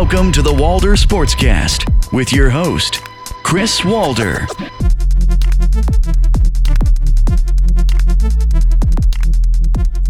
Welcome 0.00 0.30
to 0.30 0.42
the 0.42 0.54
Walder 0.54 0.92
Sportscast 0.92 2.12
with 2.12 2.32
your 2.32 2.50
host, 2.50 3.02
Chris 3.42 3.84
Walder. 3.84 4.46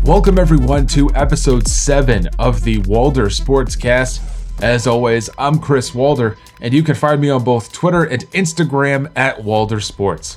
Welcome, 0.05 0.39
everyone, 0.39 0.87
to 0.89 1.11
episode 1.15 1.67
7 1.67 2.29
of 2.39 2.65
the 2.65 2.81
Walder 2.81 3.29
Sportscast. 3.29 4.21
As 4.63 4.87
always, 4.87 5.31
I'm 5.39 5.59
Chris 5.59 5.95
Walder, 5.95 6.37
and 6.61 6.75
you 6.75 6.83
can 6.83 6.95
find 6.95 7.19
me 7.19 7.31
on 7.31 7.43
both 7.43 7.73
Twitter 7.73 8.05
and 8.05 8.31
Instagram 8.33 9.11
at 9.17 9.43
Walder 9.43 9.81
Sports. 9.81 10.37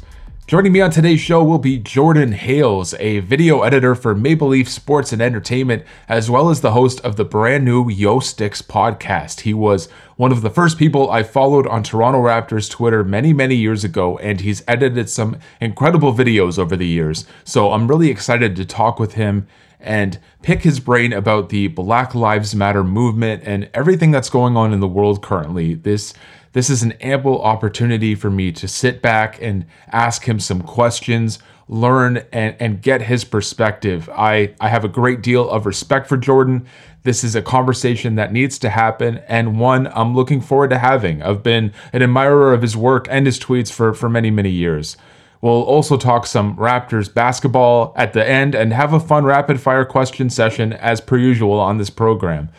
Joining 0.51 0.73
me 0.73 0.81
on 0.81 0.91
today's 0.91 1.21
show 1.21 1.41
will 1.41 1.59
be 1.59 1.77
Jordan 1.77 2.33
Hayles, 2.33 2.93
a 2.99 3.21
video 3.21 3.61
editor 3.61 3.95
for 3.95 4.13
Maple 4.13 4.49
Leaf 4.49 4.67
Sports 4.67 5.13
and 5.13 5.21
Entertainment, 5.21 5.85
as 6.09 6.29
well 6.29 6.49
as 6.49 6.59
the 6.59 6.73
host 6.73 6.99
of 7.05 7.15
the 7.15 7.23
brand 7.23 7.63
new 7.63 7.89
YO 7.89 8.19
STiXX 8.19 8.61
podcast. 8.63 9.39
He 9.39 9.53
was 9.53 9.87
one 10.17 10.33
of 10.33 10.41
the 10.41 10.49
first 10.49 10.77
people 10.77 11.09
I 11.09 11.23
followed 11.23 11.67
on 11.67 11.83
Toronto 11.83 12.19
Raptors 12.19 12.69
Twitter 12.69 13.01
many, 13.01 13.31
many 13.31 13.55
years 13.55 13.85
ago, 13.85 14.17
and 14.17 14.41
he's 14.41 14.61
edited 14.67 15.09
some 15.09 15.39
incredible 15.61 16.13
videos 16.13 16.59
over 16.59 16.75
the 16.75 16.85
years. 16.85 17.25
So 17.45 17.71
I'm 17.71 17.87
really 17.87 18.09
excited 18.09 18.57
to 18.57 18.65
talk 18.65 18.99
with 18.99 19.13
him 19.13 19.47
and 19.79 20.19
pick 20.41 20.63
his 20.63 20.81
brain 20.81 21.13
about 21.13 21.47
the 21.47 21.67
Black 21.67 22.13
Lives 22.13 22.53
Matter 22.53 22.83
movement 22.83 23.43
and 23.45 23.69
everything 23.73 24.11
that's 24.11 24.29
going 24.29 24.57
on 24.57 24.73
in 24.73 24.81
the 24.81 24.87
world 24.87 25.23
currently. 25.23 25.75
This 25.75 26.13
this 26.53 26.69
is 26.69 26.83
an 26.83 26.93
ample 26.93 27.41
opportunity 27.41 28.15
for 28.15 28.29
me 28.29 28.51
to 28.51 28.67
sit 28.67 29.01
back 29.01 29.41
and 29.41 29.65
ask 29.91 30.27
him 30.27 30.39
some 30.39 30.61
questions, 30.61 31.39
learn 31.69 32.25
and, 32.33 32.55
and 32.59 32.81
get 32.81 33.03
his 33.03 33.23
perspective. 33.23 34.09
I, 34.13 34.53
I 34.59 34.67
have 34.67 34.83
a 34.83 34.89
great 34.89 35.21
deal 35.21 35.49
of 35.49 35.65
respect 35.65 36.07
for 36.07 36.17
Jordan. 36.17 36.65
This 37.03 37.23
is 37.23 37.35
a 37.35 37.41
conversation 37.41 38.15
that 38.15 38.33
needs 38.33 38.59
to 38.59 38.69
happen 38.69 39.21
and 39.27 39.59
one 39.59 39.87
I'm 39.87 40.13
looking 40.13 40.41
forward 40.41 40.71
to 40.71 40.77
having. 40.77 41.23
I've 41.23 41.41
been 41.41 41.73
an 41.93 42.03
admirer 42.03 42.53
of 42.53 42.61
his 42.61 42.75
work 42.75 43.07
and 43.09 43.25
his 43.25 43.39
tweets 43.39 43.71
for, 43.71 43.93
for 43.93 44.09
many, 44.09 44.29
many 44.29 44.49
years. 44.49 44.97
We'll 45.39 45.63
also 45.63 45.97
talk 45.97 46.27
some 46.27 46.55
Raptors 46.57 47.11
basketball 47.11 47.93
at 47.95 48.13
the 48.13 48.27
end 48.27 48.53
and 48.53 48.73
have 48.73 48.93
a 48.93 48.99
fun 48.99 49.23
rapid 49.23 49.59
fire 49.59 49.85
question 49.85 50.29
session 50.29 50.73
as 50.73 51.01
per 51.01 51.17
usual 51.17 51.59
on 51.59 51.77
this 51.77 51.89
program. 51.89 52.49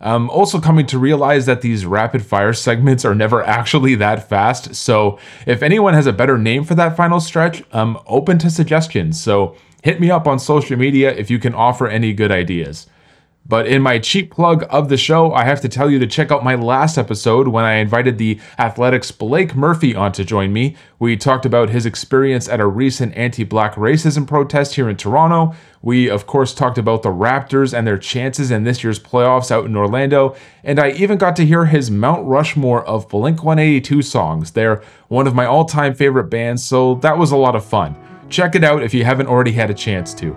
I'm 0.00 0.30
also 0.30 0.60
coming 0.60 0.86
to 0.86 0.98
realize 0.98 1.44
that 1.46 1.60
these 1.60 1.84
rapid 1.84 2.24
fire 2.24 2.54
segments 2.54 3.04
are 3.04 3.14
never 3.14 3.42
actually 3.42 3.94
that 3.96 4.28
fast. 4.28 4.74
So 4.74 5.18
if 5.46 5.62
anyone 5.62 5.92
has 5.94 6.06
a 6.06 6.12
better 6.12 6.38
name 6.38 6.64
for 6.64 6.74
that 6.76 6.96
final 6.96 7.20
stretch, 7.20 7.62
I'm 7.72 7.98
open 8.06 8.38
to 8.38 8.50
suggestions. 8.50 9.20
So 9.20 9.56
hit 9.82 10.00
me 10.00 10.10
up 10.10 10.26
on 10.26 10.38
social 10.38 10.78
media 10.78 11.12
if 11.12 11.30
you 11.30 11.38
can 11.38 11.54
offer 11.54 11.86
any 11.86 12.14
good 12.14 12.32
ideas. 12.32 12.86
But 13.50 13.66
in 13.66 13.82
my 13.82 13.98
cheap 13.98 14.30
plug 14.30 14.64
of 14.70 14.88
the 14.88 14.96
show, 14.96 15.32
I 15.32 15.42
have 15.42 15.60
to 15.62 15.68
tell 15.68 15.90
you 15.90 15.98
to 15.98 16.06
check 16.06 16.30
out 16.30 16.44
my 16.44 16.54
last 16.54 16.96
episode 16.96 17.48
when 17.48 17.64
I 17.64 17.74
invited 17.74 18.16
the 18.16 18.38
Athletic's 18.58 19.10
Blake 19.10 19.56
Murphy 19.56 19.92
on 19.92 20.12
to 20.12 20.24
join 20.24 20.52
me. 20.52 20.76
We 21.00 21.16
talked 21.16 21.44
about 21.44 21.70
his 21.70 21.84
experience 21.84 22.48
at 22.48 22.60
a 22.60 22.66
recent 22.68 23.12
anti 23.16 23.42
black 23.42 23.74
racism 23.74 24.24
protest 24.24 24.76
here 24.76 24.88
in 24.88 24.96
Toronto. 24.96 25.56
We, 25.82 26.08
of 26.08 26.28
course, 26.28 26.54
talked 26.54 26.78
about 26.78 27.02
the 27.02 27.08
Raptors 27.08 27.76
and 27.76 27.84
their 27.84 27.98
chances 27.98 28.52
in 28.52 28.62
this 28.62 28.84
year's 28.84 29.00
playoffs 29.00 29.50
out 29.50 29.64
in 29.64 29.76
Orlando. 29.76 30.36
And 30.62 30.78
I 30.78 30.92
even 30.92 31.18
got 31.18 31.34
to 31.34 31.44
hear 31.44 31.64
his 31.64 31.90
Mount 31.90 32.24
Rushmore 32.28 32.84
of 32.84 33.08
Blink 33.08 33.42
182 33.42 34.02
songs. 34.02 34.52
They're 34.52 34.80
one 35.08 35.26
of 35.26 35.34
my 35.34 35.46
all 35.46 35.64
time 35.64 35.94
favorite 35.94 36.30
bands, 36.30 36.62
so 36.62 36.94
that 37.02 37.18
was 37.18 37.32
a 37.32 37.36
lot 37.36 37.56
of 37.56 37.64
fun. 37.64 37.96
Check 38.28 38.54
it 38.54 38.62
out 38.62 38.84
if 38.84 38.94
you 38.94 39.04
haven't 39.04 39.26
already 39.26 39.50
had 39.50 39.70
a 39.70 39.74
chance 39.74 40.14
to. 40.14 40.36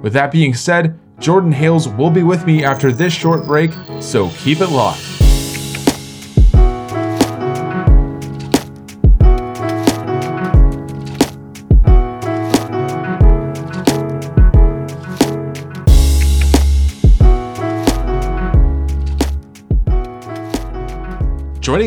With 0.00 0.14
that 0.14 0.32
being 0.32 0.54
said, 0.54 0.98
Jordan 1.18 1.52
Hayles 1.52 1.88
will 1.96 2.10
be 2.10 2.22
with 2.22 2.46
me 2.46 2.64
after 2.64 2.92
this 2.92 3.12
short 3.12 3.44
break, 3.44 3.72
so 4.00 4.30
keep 4.30 4.60
it 4.60 4.68
locked. 4.68 5.02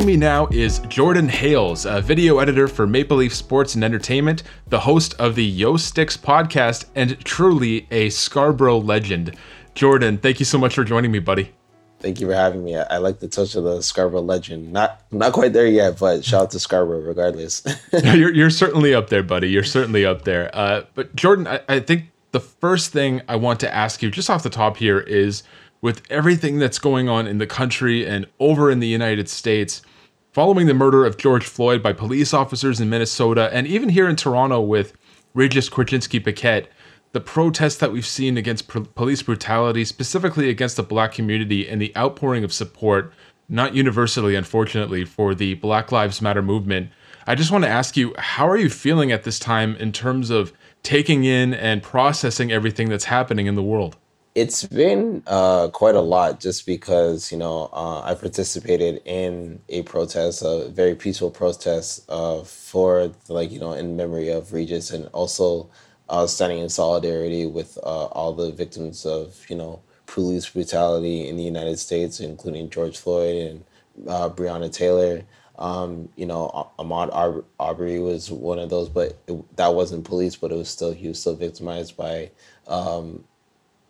Joining 0.02 0.16
me 0.16 0.26
now 0.26 0.48
is 0.48 0.80
Jordan 0.88 1.30
Hayles, 1.30 1.86
a 1.86 2.02
video 2.02 2.40
editor 2.40 2.68
for 2.68 2.88
Maple 2.88 3.18
Leaf 3.18 3.36
Sports 3.36 3.76
and 3.76 3.84
Entertainment, 3.84 4.42
the 4.68 4.80
host 4.80 5.14
of 5.20 5.36
the 5.36 5.44
YO 5.44 5.74
STiXX 5.74 6.18
podcast, 6.18 6.86
and 6.96 7.24
truly 7.24 7.86
a 7.92 8.10
Scarborough 8.10 8.80
legend. 8.80 9.38
Jordan, 9.76 10.18
thank 10.18 10.40
you 10.40 10.46
so 10.46 10.58
much 10.58 10.74
for 10.74 10.84
joining 10.84 11.12
me, 11.12 11.20
buddy. 11.20 11.52
Thank 12.00 12.20
you 12.20 12.26
for 12.26 12.34
having 12.34 12.64
me. 12.64 12.76
I, 12.78 12.98
like 12.98 13.20
the 13.20 13.28
touch 13.28 13.54
of 13.54 13.64
the 13.64 13.84
Scarborough 13.84 14.24
legend. 14.24 14.74
Not 14.74 15.04
not 15.12 15.34
quite 15.34 15.54
there 15.54 15.68
yet, 15.68 16.00
but 16.00 16.26
shout 16.26 16.42
out 16.42 16.52
to 16.52 16.60
Scarborough 16.60 17.02
regardless. 17.02 17.64
you're, 18.04 18.34
you're 18.34 18.50
certainly 18.50 18.96
up 18.96 19.10
there, 19.10 19.22
buddy. 19.22 19.52
You're 19.52 19.64
certainly 19.64 20.04
up 20.04 20.24
there. 20.24 20.50
Uh, 20.52 20.86
but 20.96 21.16
Jordan, 21.16 21.46
I, 21.46 21.60
I 21.70 21.80
think 21.80 22.06
the 22.32 22.40
first 22.40 22.92
thing 22.92 23.22
I 23.28 23.36
want 23.36 23.60
to 23.60 23.72
ask 23.72 24.02
you, 24.02 24.10
just 24.10 24.32
off 24.32 24.42
the 24.42 24.50
top 24.50 24.78
here, 24.78 25.00
is 25.02 25.44
with 25.80 26.02
everything 26.10 26.58
that's 26.58 26.80
going 26.80 27.08
on 27.08 27.28
in 27.28 27.38
the 27.38 27.46
country 27.46 28.08
and 28.08 28.26
over 28.40 28.72
in 28.72 28.80
the 28.80 28.88
United 28.88 29.30
States, 29.30 29.84
following 30.32 30.66
the 30.66 30.74
murder 30.74 31.06
of 31.06 31.18
George 31.18 31.46
Floyd 31.46 31.84
by 31.84 31.92
police 31.92 32.34
officers 32.34 32.80
in 32.80 32.90
Minnesota, 32.90 33.50
and 33.52 33.68
even 33.68 33.90
here 33.90 34.08
in 34.08 34.16
Toronto 34.16 34.62
with 34.62 34.94
Regis 35.34 35.70
Korchinski 35.70 36.24
Paquet, 36.24 36.68
the 37.12 37.20
protests 37.20 37.76
that 37.78 37.92
we've 37.92 38.06
seen 38.06 38.38
against 38.38 38.70
police 38.96 39.22
brutality, 39.22 39.84
specifically 39.84 40.50
against 40.50 40.78
the 40.78 40.84
black 40.84 41.12
community, 41.12 41.68
and 41.68 41.82
the 41.82 41.96
outpouring 41.98 42.46
of 42.46 42.54
support, 42.54 43.14
not 43.50 43.76
universally, 43.76 44.36
unfortunately, 44.36 45.04
for 45.04 45.36
the 45.36 45.56
Black 45.56 45.92
Lives 45.92 46.22
Matter 46.22 46.42
movement. 46.42 46.90
I 47.28 47.36
just 47.36 47.52
want 47.52 47.66
to 47.66 47.70
ask 47.70 47.98
you, 47.98 48.16
how 48.18 48.48
are 48.48 48.58
you 48.58 48.70
feeling 48.70 49.12
at 49.12 49.24
this 49.24 49.38
time 49.38 49.76
in 49.76 49.92
terms 49.92 50.30
of 50.30 50.54
taking 50.82 51.26
in 51.26 51.54
and 51.54 51.84
processing 51.84 52.54
everything 52.54 52.88
that's 52.88 53.06
happening 53.06 53.48
in 53.48 53.56
the 53.56 53.62
world? 53.62 53.98
It's 54.34 54.64
been 54.64 55.24
uh, 55.28 55.68
quite 55.70 55.96
a 55.96 56.00
lot 56.02 56.40
just 56.40 56.66
because, 56.66 57.34
you 57.34 57.38
know, 57.38 57.70
uh, 57.74 58.00
I 58.02 58.16
participated 58.16 59.02
in 59.04 59.62
a 59.68 59.84
protest, 59.84 60.42
a 60.42 60.70
very 60.70 60.96
peaceful 60.96 61.30
protest 61.32 62.06
uh, 62.08 62.44
for, 62.44 63.12
like, 63.28 63.52
you 63.52 63.60
know, 63.60 63.74
in 63.74 63.98
memory 63.98 64.30
of 64.30 64.54
Regis 64.54 64.92
and 64.92 65.08
also 65.08 65.70
uh, 66.08 66.28
standing 66.28 66.60
in 66.60 66.70
solidarity 66.70 67.46
with 67.46 67.78
uh, 67.84 68.06
all 68.06 68.32
the 68.32 68.54
victims 68.54 69.06
of, 69.06 69.46
you 69.50 69.56
know, 69.58 69.82
police 70.06 70.48
brutality 70.48 71.28
in 71.28 71.36
the 71.36 71.44
United 71.44 71.78
States, 71.78 72.22
including 72.22 72.70
George 72.70 72.98
Floyd 72.98 73.36
and 73.36 73.66
uh, 74.08 74.30
Breonna 74.30 74.72
Taylor. 74.72 75.24
Um, 75.60 76.08
you 76.16 76.26
know, 76.26 76.72
Ahmaud 76.80 77.44
Arbery 77.60 78.00
was 78.00 78.32
one 78.32 78.60
of 78.60 78.70
those, 78.70 78.88
but 78.88 79.20
it, 79.28 79.58
that 79.58 79.76
wasn't 79.76 80.06
police, 80.06 80.38
but 80.38 80.54
it 80.54 80.56
was 80.56 80.70
still, 80.70 80.94
he 80.94 81.10
was 81.10 81.20
still 81.20 81.36
victimized 81.36 81.98
by 81.98 82.32
um, 82.68 83.26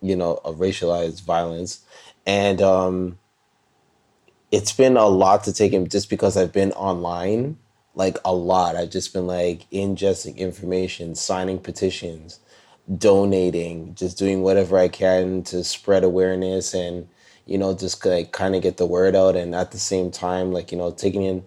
you 0.02 0.16
know, 0.16 0.40
of 0.44 0.58
racialized 0.58 1.24
violence. 1.24 1.82
And 2.26 2.62
um, 2.62 3.18
it's 4.52 4.74
been 4.74 4.98
a 4.98 5.08
lot 5.08 5.44
to 5.46 5.54
take 5.54 5.74
in 5.74 5.88
just 5.88 6.10
because 6.10 6.36
I've 6.36 6.52
been 6.52 6.72
online, 6.74 7.58
like 7.96 8.18
a 8.26 8.34
lot. 8.34 8.76
I've 8.76 8.90
just 8.90 9.14
been 9.14 9.28
like 9.28 9.70
ingesting 9.72 10.36
information, 10.38 11.16
signing 11.16 11.60
petitions, 11.60 12.40
donating, 12.98 13.96
just 13.96 14.18
doing 14.18 14.42
whatever 14.42 14.78
I 14.78 14.88
can 14.88 15.44
to 15.44 15.64
spread 15.64 16.04
awareness 16.04 16.74
and, 16.74 17.08
you 17.46 17.58
know, 17.58 17.74
just 17.74 18.06
like 18.06 18.32
kind 18.32 18.56
of 18.56 18.62
get 18.62 18.78
the 18.78 18.86
word 18.86 19.16
out. 19.16 19.36
And 19.36 19.56
at 19.56 19.72
the 19.72 19.80
same 19.80 20.12
time, 20.12 20.52
like, 20.52 20.72
you 20.72 20.78
know, 20.78 20.92
taking 20.92 21.24
in 21.24 21.44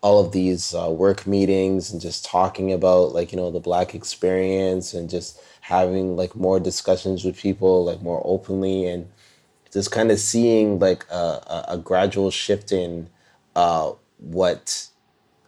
all 0.00 0.24
of 0.24 0.32
these 0.32 0.74
uh, 0.74 0.90
work 0.90 1.26
meetings 1.26 1.90
and 1.90 2.00
just 2.00 2.24
talking 2.24 2.72
about 2.72 3.12
like, 3.12 3.32
you 3.32 3.36
know, 3.36 3.50
the 3.50 3.60
Black 3.60 3.94
experience 3.94 4.94
and 4.94 5.10
just 5.10 5.40
having 5.66 6.14
like 6.14 6.36
more 6.36 6.60
discussions 6.60 7.24
with 7.24 7.36
people 7.36 7.84
like 7.84 8.00
more 8.00 8.22
openly 8.24 8.86
and 8.86 9.04
just 9.72 9.90
kind 9.90 10.12
of 10.12 10.18
seeing 10.20 10.78
like 10.78 11.04
a, 11.10 11.64
a, 11.70 11.76
gradual 11.76 12.30
shift 12.30 12.70
in 12.70 13.10
uh, 13.56 13.90
what 14.18 14.86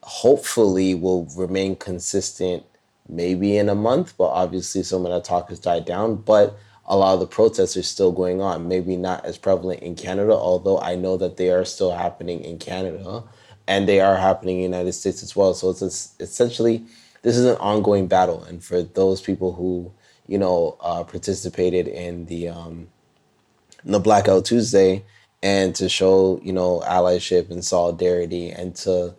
hopefully 0.02 0.92
will 0.92 1.25
remain 1.37 1.76
consistent 1.76 2.64
maybe 3.08 3.56
in 3.56 3.69
a 3.69 3.76
month 3.76 4.12
but 4.19 4.25
obviously 4.25 4.82
some 4.82 5.06
of 5.06 5.12
that 5.12 5.22
talk 5.22 5.50
has 5.50 5.60
died 5.60 5.84
down 5.84 6.16
but 6.16 6.58
a 6.87 6.96
lot 6.96 7.14
of 7.14 7.20
the 7.20 7.26
protests 7.26 7.76
are 7.76 7.82
still 7.82 8.10
going 8.10 8.40
on. 8.40 8.66
Maybe 8.66 8.96
not 8.96 9.25
as 9.25 9.38
prevalent 9.38 9.84
in 9.84 9.94
canada 9.94 10.32
although 10.32 10.81
i 10.81 10.96
know 10.96 11.16
that 11.16 11.37
they 11.37 11.50
are 11.50 11.64
still 11.64 11.92
happening 11.92 12.40
in 12.40 12.58
canada 12.58 13.22
and 13.69 13.87
they 13.87 14.00
are 14.00 14.16
happening 14.16 14.62
in 14.62 14.72
the 14.72 14.78
united 14.78 14.94
states 14.94 15.22
as 15.22 15.37
well. 15.37 15.54
So 15.54 15.70
it's 15.70 16.16
essentially 16.19 16.84
this 17.22 17.37
is 17.37 17.44
an 17.44 17.56
ongoing 17.58 18.08
battle 18.08 18.42
and 18.42 18.64
for 18.64 18.82
those 18.82 19.20
people 19.20 19.52
who 19.52 19.92
you 20.28 20.38
know, 20.38 20.76
uh, 20.80 21.02
participated 21.02 21.88
in 21.88 22.26
the 22.26 22.48
um, 22.48 22.88
the 23.84 23.98
Blackout 23.98 24.44
Tuesday, 24.44 25.04
and 25.42 25.75
to 25.75 25.88
show 25.88 26.40
you 26.42 26.52
know 26.52 26.82
allyship 26.86 27.50
and 27.50 27.64
solidarity, 27.64 28.50
and 28.50 28.76
to 28.76 29.14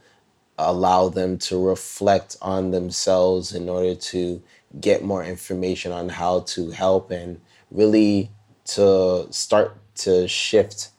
allow 0.57 1.09
them 1.09 1.37
to 1.37 1.61
reflect 1.61 2.37
on 2.41 2.71
themselves 2.71 3.53
in 3.53 3.69
order 3.69 3.95
to 3.95 4.41
get 4.79 5.03
more 5.03 5.23
information 5.23 5.91
on 5.91 6.09
how 6.09 6.41
to 6.41 6.69
help 6.69 7.09
and 7.11 7.39
really 7.71 8.29
to 8.65 9.25
start 9.31 9.75
to 9.95 10.27
shift 10.27 10.89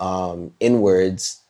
um, 0.00 0.52
inwards 0.60 1.42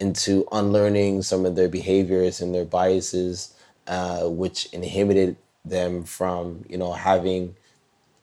into 0.00 0.46
unlearning 0.52 1.22
some 1.22 1.44
of 1.44 1.56
their 1.56 1.68
behaviors 1.68 2.40
and 2.40 2.54
their 2.54 2.64
biases, 2.64 3.54
uh, 3.86 4.22
which 4.28 4.66
inhibited 4.72 5.36
them 5.64 6.04
from 6.04 6.64
you 6.68 6.78
know 6.78 6.92
having 6.92 7.54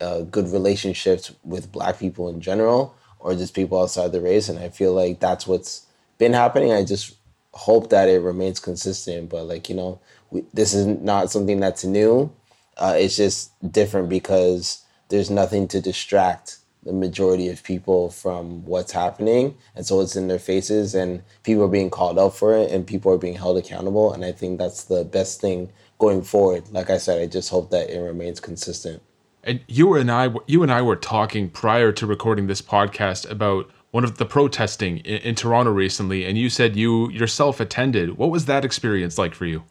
uh, 0.03 0.21
good 0.21 0.47
relationships 0.49 1.33
with 1.43 1.71
Black 1.71 1.99
people 1.99 2.29
in 2.29 2.41
general 2.41 2.95
or 3.19 3.33
just 3.33 3.55
people 3.55 3.81
outside 3.81 4.11
the 4.11 4.21
race. 4.21 4.49
And 4.49 4.59
I 4.59 4.69
feel 4.69 4.93
like 4.93 5.19
that's 5.19 5.47
what's 5.47 5.85
been 6.17 6.33
happening. 6.33 6.71
I 6.71 6.83
just 6.83 7.15
hope 7.53 7.89
that 7.89 8.09
it 8.09 8.19
remains 8.19 8.59
consistent. 8.59 9.29
But 9.29 9.45
like 9.45 9.69
you 9.69 9.75
know, 9.75 9.99
we, 10.29 10.43
this 10.53 10.73
is 10.73 10.85
not 10.85 11.31
something 11.31 11.59
that's 11.59 11.83
new. 11.83 12.31
Uh, 12.77 12.95
it's 12.97 13.15
just 13.15 13.51
different 13.71 14.09
because 14.09 14.83
there's 15.09 15.29
nothing 15.29 15.67
to 15.69 15.79
distract 15.79 16.57
the 16.83 16.93
majority 16.93 17.49
of 17.49 17.63
people 17.63 18.09
from 18.09 18.65
what's 18.65 18.91
happening 18.91 19.55
and 19.75 19.85
so 19.85 20.01
it's 20.01 20.15
in 20.15 20.27
their 20.27 20.39
faces 20.39 20.93
and 20.93 21.23
people 21.43 21.63
are 21.63 21.69
being 21.69 21.89
called 21.89 22.19
out 22.19 22.35
for 22.35 22.57
it 22.57 22.71
and 22.71 22.85
people 22.85 23.11
are 23.11 23.17
being 23.17 23.35
held 23.35 23.57
accountable 23.57 24.11
and 24.11 24.25
i 24.25 24.31
think 24.31 24.59
that's 24.59 24.83
the 24.85 25.05
best 25.05 25.39
thing 25.39 25.71
going 25.97 26.21
forward 26.21 26.67
like 26.71 26.89
i 26.89 26.97
said 26.97 27.21
i 27.21 27.25
just 27.25 27.49
hope 27.49 27.69
that 27.69 27.89
it 27.89 27.99
remains 27.99 28.39
consistent 28.39 29.01
and 29.43 29.59
you 29.67 29.95
and 29.95 30.11
i 30.11 30.33
you 30.47 30.63
and 30.63 30.71
i 30.71 30.81
were 30.81 30.95
talking 30.95 31.49
prior 31.49 31.91
to 31.91 32.05
recording 32.05 32.47
this 32.47 32.61
podcast 32.61 33.29
about 33.29 33.69
one 33.91 34.03
of 34.03 34.17
the 34.17 34.25
protesting 34.25 34.97
in, 34.99 35.17
in 35.21 35.35
toronto 35.35 35.71
recently 35.71 36.25
and 36.25 36.37
you 36.37 36.49
said 36.49 36.75
you 36.75 37.09
yourself 37.11 37.59
attended 37.59 38.17
what 38.17 38.29
was 38.29 38.45
that 38.45 38.65
experience 38.65 39.17
like 39.17 39.33
for 39.33 39.45
you 39.45 39.63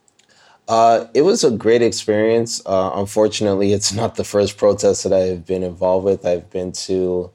uh, 0.69 1.07
it 1.13 1.23
was 1.23 1.43
a 1.43 1.51
great 1.51 1.83
experience. 1.83 2.63
Uh, 2.65 2.93
unfortunately, 2.95 3.73
it's 3.73 3.93
not 4.01 4.15
the 4.15 4.25
first 4.25 4.57
protest 4.57 5.05
that 5.05 5.13
I've 5.13 5.45
been 5.45 5.63
involved 5.63 6.05
with. 6.05 6.25
I've 6.25 6.49
been 6.51 6.73
to 6.73 7.31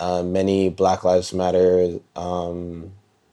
uh, 0.00 0.22
many 0.22 0.68
Black 0.68 1.04
Lives 1.04 1.32
Matter 1.32 1.98
um, 2.16 2.92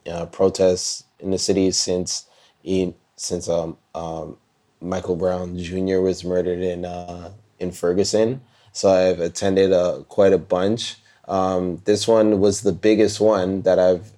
uh, 0.10 0.26
protests 0.28 1.06
in 1.20 1.32
the 1.32 1.38
city 1.38 1.72
since 1.72 2.28
he, 2.62 2.94
since 3.16 3.48
um, 3.50 3.78
um, 3.94 4.38
Michael 4.82 5.16
Brown 5.16 5.58
Jr. 5.58 6.00
was 6.00 6.24
murdered 6.24 6.60
in 6.60 6.86
uh, 6.86 7.32
in 7.60 7.72
Ferguson. 7.72 8.42
So 8.72 8.90
I've 8.90 9.20
attended 9.20 9.72
uh, 9.72 10.04
quite 10.10 10.34
a 10.34 10.38
bunch. 10.38 10.98
Um, 11.28 11.82
this 11.86 12.08
one 12.08 12.40
was 12.40 12.62
the 12.62 12.74
biggest 12.74 13.20
one 13.20 13.62
that 13.64 13.80
I've 13.80 14.12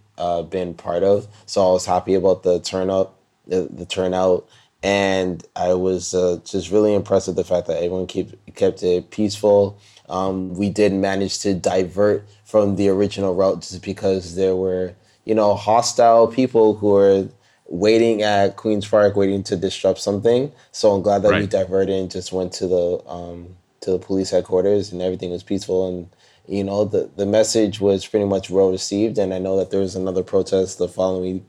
been 0.50 0.74
part 0.74 1.04
of. 1.04 1.28
So 1.46 1.68
I 1.68 1.72
was 1.72 1.86
happy 1.86 2.16
about 2.16 2.44
the 2.44 2.60
turnout, 2.60 3.14
the, 3.46 3.70
the 3.72 3.86
turnout 3.86 4.48
and 4.84 5.44
I 5.56 5.74
was 5.74 6.14
uh, 6.14 6.40
just 6.46 6.72
really 6.72 6.94
impressed 6.94 7.28
with 7.28 7.36
the 7.36 7.44
fact 7.44 7.68
that 7.68 7.78
everyone 7.78 8.08
kept 8.08 8.36
kept 8.56 8.84
it 8.84 9.10
peaceful. 9.12 9.80
Um, 10.08 10.54
we 10.56 10.70
did 10.70 10.94
manage 10.94 11.40
to 11.40 11.54
divert 11.54 12.28
from 12.46 12.76
the 12.76 12.90
original 12.90 13.36
route 13.36 13.62
just 13.62 13.84
because 13.84 14.36
there 14.36 14.56
were 14.56 14.94
you 15.26 15.36
know 15.36 15.56
hostile 15.56 16.28
people 16.28 16.76
who 16.76 16.88
were 16.92 17.28
waiting 17.68 18.22
at 18.22 18.56
Queens 18.56 18.88
Park, 18.88 19.16
waiting 19.16 19.44
to 19.44 19.56
disrupt 19.56 20.00
something. 20.00 20.52
So 20.72 20.92
I'm 20.92 21.02
glad 21.02 21.22
that 21.24 21.32
right. 21.32 21.42
we 21.42 21.48
diverted 21.48 21.96
and 21.96 22.10
just 22.10 22.32
went 22.32 22.54
to 22.54 22.68
the 22.68 23.04
um, 23.08 23.56
to 23.82 23.92
the 23.92 24.00
police 24.00 24.30
headquarters, 24.30 24.92
and 24.92 25.02
everything 25.02 25.32
was 25.32 25.44
peaceful. 25.44 25.88
And 25.88 26.10
you 26.48 26.64
know 26.64 26.86
the 26.86 27.10
the 27.16 27.26
message 27.26 27.80
was 27.80 28.06
pretty 28.06 28.26
much 28.26 28.50
well 28.50 28.72
received. 28.72 29.18
And 29.18 29.34
I 29.34 29.40
know 29.40 29.58
that 29.58 29.72
there 29.72 29.82
was 29.82 29.96
another 29.96 30.24
protest 30.24 30.78
the 30.78 30.88
following 30.88 31.46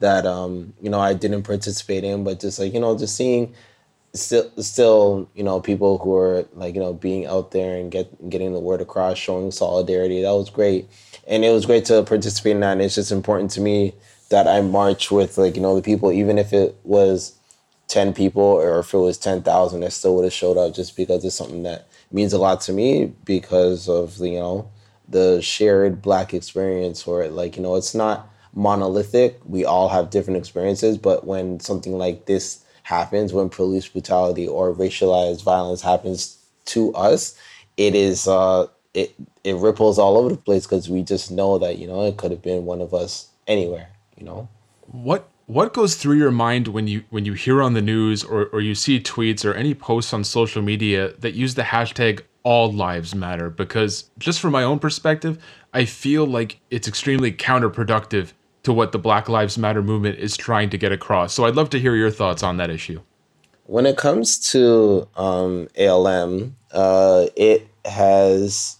that 0.00 0.26
um, 0.26 0.74
you 0.80 0.90
know 0.90 1.00
I 1.00 1.14
didn't 1.14 1.42
participate 1.42 2.04
in, 2.04 2.24
but 2.24 2.40
just 2.40 2.58
like 2.58 2.72
you 2.72 2.80
know, 2.80 2.96
just 2.96 3.16
seeing 3.16 3.54
still 4.14 4.50
still 4.62 5.28
you 5.34 5.44
know 5.44 5.60
people 5.60 5.98
who 5.98 6.14
are 6.14 6.46
like 6.54 6.74
you 6.74 6.80
know 6.80 6.92
being 6.92 7.26
out 7.26 7.50
there 7.50 7.76
and 7.76 7.90
get 7.90 8.30
getting 8.30 8.52
the 8.52 8.60
word 8.60 8.80
across, 8.80 9.18
showing 9.18 9.50
solidarity. 9.50 10.22
That 10.22 10.32
was 10.32 10.50
great, 10.50 10.88
and 11.26 11.44
it 11.44 11.50
was 11.50 11.66
great 11.66 11.84
to 11.86 12.02
participate 12.02 12.52
in 12.52 12.60
that. 12.60 12.72
And 12.72 12.82
it's 12.82 12.94
just 12.94 13.12
important 13.12 13.50
to 13.52 13.60
me 13.60 13.94
that 14.28 14.46
I 14.48 14.60
march 14.60 15.10
with 15.10 15.38
like 15.38 15.56
you 15.56 15.62
know 15.62 15.76
the 15.76 15.82
people, 15.82 16.12
even 16.12 16.38
if 16.38 16.52
it 16.52 16.76
was 16.84 17.38
ten 17.88 18.12
people 18.12 18.42
or 18.42 18.80
if 18.80 18.92
it 18.92 18.98
was 18.98 19.18
ten 19.18 19.42
thousand, 19.42 19.84
I 19.84 19.88
still 19.88 20.16
would 20.16 20.24
have 20.24 20.32
showed 20.32 20.56
up 20.56 20.74
just 20.74 20.96
because 20.96 21.24
it's 21.24 21.36
something 21.36 21.62
that 21.64 21.88
means 22.10 22.32
a 22.32 22.38
lot 22.38 22.60
to 22.62 22.72
me 22.72 23.12
because 23.24 23.88
of 23.88 24.18
you 24.18 24.38
know 24.38 24.70
the 25.08 25.40
shared 25.40 26.02
black 26.02 26.34
experience 26.34 27.06
or 27.06 27.28
like 27.28 27.56
you 27.56 27.62
know 27.62 27.76
it's 27.76 27.94
not 27.94 28.28
monolithic. 28.54 29.40
We 29.44 29.64
all 29.64 29.88
have 29.88 30.10
different 30.10 30.38
experiences, 30.38 30.98
but 30.98 31.26
when 31.26 31.60
something 31.60 31.96
like 31.96 32.26
this 32.26 32.64
happens, 32.82 33.32
when 33.32 33.48
police 33.48 33.88
brutality 33.88 34.48
or 34.48 34.74
racialized 34.74 35.42
violence 35.44 35.82
happens 35.82 36.38
to 36.66 36.92
us, 36.94 37.38
it 37.76 37.94
is 37.94 38.26
uh, 38.26 38.66
it 38.94 39.14
it 39.44 39.56
ripples 39.56 39.98
all 39.98 40.16
over 40.16 40.30
the 40.30 40.36
place 40.36 40.66
because 40.66 40.88
we 40.88 41.02
just 41.02 41.30
know 41.30 41.58
that 41.58 41.78
you 41.78 41.86
know 41.86 42.02
it 42.02 42.16
could 42.16 42.30
have 42.30 42.42
been 42.42 42.64
one 42.64 42.80
of 42.80 42.94
us 42.94 43.28
anywhere. 43.46 43.88
You 44.16 44.24
know 44.24 44.48
what 44.86 45.28
what 45.46 45.72
goes 45.72 45.94
through 45.94 46.16
your 46.16 46.30
mind 46.30 46.68
when 46.68 46.86
you 46.86 47.04
when 47.10 47.24
you 47.24 47.34
hear 47.34 47.62
on 47.62 47.74
the 47.74 47.82
news 47.82 48.24
or, 48.24 48.46
or 48.46 48.60
you 48.60 48.74
see 48.74 49.00
tweets 49.00 49.44
or 49.44 49.54
any 49.54 49.74
posts 49.74 50.12
on 50.12 50.24
social 50.24 50.62
media 50.62 51.12
that 51.18 51.34
use 51.34 51.54
the 51.54 51.62
hashtag 51.62 52.22
all 52.42 52.72
lives 52.72 53.14
matter 53.14 53.50
because 53.50 54.10
just 54.18 54.38
from 54.38 54.52
my 54.52 54.62
own 54.62 54.78
perspective 54.78 55.36
i 55.74 55.84
feel 55.84 56.24
like 56.24 56.60
it's 56.70 56.86
extremely 56.86 57.32
counterproductive 57.32 58.32
to 58.66 58.72
what 58.72 58.90
the 58.90 58.98
Black 58.98 59.28
Lives 59.28 59.56
Matter 59.56 59.80
movement 59.80 60.18
is 60.18 60.36
trying 60.36 60.70
to 60.70 60.76
get 60.76 60.90
across. 60.90 61.32
So 61.32 61.44
I'd 61.44 61.54
love 61.54 61.70
to 61.70 61.78
hear 61.78 61.94
your 61.94 62.10
thoughts 62.10 62.42
on 62.42 62.56
that 62.56 62.68
issue. 62.68 63.00
When 63.66 63.86
it 63.86 63.96
comes 63.96 64.40
to 64.50 65.08
um, 65.14 65.68
ALM, 65.78 66.56
uh, 66.72 67.26
it 67.36 67.68
has 67.84 68.78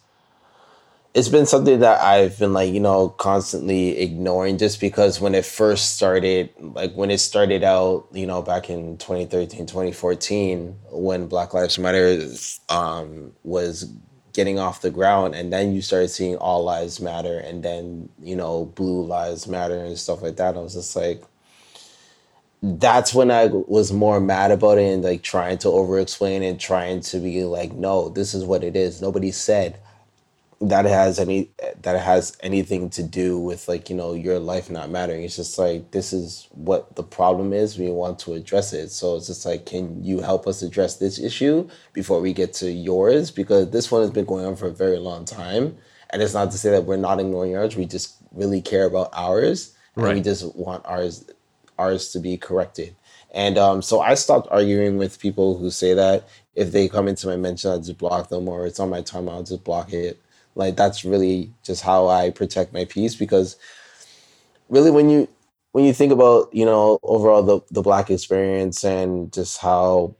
it's 1.17 1.31
been 1.31 1.47
something 1.47 1.81
that 1.81 2.03
I've 2.03 2.39
been 2.39 2.53
like, 2.53 2.71
you 2.75 2.79
know, 2.79 3.09
constantly 3.09 3.99
ignoring 3.99 4.59
just 4.59 4.83
because 4.83 5.19
when 5.19 5.35
it 5.35 5.47
first 5.47 5.97
started, 5.97 6.51
like 6.61 6.93
when 6.93 7.11
it 7.11 7.21
started 7.21 7.65
out, 7.65 8.07
you 8.13 8.27
know, 8.27 8.43
back 8.43 8.69
in 8.69 8.99
2013, 8.99 9.61
2014, 9.61 10.77
when 10.91 11.27
Black 11.27 11.55
Lives 11.55 11.79
Matter 11.79 12.23
um, 12.69 13.33
was 13.45 13.91
getting 14.35 14.59
off 14.59 14.83
the 14.83 14.91
ground 14.91 15.35
and 15.35 15.51
then 15.51 15.75
you 15.75 15.81
started 15.81 16.09
seeing 16.09 16.37
all 16.37 16.63
lives 16.63 17.01
matter 17.01 17.39
and 17.39 17.62
then 17.62 18.07
you 18.23 18.37
know 18.37 18.67
blue 18.67 19.03
lives 19.03 19.47
matter 19.47 19.83
and 19.83 19.97
stuff 19.97 20.21
like 20.21 20.37
that. 20.37 20.55
I 20.55 20.61
was 20.61 20.75
just 20.75 20.95
like 20.95 21.23
that's 22.62 23.15
when 23.15 23.31
i 23.31 23.47
was 23.47 23.93
more 23.93 24.19
mad 24.19 24.51
about 24.51 24.77
it 24.77 24.93
and 24.93 25.05
like 25.05 25.23
trying 25.23 25.57
to 25.57 25.69
over 25.69 25.99
explain 26.01 26.43
and 26.43 26.59
trying 26.59 27.01
to 27.01 27.19
be 27.21 27.45
like 27.45 27.73
no 27.73 28.11
this 28.11 28.35
is 28.35 28.45
what 28.45 28.62
it 28.62 28.77
is. 28.77 29.01
Nobody 29.01 29.31
said 29.31 29.79
that 30.61 30.87
has 30.87 31.19
any 31.19 31.50
that 31.82 32.00
has 32.00 32.37
anything 32.40 32.88
to 32.90 33.02
do 33.02 33.38
with 33.38 33.69
like 33.69 33.90
you 33.90 33.97
know 33.97 34.14
your 34.14 34.38
life 34.38 34.71
not 34.71 34.90
mattering. 34.90 35.23
It's 35.23 35.37
just 35.37 35.59
like 35.59 35.90
this 35.90 36.12
is 36.12 36.49
what 36.52 36.97
the 36.97 37.02
problem 37.02 37.52
is. 37.52 37.78
We 37.78 37.90
want 37.90 38.19
to 38.21 38.35
address 38.35 38.73
it. 38.73 38.90
So 38.90 39.16
it's 39.16 39.26
just 39.26 39.45
like 39.45 39.66
can 39.66 40.02
you 40.02 40.21
help 40.21 40.47
us 40.47 40.62
address 40.62 40.97
this 40.97 41.19
issue 41.19 41.69
before 41.92 42.21
we 42.21 42.33
get 42.33 42.54
to 42.54 42.71
yours? 42.71 43.31
Because 43.31 43.71
this 43.71 43.90
one 43.90 44.00
has 44.00 44.11
been 44.11 44.25
going 44.25 44.47
on 44.47 44.57
for 44.57 44.66
a 44.69 44.73
very 44.73 44.99
long 44.99 45.25
time. 45.26 45.76
And 46.11 46.23
it's 46.23 46.35
not 46.35 46.50
to 46.52 46.59
say 46.59 46.71
that 46.71 46.85
we're 46.85 46.97
not 46.97 47.21
ignoring 47.21 47.50
yours 47.52 47.76
we 47.76 47.85
just 47.85 48.16
really 48.33 48.62
care 48.62 48.87
about 48.87 49.11
ours. 49.12 49.75
And 49.97 50.04
we 50.14 50.21
just 50.23 50.57
want 50.57 50.85
ours 50.87 51.26
ours 51.78 52.12
to 52.12 52.19
be 52.19 52.38
corrected. 52.38 52.95
And 53.33 53.59
um, 53.59 53.83
so 53.83 54.00
I 54.00 54.14
stopped 54.14 54.49
arguing 54.50 54.97
with 54.97 55.21
people 55.21 55.59
who 55.59 55.71
say 55.71 55.92
that. 55.95 56.28
If 56.54 56.73
they 56.73 56.88
come 56.88 57.07
into 57.07 57.26
my 57.26 57.37
mention, 57.37 57.71
I 57.71 57.76
just 57.76 57.99
block 57.99 58.31
them, 58.31 58.49
or 58.49 58.66
it's 58.66 58.81
on 58.81 58.88
my 58.88 59.02
time, 59.02 59.28
I'll 59.28 59.42
just 59.42 59.62
block 59.62 59.92
it. 59.92 60.19
Like 60.57 60.77
that's 60.77 61.05
really 61.05 61.53
just 61.63 61.83
how 61.83 62.09
I 62.09 62.31
protect 62.31 62.73
my 62.73 62.85
peace 62.87 63.15
because 63.15 63.57
really 64.69 64.91
when 64.91 65.09
you 65.11 65.29
when 65.73 65.85
you 65.85 65.93
think 65.93 66.11
about, 66.11 66.53
you 66.55 66.65
know, 66.65 66.99
overall 67.03 67.43
the 67.43 67.61
the 67.71 67.83
black 67.83 68.11
experience 68.11 68.83
and 68.83 69.33
just 69.33 69.61
how 69.61 70.17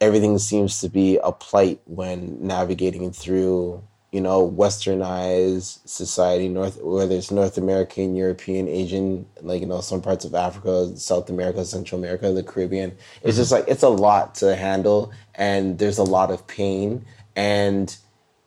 everything 0.00 0.38
seems 0.38 0.80
to 0.80 0.88
be 0.88 1.18
a 1.22 1.30
plight 1.30 1.80
when 1.84 2.36
navigating 2.40 3.12
through 3.12 3.82
you 4.12 4.20
know 4.20 4.50
westernized 4.50 5.78
society 5.88 6.48
north 6.48 6.82
whether 6.82 7.14
it's 7.14 7.30
north 7.30 7.56
american 7.56 8.16
european 8.16 8.66
asian 8.66 9.24
like 9.42 9.60
you 9.60 9.66
know 9.66 9.80
some 9.80 10.02
parts 10.02 10.24
of 10.24 10.34
africa 10.34 10.96
south 10.96 11.30
america 11.30 11.64
central 11.64 11.98
america 12.00 12.32
the 12.32 12.42
caribbean 12.42 12.90
it's 12.90 12.98
mm-hmm. 13.20 13.36
just 13.36 13.52
like 13.52 13.64
it's 13.68 13.84
a 13.84 13.88
lot 13.88 14.34
to 14.34 14.56
handle 14.56 15.12
and 15.36 15.78
there's 15.78 15.98
a 15.98 16.02
lot 16.02 16.30
of 16.30 16.44
pain 16.48 17.04
and 17.36 17.98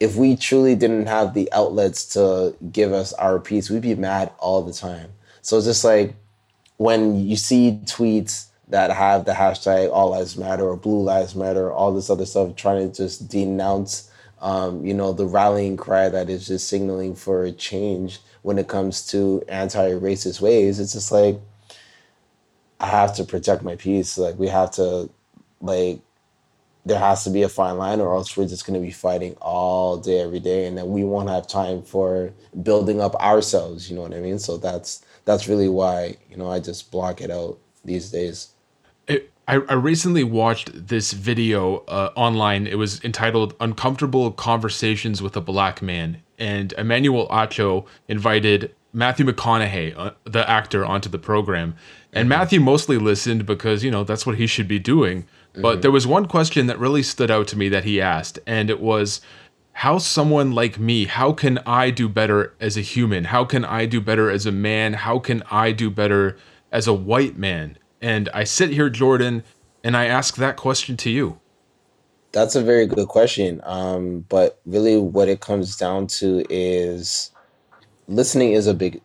if 0.04 0.18
we 0.18 0.36
truly 0.36 0.76
didn't 0.76 1.06
have 1.06 1.34
the 1.34 1.48
outlets 1.54 2.06
to 2.16 2.54
give 2.74 2.92
us 2.92 3.14
our 3.14 3.40
peace, 3.40 3.70
we'd 3.70 3.82
be 3.82 3.96
mad 3.96 4.30
all 4.38 4.62
the 4.62 4.74
time. 4.74 5.10
So 5.42 5.56
it's 5.56 5.66
just 5.66 5.86
like 5.86 6.14
when 6.76 7.26
you 7.26 7.38
see 7.38 7.80
tweets 7.86 8.48
that 8.68 8.92
have 8.92 9.24
the 9.24 9.32
hashtag 9.32 9.90
All 9.94 10.10
Lives 10.10 10.36
Matter 10.36 10.68
or 10.68 10.76
Blue 10.76 11.02
Lives 11.02 11.36
Matter, 11.36 11.72
all 11.72 11.94
this 11.94 12.10
other 12.10 12.26
stuff, 12.26 12.54
trying 12.58 12.92
to 12.92 12.98
just 12.98 13.30
denounce, 13.30 14.12
um, 14.42 14.86
you 14.86 14.94
know, 14.94 15.14
the 15.14 15.26
rallying 15.26 15.78
cry 15.78 16.10
that 16.10 16.30
is 16.30 16.48
just 16.48 16.68
signaling 16.68 17.16
for 17.16 17.46
a 17.46 17.54
change 17.54 18.20
when 18.42 18.58
it 18.58 18.68
comes 18.68 19.08
to 19.08 19.42
anti-racist 19.48 20.42
ways. 20.42 20.82
It's 20.82 20.92
just 20.92 21.14
like 21.14 21.40
I 22.82 22.88
have 22.88 23.16
to 23.16 23.24
protect 23.24 23.64
my 23.64 23.78
peace. 23.78 24.18
Like 24.18 24.38
we 24.38 24.50
have 24.50 24.72
to, 24.72 25.10
like 25.62 26.02
there 26.86 27.00
has 27.00 27.24
to 27.24 27.30
be 27.30 27.44
a 27.44 27.50
fine 27.50 27.78
line 27.78 28.02
or 28.02 28.14
else 28.14 28.36
we're 28.36 28.48
just 28.48 28.66
going 28.66 28.80
to 28.80 28.86
be 28.86 28.92
fighting 28.92 29.36
all 29.42 29.98
day 29.98 30.20
every 30.20 30.40
day 30.40 30.66
and 30.66 30.78
then 30.78 30.88
we 30.90 31.04
won't 31.04 31.30
have 31.30 31.48
time 31.48 31.82
for 31.82 32.32
building 32.62 33.00
up 33.00 33.16
ourselves 33.16 33.90
you 33.90 33.96
know 33.96 34.02
what 34.02 34.14
i 34.14 34.20
mean? 34.20 34.40
So 34.40 34.58
that's 34.58 35.04
that's 35.26 35.48
really 35.48 35.70
why 35.70 36.18
you 36.30 36.38
know 36.38 36.50
i 36.50 36.60
just 36.60 36.92
block 36.92 37.22
it 37.22 37.32
out 37.32 37.58
these 37.86 38.12
days. 38.12 38.50
It, 39.08 39.32
I, 39.48 39.56
I 39.56 39.74
recently 39.74 40.24
watched 40.24 40.88
this 40.88 41.12
video 41.12 41.80
uh, 41.90 42.12
online. 42.16 42.66
It 42.66 42.78
was 42.78 43.04
entitled 43.04 43.54
uncomfortable 43.60 44.32
conversations 44.32 45.22
with 45.22 45.36
a 45.36 45.42
black 45.42 45.82
man 45.82 46.24
and 46.40 46.74
emmanuel 46.74 47.28
acho 47.30 47.86
invited 48.08 48.74
matthew 48.92 49.26
mcconaughey 49.26 49.94
uh, 49.98 50.12
the 50.24 50.50
actor 50.50 50.86
onto 50.86 51.10
the 51.10 51.20
program. 51.20 51.76
And 52.12 52.24
mm-hmm. 52.24 52.30
matthew 52.30 52.60
mostly 52.60 52.98
listened 52.98 53.46
because 53.46 53.84
you 53.84 53.92
know 53.92 54.04
that's 54.04 54.26
what 54.26 54.38
he 54.38 54.48
should 54.48 54.68
be 54.68 54.80
doing 54.80 55.26
but 55.54 55.62
mm-hmm. 55.62 55.82
there 55.82 55.92
was 55.92 56.08
one 56.08 56.26
question 56.26 56.68
that 56.68 56.80
really 56.80 57.04
stood 57.04 57.30
out 57.30 57.48
to 57.50 57.58
me 57.58 57.70
that 57.70 57.84
he 57.84 58.02
asked, 58.02 58.40
and 58.48 58.70
it 58.70 58.80
was 58.80 59.22
how 59.74 59.98
someone 59.98 60.52
like 60.52 60.80
me, 60.80 61.06
how 61.06 61.34
can 61.34 61.60
I 61.66 61.90
do 61.90 62.08
better 62.08 62.54
as 62.60 62.78
a 62.78 62.82
human? 62.82 63.26
How 63.26 63.44
can 63.44 63.66
I 63.66 63.86
do 63.86 64.00
better 64.00 64.30
as 64.30 64.46
a 64.46 64.52
man? 64.52 64.94
How 64.94 65.20
can 65.20 65.44
I 65.50 65.72
do 65.72 65.90
better 65.90 66.38
as 66.72 66.88
a 66.88 66.94
white 66.94 67.38
man? 67.38 67.78
And 68.02 68.30
I 68.34 68.44
sit 68.44 68.70
here, 68.70 68.90
Jordan, 68.90 69.44
and 69.84 69.98
I 69.98 70.06
ask 70.06 70.36
that 70.36 70.58
question 70.58 70.96
to 70.98 71.10
you. 71.10 71.40
That's 72.32 72.56
a 72.56 72.64
very 72.64 72.88
good 72.88 73.08
question. 73.08 73.62
Um, 73.64 74.26
but 74.30 74.60
really, 74.66 74.98
what 74.98 75.28
it 75.28 75.40
comes 75.40 75.76
down 75.76 76.08
to 76.08 76.44
is 76.50 77.32
listening 78.08 78.54
is 78.54 78.68
a 78.68 78.74
big 78.74 79.02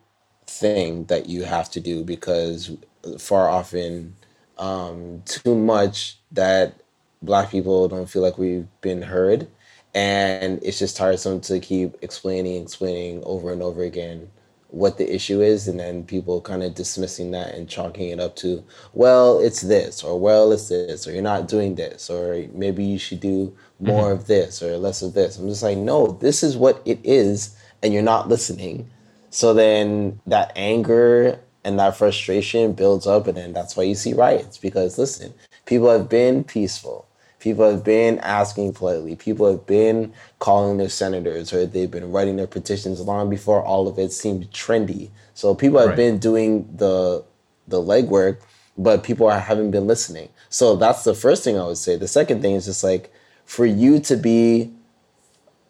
thing 0.47 1.05
that 1.05 1.27
you 1.27 1.43
have 1.43 1.69
to 1.71 1.79
do 1.79 2.03
because 2.03 2.75
far 3.17 3.49
often 3.49 4.15
um, 4.59 5.23
too 5.25 5.55
much 5.55 6.19
that 6.31 6.75
black 7.21 7.49
people 7.49 7.87
don't 7.87 8.09
feel 8.09 8.21
like 8.21 8.37
we've 8.37 8.67
been 8.81 9.01
heard. 9.01 9.47
And 9.95 10.61
it's 10.61 10.77
just 10.77 10.95
tiresome 10.95 11.41
to 11.41 11.59
keep 11.59 11.95
explaining 12.03 12.61
explaining 12.61 13.23
over 13.25 13.51
and 13.51 13.63
over 13.63 13.81
again 13.81 14.29
what 14.71 14.99
the 14.99 15.13
issue 15.15 15.41
is 15.41 15.67
and 15.67 15.79
then 15.79 16.03
people 16.03 16.41
kind 16.41 16.61
of 16.61 16.75
dismissing 16.75 17.31
that 17.31 17.55
and 17.55 17.67
chalking 17.67 18.09
it 18.09 18.19
up 18.19 18.35
to 18.35 18.63
well 18.93 19.39
it's 19.39 19.61
this 19.61 20.03
or 20.03 20.19
well 20.19 20.51
it's 20.51 20.69
this 20.69 21.07
or 21.07 21.11
you're 21.11 21.23
not 21.23 21.47
doing 21.47 21.73
this 21.73 22.07
or 22.07 22.45
maybe 22.53 22.83
you 22.83 22.99
should 22.99 23.19
do 23.19 23.51
more 23.79 24.11
mm-hmm. 24.11 24.21
of 24.21 24.27
this 24.27 24.61
or 24.61 24.77
less 24.77 25.01
of 25.01 25.15
this. 25.15 25.39
I'm 25.39 25.49
just 25.49 25.63
like 25.63 25.77
no 25.77 26.11
this 26.21 26.43
is 26.43 26.55
what 26.55 26.83
it 26.85 26.99
is 27.03 27.57
and 27.81 27.93
you're 27.93 28.03
not 28.03 28.27
listening. 28.27 28.87
So 29.31 29.55
then 29.55 30.19
that 30.27 30.51
anger 30.55 31.39
and 31.63 31.79
that 31.79 31.95
frustration 31.95 32.73
builds 32.73 33.05
up 33.05 33.27
and 33.27 33.37
then 33.37 33.53
that's 33.53 33.75
why 33.75 33.83
you 33.83 33.95
see 33.95 34.13
riots 34.13 34.57
because 34.57 34.97
listen 34.97 35.33
People 35.69 35.91
have 35.91 36.09
been 36.09 36.43
peaceful. 36.43 37.07
People 37.39 37.69
have 37.69 37.83
been 37.83 38.17
asking 38.21 38.73
politely. 38.73 39.15
People 39.15 39.47
have 39.51 39.67
been 39.67 40.11
calling 40.39 40.77
their 40.77 40.89
senators 40.89 41.53
or 41.53 41.67
they've 41.67 41.91
been 41.91 42.11
writing 42.11 42.37
their 42.37 42.47
petitions 42.47 42.99
long 43.01 43.29
before 43.29 43.63
all 43.63 43.87
of 43.87 43.99
it 43.99 44.11
seemed 44.11 44.49
trendy. 44.49 45.11
So 45.35 45.53
people 45.53 45.77
have 45.77 45.89
right. 45.89 45.95
been 45.95 46.17
doing 46.17 46.67
the 46.75 47.23
the 47.67 47.79
legwork, 47.79 48.39
but 48.79 49.03
people 49.03 49.27
are, 49.27 49.39
haven't 49.39 49.69
been 49.69 49.85
listening. 49.85 50.29
So 50.49 50.75
that's 50.75 51.03
the 51.03 51.13
first 51.13 51.43
thing 51.43 51.55
I 51.55 51.67
would 51.67 51.77
say. 51.77 51.97
The 51.97 52.07
second 52.07 52.41
thing 52.41 52.55
is 52.55 52.65
just 52.65 52.83
like 52.83 53.13
for 53.45 53.67
you 53.67 53.99
to 53.99 54.17
be 54.17 54.73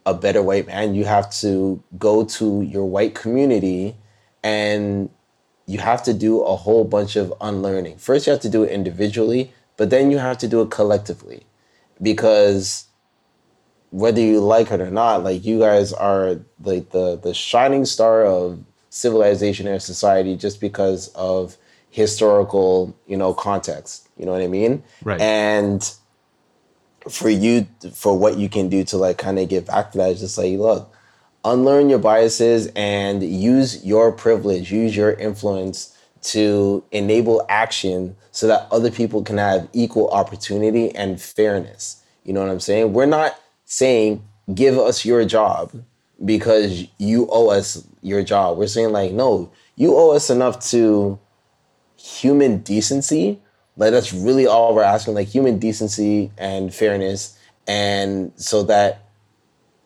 a 0.05 0.13
better 0.13 0.41
white 0.41 0.67
man, 0.67 0.95
you 0.95 1.03
have 1.03 1.29
to 1.41 1.83
go 1.97 2.23
to 2.23 2.61
your 2.61 2.85
white 2.85 3.15
community 3.15 3.97
and 4.45 5.09
you 5.71 5.79
have 5.79 6.01
to 6.09 6.13
do 6.13 6.41
a 6.41 6.55
whole 6.55 6.85
bunch 6.95 7.13
of 7.15 7.33
unlearning. 7.49 7.97
First, 7.97 8.25
you 8.25 8.31
have 8.35 8.41
to 8.47 8.53
do 8.57 8.63
it 8.63 8.71
individually 8.79 9.43
but 9.79 9.89
then 9.91 10.11
you 10.11 10.17
have 10.17 10.37
to 10.39 10.47
do 10.49 10.61
it 10.61 10.69
collectively 10.71 11.45
because 12.01 12.87
whether 13.91 14.19
you 14.19 14.41
like 14.41 14.71
it 14.71 14.81
or 14.81 14.91
not, 14.91 15.23
like 15.23 15.45
you 15.45 15.57
guys 15.57 15.93
are 15.93 16.41
like 16.61 16.89
the 16.89 17.15
the 17.15 17.33
shining 17.33 17.85
star 17.85 18.25
of 18.25 18.61
civilization 18.89 19.67
and 19.67 19.81
society 19.81 20.35
just 20.35 20.59
because 20.59 21.07
of 21.15 21.55
historical, 21.91 22.93
you 23.07 23.15
know, 23.15 23.33
context. 23.33 24.09
You 24.17 24.25
know 24.25 24.33
what 24.33 24.41
I 24.41 24.47
mean? 24.47 24.83
Right. 25.01 25.21
And 25.21 25.81
for 27.09 27.29
you, 27.29 27.65
for 27.93 28.19
what 28.19 28.37
you 28.37 28.49
can 28.49 28.67
do 28.67 28.83
to 28.83 28.97
like 28.97 29.17
kind 29.17 29.39
of 29.39 29.47
give 29.47 29.67
back 29.67 29.93
to 29.93 29.97
that, 29.99 30.17
just 30.17 30.37
like, 30.37 30.59
look, 30.59 30.93
unlearn 31.45 31.89
your 31.89 31.99
biases 31.99 32.67
and 32.75 33.23
use 33.23 33.85
your 33.85 34.11
privilege, 34.11 34.71
use 34.71 34.95
your 34.95 35.13
influence 35.13 35.97
to 36.21 36.83
enable 36.91 37.45
action 37.49 38.15
so 38.31 38.47
that 38.47 38.67
other 38.71 38.91
people 38.91 39.23
can 39.23 39.37
have 39.37 39.69
equal 39.73 40.09
opportunity 40.09 40.93
and 40.95 41.21
fairness. 41.21 42.03
You 42.23 42.33
know 42.33 42.41
what 42.41 42.49
I'm 42.49 42.59
saying? 42.59 42.93
We're 42.93 43.05
not 43.05 43.39
saying 43.65 44.23
give 44.53 44.77
us 44.77 45.05
your 45.05 45.23
job 45.25 45.71
because 46.23 46.85
you 46.97 47.27
owe 47.31 47.49
us 47.49 47.87
your 48.01 48.23
job. 48.23 48.57
We're 48.57 48.67
saying 48.67 48.91
like 48.91 49.13
no, 49.13 49.51
you 49.75 49.95
owe 49.95 50.11
us 50.11 50.29
enough 50.29 50.59
to 50.71 51.17
human 51.95 52.57
decency. 52.59 53.41
Like 53.77 53.91
that's 53.91 54.13
really 54.13 54.45
all 54.45 54.75
we're 54.75 54.83
asking 54.83 55.13
like 55.13 55.29
human 55.29 55.57
decency 55.57 56.31
and 56.37 56.73
fairness 56.73 57.37
and 57.69 58.31
so 58.35 58.63
that 58.63 59.08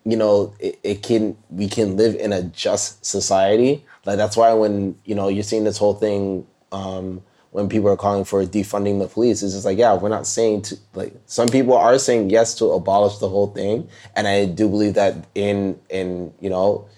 you 0.06 0.18
know 0.18 0.54
it, 0.60 0.80
it 0.84 1.04
can 1.04 1.38
we 1.50 1.68
can 1.68 1.96
live 1.96 2.16
in 2.16 2.34
a 2.34 2.44
just 2.44 3.06
society 3.06 3.84
like 4.06 4.18
that's 4.18 4.36
why 4.36 4.54
when 4.54 4.98
you 5.06 5.16
know 5.16 5.28
you're 5.28 5.44
seeing 5.44 5.64
this 5.64 5.78
whole 5.78 5.94
thing 5.94 6.46
um, 6.72 7.22
when 7.54 7.70
people 7.70 7.88
are 7.88 7.96
calling 7.96 8.26
for 8.26 8.44
defunding 8.46 9.00
the 9.00 9.08
police, 9.08 9.44
it's 9.44 9.54
just 9.54 9.64
like 9.66 9.78
yeah, 9.78 9.94
we're 9.94 10.10
not 10.10 10.28
saying 10.28 10.64
to 10.64 10.78
like 10.94 11.16
some 11.28 11.48
people 11.48 11.78
are 11.78 11.98
saying 12.00 12.30
yes 12.30 12.56
to 12.56 12.66
abolish 12.72 13.20
the 13.20 13.30
whole 13.30 13.48
thing, 13.48 13.88
and 14.16 14.28
I 14.28 14.46
do 14.46 14.68
believe 14.68 14.96
that 14.96 15.16
in 15.36 15.80
in 15.90 16.34
you 16.42 16.50
know 16.50 16.90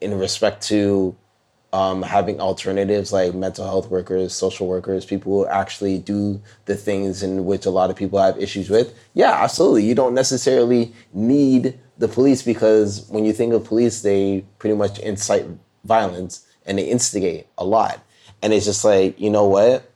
in 0.00 0.16
respect 0.18 0.62
to 0.64 1.16
um, 1.72 2.02
having 2.02 2.38
alternatives 2.38 3.12
like 3.12 3.34
mental 3.34 3.64
health 3.64 3.90
workers, 3.90 4.34
social 4.34 4.68
workers, 4.68 5.06
people 5.06 5.32
who 5.32 5.46
actually 5.46 5.98
do 5.98 6.40
the 6.66 6.76
things 6.76 7.22
in 7.22 7.46
which 7.46 7.64
a 7.66 7.70
lot 7.70 7.90
of 7.90 7.96
people 7.96 8.20
have 8.20 8.38
issues 8.38 8.70
with. 8.70 8.94
Yeah, 9.14 9.32
absolutely. 9.32 9.84
You 9.84 9.94
don't 9.94 10.14
necessarily 10.14 10.92
need 11.14 11.80
the 11.98 12.08
police 12.08 12.42
because 12.42 13.06
when 13.08 13.24
you 13.24 13.32
think 13.32 13.52
of 13.52 13.64
police, 13.64 14.02
they 14.02 14.44
pretty 14.58 14.76
much 14.76 14.98
incite 14.98 15.46
violence 15.84 16.46
and 16.66 16.78
they 16.78 16.84
instigate 16.84 17.46
a 17.58 17.64
lot. 17.64 18.02
And 18.42 18.52
it's 18.52 18.64
just 18.64 18.84
like, 18.84 19.18
you 19.20 19.30
know 19.30 19.46
what? 19.46 19.90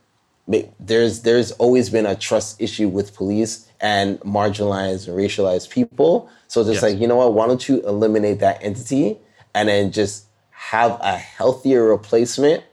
There's 0.79 1.21
there's 1.21 1.51
always 1.53 1.89
been 1.91 2.07
a 2.07 2.15
trust 2.15 2.59
issue 2.59 2.87
with 2.87 3.15
police 3.15 3.67
and 3.79 4.19
marginalized 4.21 5.07
and 5.07 5.15
racialized 5.15 5.69
people. 5.69 6.29
So 6.47 6.61
it's 6.61 6.69
just 6.69 6.81
yes. 6.81 6.93
like, 6.93 7.01
you 7.01 7.07
know 7.07 7.17
what? 7.17 7.33
Why 7.33 7.45
don't 7.45 7.67
you 7.69 7.81
eliminate 7.85 8.39
that 8.39 8.63
entity 8.63 9.19
and 9.53 9.69
then 9.69 9.91
just 9.91 10.25
have 10.49 10.99
a 11.01 11.17
healthier 11.17 11.83
replacement 11.83 12.63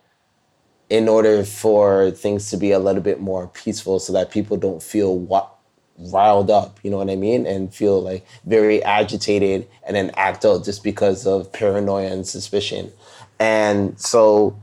in 0.89 1.09
order 1.09 1.45
for 1.45 2.11
things 2.13 2.51
to 2.51 2.57
be 2.57 2.71
a 2.71 2.79
little 2.79 3.03
bit 3.03 3.21
more 3.21 3.49
peaceful 3.49 3.99
so 3.99 4.13
that 4.13 4.31
people 4.31 4.57
don't 4.57 4.83
feel 4.83 5.19
what 5.19 5.56
riled 5.99 6.51
up, 6.51 6.79
you 6.83 6.91
know 6.91 6.99
what 6.99 7.11
I 7.11 7.17
mean? 7.17 7.47
And 7.47 7.73
feel 7.73 8.03
like 8.03 8.27
very 8.45 8.83
agitated 8.83 9.69
and 9.87 9.97
then 9.97 10.11
act 10.17 10.45
out 10.45 10.65
just 10.65 10.85
because 10.85 11.27
of 11.27 11.53
paranoia 11.53 12.13
and 12.13 12.27
suspicion. 12.27 12.93
And 13.39 13.99
so 14.01 14.57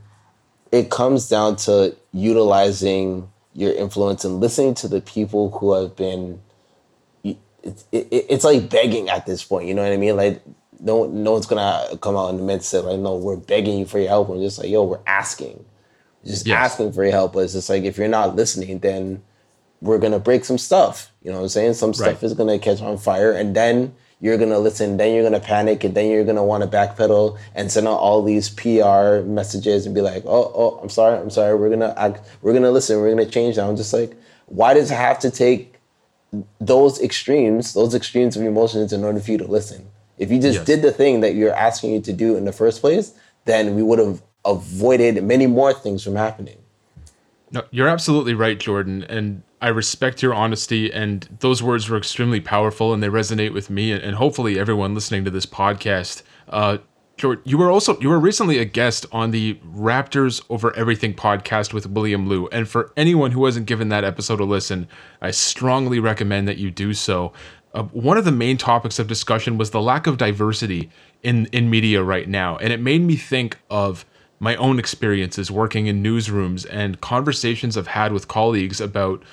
it 0.71 0.89
comes 0.89 1.29
down 1.29 1.55
to 1.55 1.95
utilizing 2.11 3.29
your 3.53 3.73
influence 3.73 4.25
and 4.25 4.39
listening 4.39 4.73
to 4.73 4.87
the 4.87 5.01
people 5.01 5.51
who 5.51 5.73
have 5.73 5.95
been 5.95 6.41
it's, 7.23 7.85
it, 7.91 8.07
it's 8.11 8.43
like 8.43 8.69
begging 8.69 9.09
at 9.09 9.25
this 9.25 9.43
point 9.43 9.67
you 9.67 9.73
know 9.73 9.83
what 9.83 9.91
i 9.91 9.97
mean 9.97 10.17
like 10.17 10.41
no 10.79 11.05
no 11.05 11.31
one's 11.31 11.45
gonna 11.45 11.97
come 12.01 12.17
out 12.17 12.29
in 12.29 12.37
the 12.37 12.43
midst 12.43 12.73
of 12.73 12.85
like 12.85 12.99
no 12.99 13.15
we're 13.15 13.37
begging 13.37 13.79
you 13.79 13.85
for 13.85 13.99
your 13.99 14.09
help 14.09 14.27
we're 14.27 14.39
just 14.39 14.59
like 14.59 14.69
yo 14.69 14.83
we're 14.83 14.99
asking 15.07 15.63
just 16.25 16.45
yes. 16.45 16.71
asking 16.71 16.91
for 16.91 17.03
your 17.03 17.11
help 17.11 17.33
but 17.33 17.39
it's 17.39 17.53
just 17.53 17.69
like 17.69 17.83
if 17.83 17.97
you're 17.97 18.07
not 18.07 18.35
listening 18.35 18.79
then 18.79 19.21
we're 19.83 19.99
gonna 19.99 20.19
break 20.19 20.43
some 20.45 20.57
stuff 20.57 21.11
you 21.21 21.29
know 21.29 21.37
what 21.37 21.43
i'm 21.43 21.49
saying 21.49 21.73
some 21.73 21.93
stuff 21.93 22.07
right. 22.07 22.23
is 22.23 22.33
gonna 22.33 22.57
catch 22.57 22.81
on 22.81 22.97
fire 22.97 23.31
and 23.31 23.55
then 23.55 23.93
you're 24.23 24.37
gonna 24.37 24.57
listen, 24.57 24.95
then 24.95 25.13
you're 25.13 25.23
gonna 25.23 25.41
panic, 25.41 25.83
and 25.83 25.93
then 25.93 26.09
you're 26.09 26.23
gonna 26.23 26.45
want 26.45 26.63
to 26.63 26.69
backpedal 26.69 27.37
and 27.55 27.69
send 27.69 27.89
out 27.89 27.97
all 27.97 28.23
these 28.23 28.49
PR 28.49 29.19
messages 29.25 29.85
and 29.85 29.93
be 29.93 29.99
like, 29.99 30.23
oh, 30.25 30.49
oh, 30.55 30.79
I'm 30.81 30.87
sorry, 30.87 31.19
I'm 31.19 31.29
sorry, 31.29 31.55
we're 31.55 31.69
gonna 31.69 31.93
act, 31.97 32.25
we're 32.41 32.53
gonna 32.53 32.71
listen, 32.71 33.01
we're 33.01 33.09
gonna 33.09 33.25
change 33.25 33.57
now. 33.57 33.67
I'm 33.67 33.75
just 33.75 33.91
like, 33.91 34.15
why 34.45 34.73
does 34.75 34.91
it 34.91 34.95
have 34.95 35.19
to 35.19 35.29
take 35.29 35.75
those 36.61 37.01
extremes, 37.01 37.73
those 37.73 37.93
extremes 37.93 38.37
of 38.37 38.43
emotions 38.43 38.93
in 38.93 39.03
order 39.03 39.19
for 39.19 39.29
you 39.29 39.39
to 39.39 39.45
listen? 39.45 39.89
If 40.17 40.31
you 40.31 40.39
just 40.39 40.59
yes. 40.59 40.67
did 40.67 40.81
the 40.83 40.93
thing 40.93 41.19
that 41.19 41.35
you're 41.35 41.53
asking 41.53 41.91
you 41.91 41.99
to 41.99 42.13
do 42.13 42.37
in 42.37 42.45
the 42.45 42.53
first 42.53 42.79
place, 42.79 43.11
then 43.43 43.75
we 43.75 43.83
would 43.83 43.99
have 43.99 44.23
avoided 44.45 45.21
many 45.21 45.47
more 45.47 45.73
things 45.73 46.01
from 46.01 46.15
happening. 46.15 46.59
No, 47.51 47.63
you're 47.71 47.89
absolutely 47.89 48.35
right, 48.35 48.57
Jordan. 48.57 49.03
And 49.03 49.43
I 49.63 49.69
respect 49.69 50.21
your 50.21 50.33
honesty, 50.33 50.91
and 50.91 51.25
those 51.39 51.63
words 51.63 51.87
were 51.87 51.95
extremely 51.95 52.41
powerful, 52.41 52.93
and 52.93 53.01
they 53.01 53.07
resonate 53.07 53.53
with 53.53 53.69
me, 53.69 53.93
and 53.93 54.15
hopefully 54.17 54.59
everyone 54.59 54.93
listening 54.93 55.23
to 55.23 55.31
this 55.31 55.45
podcast. 55.45 56.21
Uh, 56.49 56.79
George, 57.15 57.39
you 57.45 57.57
were 57.57 57.71
also 57.71 57.97
you 58.01 58.09
were 58.09 58.19
recently 58.19 58.57
a 58.57 58.65
guest 58.65 59.05
on 59.13 59.31
the 59.31 59.53
Raptors 59.65 60.43
Over 60.49 60.75
Everything 60.75 61.13
podcast 61.13 61.71
with 61.71 61.87
William 61.87 62.27
Lou, 62.27 62.47
and 62.47 62.67
for 62.67 62.91
anyone 62.97 63.31
who 63.31 63.45
hasn't 63.45 63.65
given 63.65 63.87
that 63.87 64.03
episode 64.03 64.41
a 64.41 64.43
listen, 64.43 64.85
I 65.21 65.31
strongly 65.31 65.97
recommend 65.97 66.45
that 66.49 66.57
you 66.57 66.69
do 66.69 66.93
so. 66.93 67.31
Uh, 67.73 67.83
one 67.83 68.17
of 68.17 68.25
the 68.25 68.33
main 68.33 68.57
topics 68.57 68.99
of 68.99 69.07
discussion 69.07 69.57
was 69.57 69.71
the 69.71 69.81
lack 69.81 70.07
of 70.07 70.17
diversity 70.17 70.89
in 71.21 71.45
in 71.53 71.69
media 71.69 72.03
right 72.03 72.27
now, 72.27 72.57
and 72.57 72.73
it 72.73 72.81
made 72.81 73.01
me 73.01 73.15
think 73.15 73.59
of 73.69 74.05
my 74.41 74.57
own 74.57 74.77
experiences 74.77 75.49
working 75.49 75.87
in 75.87 76.03
newsrooms 76.03 76.67
and 76.69 76.99
conversations 76.99 77.77
I've 77.77 77.87
had 77.87 78.11
with 78.11 78.27
colleagues 78.27 78.81
about 78.81 79.23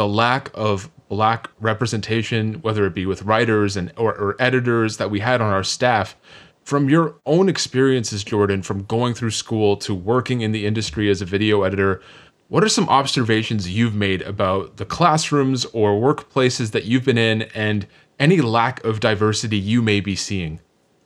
the 0.00 0.08
lack 0.08 0.50
of 0.54 0.90
black 1.10 1.50
representation, 1.60 2.54
whether 2.62 2.86
it 2.86 2.94
be 2.94 3.04
with 3.04 3.20
writers 3.20 3.76
and 3.76 3.92
or, 3.98 4.14
or 4.14 4.34
editors 4.38 4.96
that 4.96 5.10
we 5.10 5.20
had 5.20 5.42
on 5.42 5.52
our 5.52 5.62
staff 5.62 6.16
from 6.64 6.88
your 6.88 7.16
own 7.26 7.50
experiences, 7.50 8.24
Jordan, 8.24 8.62
from 8.62 8.84
going 8.84 9.12
through 9.12 9.32
school 9.32 9.76
to 9.76 9.94
working 9.94 10.40
in 10.40 10.52
the 10.52 10.64
industry 10.64 11.10
as 11.10 11.20
a 11.20 11.26
video 11.26 11.64
editor, 11.64 12.00
what 12.48 12.64
are 12.64 12.68
some 12.70 12.88
observations 12.88 13.68
you've 13.68 13.94
made 13.94 14.22
about 14.22 14.78
the 14.78 14.86
classrooms 14.86 15.66
or 15.66 16.00
workplaces 16.00 16.70
that 16.70 16.84
you've 16.84 17.04
been 17.04 17.18
in 17.18 17.42
and 17.54 17.86
any 18.18 18.40
lack 18.40 18.82
of 18.82 19.00
diversity 19.00 19.58
you 19.58 19.82
may 19.82 20.00
be 20.00 20.16
seeing? 20.16 20.60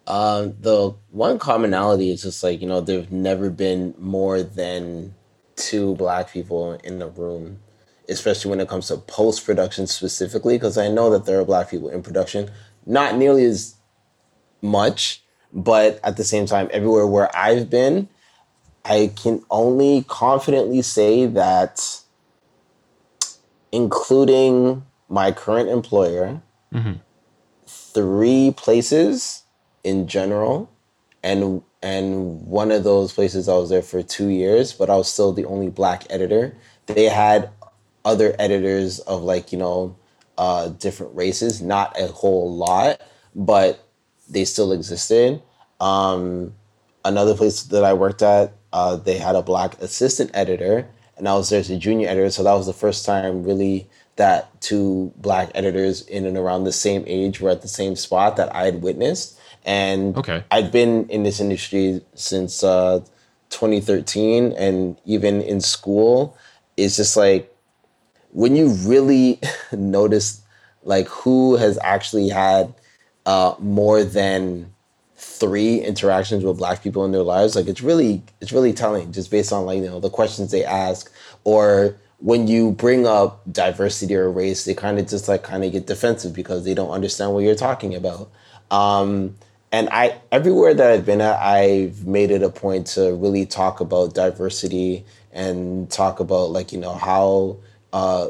Uh, 0.06 0.50
the 0.60 0.94
one 1.10 1.40
commonality 1.40 2.12
is 2.12 2.22
just 2.22 2.44
like, 2.44 2.60
you 2.60 2.68
know, 2.68 2.80
there've 2.80 3.10
never 3.10 3.50
been 3.50 3.92
more 3.98 4.40
than 4.44 5.12
two 5.56 5.96
black 5.96 6.30
people 6.30 6.74
in 6.84 7.00
the 7.00 7.08
room, 7.08 7.58
especially 8.08 8.50
when 8.50 8.60
it 8.60 8.68
comes 8.68 8.88
to 8.88 8.96
post 8.96 9.44
production 9.44 9.86
specifically, 9.86 10.56
because 10.56 10.78
I 10.78 10.88
know 10.88 11.10
that 11.10 11.26
there 11.26 11.40
are 11.40 11.44
black 11.44 11.70
people 11.70 11.88
in 11.88 12.02
production, 12.02 12.50
not 12.86 13.16
nearly 13.16 13.44
as 13.44 13.76
much 14.62 15.24
but 15.54 16.00
at 16.02 16.16
the 16.16 16.24
same 16.24 16.46
time, 16.46 16.68
everywhere 16.72 17.06
where 17.06 17.34
I've 17.34 17.70
been, 17.70 18.08
I 18.84 19.12
can 19.16 19.42
only 19.50 20.04
confidently 20.08 20.82
say 20.82 21.26
that, 21.26 22.00
including 23.70 24.84
my 25.08 25.30
current 25.30 25.68
employer, 25.68 26.42
mm-hmm. 26.72 26.94
three 27.66 28.52
places 28.56 29.44
in 29.84 30.08
general, 30.08 30.70
and 31.22 31.62
and 31.82 32.46
one 32.46 32.70
of 32.70 32.82
those 32.82 33.12
places 33.12 33.48
I 33.48 33.54
was 33.54 33.70
there 33.70 33.82
for 33.82 34.02
two 34.02 34.28
years, 34.28 34.72
but 34.72 34.90
I 34.90 34.96
was 34.96 35.10
still 35.10 35.32
the 35.32 35.44
only 35.44 35.68
black 35.68 36.04
editor. 36.10 36.56
They 36.86 37.04
had 37.04 37.53
other 38.04 38.34
editors 38.38 39.00
of 39.00 39.22
like 39.22 39.52
you 39.52 39.58
know 39.58 39.96
uh, 40.38 40.68
different 40.68 41.14
races, 41.14 41.62
not 41.62 41.98
a 41.98 42.08
whole 42.08 42.54
lot, 42.54 43.00
but 43.34 43.88
they 44.28 44.44
still 44.44 44.72
existed. 44.72 45.42
Um, 45.80 46.54
another 47.04 47.34
place 47.34 47.62
that 47.64 47.84
I 47.84 47.92
worked 47.92 48.22
at, 48.22 48.54
uh, 48.72 48.96
they 48.96 49.18
had 49.18 49.36
a 49.36 49.42
black 49.42 49.80
assistant 49.80 50.30
editor, 50.34 50.88
and 51.16 51.28
I 51.28 51.34
was 51.34 51.50
there 51.50 51.60
as 51.60 51.70
a 51.70 51.76
junior 51.76 52.08
editor. 52.08 52.30
So 52.30 52.42
that 52.42 52.54
was 52.54 52.66
the 52.66 52.72
first 52.72 53.04
time 53.04 53.44
really 53.44 53.88
that 54.16 54.60
two 54.60 55.12
black 55.16 55.50
editors 55.54 56.02
in 56.02 56.24
and 56.24 56.36
around 56.36 56.64
the 56.64 56.72
same 56.72 57.04
age 57.06 57.40
were 57.40 57.50
at 57.50 57.62
the 57.62 57.68
same 57.68 57.96
spot 57.96 58.36
that 58.36 58.54
I 58.54 58.64
had 58.64 58.82
witnessed. 58.82 59.38
And 59.64 60.16
okay. 60.16 60.44
I'd 60.50 60.70
been 60.70 61.08
in 61.08 61.22
this 61.22 61.40
industry 61.40 62.02
since 62.14 62.62
uh, 62.62 63.00
2013, 63.50 64.52
and 64.52 65.00
even 65.04 65.40
in 65.40 65.60
school, 65.60 66.36
it's 66.76 66.96
just 66.96 67.16
like 67.16 67.53
when 68.34 68.56
you 68.56 68.68
really 68.68 69.40
notice 69.72 70.42
like 70.82 71.08
who 71.08 71.56
has 71.56 71.78
actually 71.82 72.28
had 72.28 72.74
uh, 73.24 73.54
more 73.58 74.04
than 74.04 74.70
three 75.16 75.78
interactions 75.78 76.44
with 76.44 76.58
black 76.58 76.82
people 76.82 77.04
in 77.04 77.12
their 77.12 77.22
lives 77.22 77.56
like 77.56 77.66
it's 77.66 77.80
really 77.80 78.22
it's 78.42 78.52
really 78.52 78.74
telling 78.74 79.10
just 79.12 79.30
based 79.30 79.52
on 79.52 79.64
like 79.64 79.78
you 79.78 79.86
know 79.86 80.00
the 80.00 80.10
questions 80.10 80.50
they 80.50 80.64
ask 80.64 81.10
or 81.44 81.96
when 82.18 82.46
you 82.46 82.72
bring 82.72 83.06
up 83.06 83.40
diversity 83.50 84.14
or 84.14 84.30
race 84.30 84.64
they 84.64 84.74
kind 84.74 84.98
of 84.98 85.08
just 85.08 85.26
like 85.26 85.42
kind 85.42 85.64
of 85.64 85.72
get 85.72 85.86
defensive 85.86 86.34
because 86.34 86.64
they 86.64 86.74
don't 86.74 86.90
understand 86.90 87.32
what 87.32 87.44
you're 87.44 87.54
talking 87.54 87.94
about. 87.94 88.30
Um, 88.70 89.36
and 89.74 89.88
i 89.90 90.16
everywhere 90.30 90.72
that 90.72 90.90
i've 90.90 91.04
been 91.04 91.20
at 91.20 91.36
i've 91.40 92.06
made 92.06 92.30
it 92.30 92.44
a 92.44 92.48
point 92.48 92.86
to 92.86 93.12
really 93.14 93.44
talk 93.44 93.80
about 93.80 94.14
diversity 94.14 95.04
and 95.32 95.90
talk 95.90 96.20
about 96.20 96.50
like 96.50 96.72
you 96.72 96.78
know 96.78 96.94
how 96.94 97.56
uh, 97.94 98.28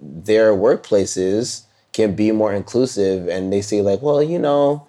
their 0.00 0.52
workplaces 0.52 1.64
can 1.92 2.14
be 2.14 2.30
more 2.30 2.52
inclusive 2.54 3.28
and 3.28 3.52
they 3.52 3.62
say 3.62 3.82
like 3.82 4.00
well 4.02 4.22
you 4.22 4.38
know 4.38 4.86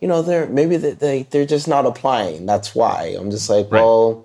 you 0.00 0.08
know, 0.08 0.22
they're 0.22 0.46
maybe 0.46 0.76
they, 0.76 0.92
they 0.92 1.22
they're 1.24 1.46
just 1.46 1.68
not 1.68 1.86
applying. 1.86 2.46
That's 2.46 2.74
why 2.74 3.16
I'm 3.18 3.30
just 3.30 3.48
like, 3.48 3.66
right. 3.70 3.80
well, 3.80 4.24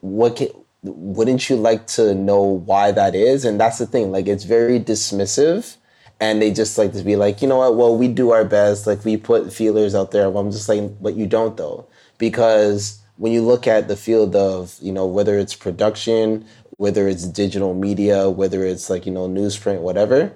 what 0.00 0.36
can, 0.36 0.48
wouldn't 0.82 1.48
you 1.48 1.56
like 1.56 1.86
to 1.88 2.14
know 2.14 2.42
why 2.42 2.92
that 2.92 3.14
is? 3.14 3.44
And 3.44 3.60
that's 3.60 3.78
the 3.78 3.86
thing. 3.86 4.12
Like, 4.12 4.26
it's 4.26 4.44
very 4.44 4.80
dismissive, 4.80 5.76
and 6.20 6.42
they 6.42 6.50
just 6.50 6.78
like 6.78 6.92
to 6.92 7.02
be 7.02 7.16
like, 7.16 7.42
you 7.42 7.48
know 7.48 7.58
what? 7.58 7.76
Well, 7.76 7.96
we 7.96 8.08
do 8.08 8.30
our 8.30 8.44
best. 8.44 8.86
Like, 8.86 9.04
we 9.04 9.16
put 9.16 9.52
feelers 9.52 9.94
out 9.94 10.10
there. 10.10 10.26
I'm 10.26 10.50
just 10.50 10.68
like, 10.68 11.00
but 11.00 11.14
you 11.14 11.26
don't 11.26 11.56
though, 11.56 11.86
because 12.18 13.00
when 13.18 13.32
you 13.32 13.42
look 13.42 13.66
at 13.66 13.88
the 13.88 13.96
field 13.96 14.34
of 14.34 14.76
you 14.82 14.92
know 14.92 15.06
whether 15.06 15.38
it's 15.38 15.54
production, 15.54 16.44
whether 16.76 17.08
it's 17.08 17.24
digital 17.24 17.74
media, 17.74 18.28
whether 18.28 18.64
it's 18.64 18.90
like 18.90 19.06
you 19.06 19.12
know 19.12 19.28
newsprint, 19.28 19.80
whatever, 19.80 20.32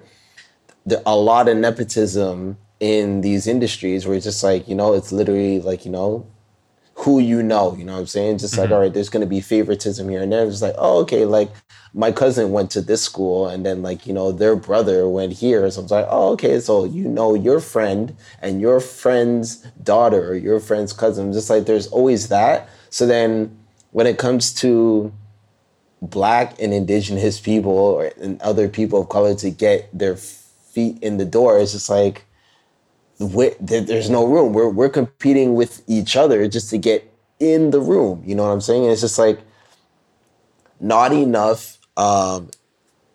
the, 0.85 1.01
a 1.05 1.15
lot 1.15 1.47
of 1.47 1.57
nepotism 1.57 2.57
in 2.81 3.21
these 3.21 3.47
industries 3.47 4.05
where 4.05 4.15
it's 4.15 4.25
just 4.25 4.43
like, 4.43 4.67
you 4.67 4.75
know, 4.75 4.93
it's 4.93 5.11
literally 5.11 5.61
like, 5.61 5.85
you 5.85 5.91
know, 5.91 6.25
who 6.95 7.19
you 7.19 7.41
know, 7.41 7.75
you 7.75 7.85
know 7.85 7.93
what 7.93 7.99
I'm 7.99 8.07
saying? 8.07 8.39
Just 8.39 8.53
mm-hmm. 8.53 8.63
like, 8.63 8.71
all 8.71 8.79
right, 8.79 8.93
there's 8.93 9.09
gonna 9.09 9.27
be 9.27 9.39
favoritism 9.39 10.09
here 10.09 10.21
and 10.21 10.31
there. 10.31 10.45
It's 10.45 10.61
like, 10.61 10.75
oh, 10.77 10.99
okay, 11.01 11.25
like 11.25 11.51
my 11.93 12.11
cousin 12.11 12.51
went 12.51 12.71
to 12.71 12.81
this 12.81 13.03
school 13.03 13.47
and 13.47 13.65
then 13.65 13.81
like, 13.81 14.07
you 14.07 14.13
know, 14.13 14.31
their 14.31 14.55
brother 14.55 15.07
went 15.07 15.33
here. 15.33 15.69
So 15.69 15.81
I 15.81 15.83
was 15.83 15.91
like, 15.91 16.07
oh, 16.09 16.31
okay, 16.33 16.59
so 16.59 16.85
you 16.85 17.07
know 17.07 17.35
your 17.35 17.59
friend 17.59 18.15
and 18.41 18.59
your 18.59 18.79
friend's 18.79 19.57
daughter 19.83 20.29
or 20.29 20.35
your 20.35 20.59
friend's 20.59 20.91
cousin. 20.91 21.33
Just 21.33 21.49
like 21.49 21.65
there's 21.65 21.87
always 21.87 22.29
that. 22.29 22.67
So 22.89 23.05
then 23.05 23.57
when 23.91 24.07
it 24.07 24.17
comes 24.17 24.53
to 24.55 25.13
black 26.01 26.59
and 26.59 26.73
indigenous 26.73 27.39
people 27.39 27.71
or 27.71 28.11
and 28.21 28.41
other 28.41 28.67
people 28.67 29.01
of 29.01 29.09
color 29.09 29.35
to 29.35 29.51
get 29.51 29.89
their 29.97 30.15
feet 30.15 31.01
in 31.01 31.17
the 31.17 31.25
door, 31.25 31.59
it's 31.59 31.73
just 31.73 31.89
like 31.89 32.25
there's 33.19 34.09
no 34.09 34.25
room. 34.25 34.53
We're 34.53 34.69
we're 34.69 34.89
competing 34.89 35.53
with 35.53 35.83
each 35.87 36.15
other 36.15 36.47
just 36.47 36.69
to 36.71 36.77
get 36.77 37.13
in 37.39 37.71
the 37.71 37.79
room. 37.79 38.23
You 38.25 38.35
know 38.35 38.43
what 38.43 38.51
I'm 38.51 38.61
saying? 38.61 38.85
It's 38.85 39.01
just 39.01 39.19
like 39.19 39.39
not 40.79 41.13
enough 41.13 41.77
um, 41.97 42.49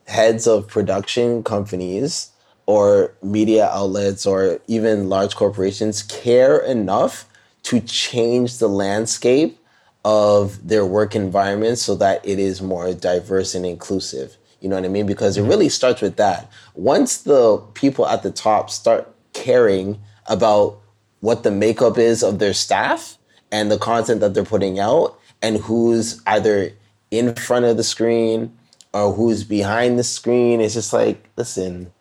heads 0.06 0.46
of 0.46 0.68
production 0.68 1.42
companies 1.42 2.30
or 2.66 3.14
media 3.22 3.68
outlets 3.68 4.26
or 4.26 4.60
even 4.66 5.08
large 5.08 5.34
corporations 5.34 6.02
care 6.02 6.58
enough 6.58 7.26
to 7.64 7.80
change 7.80 8.58
the 8.58 8.68
landscape 8.68 9.58
of 10.06 10.68
their 10.68 10.86
work 10.86 11.16
environment 11.16 11.78
so 11.78 11.96
that 11.96 12.24
it 12.24 12.38
is 12.38 12.62
more 12.62 12.94
diverse 12.94 13.56
and 13.56 13.66
inclusive. 13.66 14.36
You 14.60 14.68
know 14.68 14.76
what 14.76 14.84
I 14.84 14.88
mean? 14.88 15.04
Because 15.04 15.36
it 15.36 15.40
mm-hmm. 15.40 15.50
really 15.50 15.68
starts 15.68 16.00
with 16.00 16.14
that. 16.14 16.48
Once 16.76 17.22
the 17.22 17.58
people 17.74 18.06
at 18.06 18.22
the 18.22 18.30
top 18.30 18.70
start 18.70 19.12
caring 19.32 20.00
about 20.26 20.78
what 21.18 21.42
the 21.42 21.50
makeup 21.50 21.98
is 21.98 22.22
of 22.22 22.38
their 22.38 22.54
staff 22.54 23.18
and 23.50 23.68
the 23.68 23.78
content 23.78 24.20
that 24.20 24.32
they're 24.32 24.44
putting 24.44 24.78
out 24.78 25.18
and 25.42 25.56
who's 25.56 26.22
either 26.24 26.70
in 27.10 27.34
front 27.34 27.64
of 27.64 27.76
the 27.76 27.82
screen 27.82 28.56
or 28.94 29.12
who's 29.12 29.42
behind 29.42 29.98
the 29.98 30.04
screen. 30.04 30.60
It's 30.60 30.74
just 30.74 30.92
like, 30.92 31.28
listen, 31.36 31.92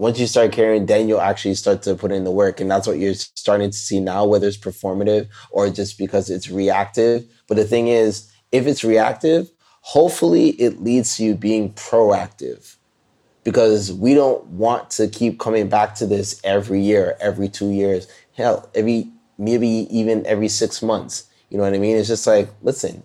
once 0.00 0.18
you 0.18 0.26
start 0.26 0.50
caring, 0.50 0.86
then 0.86 1.08
you'll 1.08 1.20
actually 1.20 1.54
start 1.54 1.82
to 1.82 1.94
put 1.94 2.10
in 2.10 2.24
the 2.24 2.30
work. 2.30 2.58
And 2.58 2.70
that's 2.70 2.86
what 2.86 2.98
you're 2.98 3.12
starting 3.12 3.70
to 3.70 3.76
see 3.76 4.00
now, 4.00 4.24
whether 4.24 4.48
it's 4.48 4.56
performative 4.56 5.28
or 5.50 5.68
just 5.68 5.98
because 5.98 6.30
it's 6.30 6.48
reactive. 6.48 7.26
But 7.48 7.58
the 7.58 7.66
thing 7.66 7.88
is, 7.88 8.32
if 8.50 8.66
it's 8.66 8.82
reactive, 8.82 9.50
hopefully 9.82 10.52
it 10.52 10.82
leads 10.82 11.18
to 11.18 11.24
you 11.24 11.34
being 11.34 11.74
proactive 11.74 12.76
because 13.44 13.92
we 13.92 14.14
don't 14.14 14.42
want 14.46 14.88
to 14.92 15.06
keep 15.06 15.38
coming 15.38 15.68
back 15.68 15.94
to 15.96 16.06
this 16.06 16.40
every 16.44 16.80
year, 16.80 17.18
every 17.20 17.50
two 17.50 17.70
years, 17.70 18.08
hell, 18.34 18.70
every 18.74 19.10
maybe 19.36 19.68
even 19.90 20.24
every 20.26 20.48
six 20.48 20.80
months. 20.80 21.24
You 21.50 21.58
know 21.58 21.64
what 21.64 21.74
I 21.74 21.78
mean? 21.78 21.98
It's 21.98 22.08
just 22.08 22.26
like, 22.26 22.48
listen, 22.62 23.02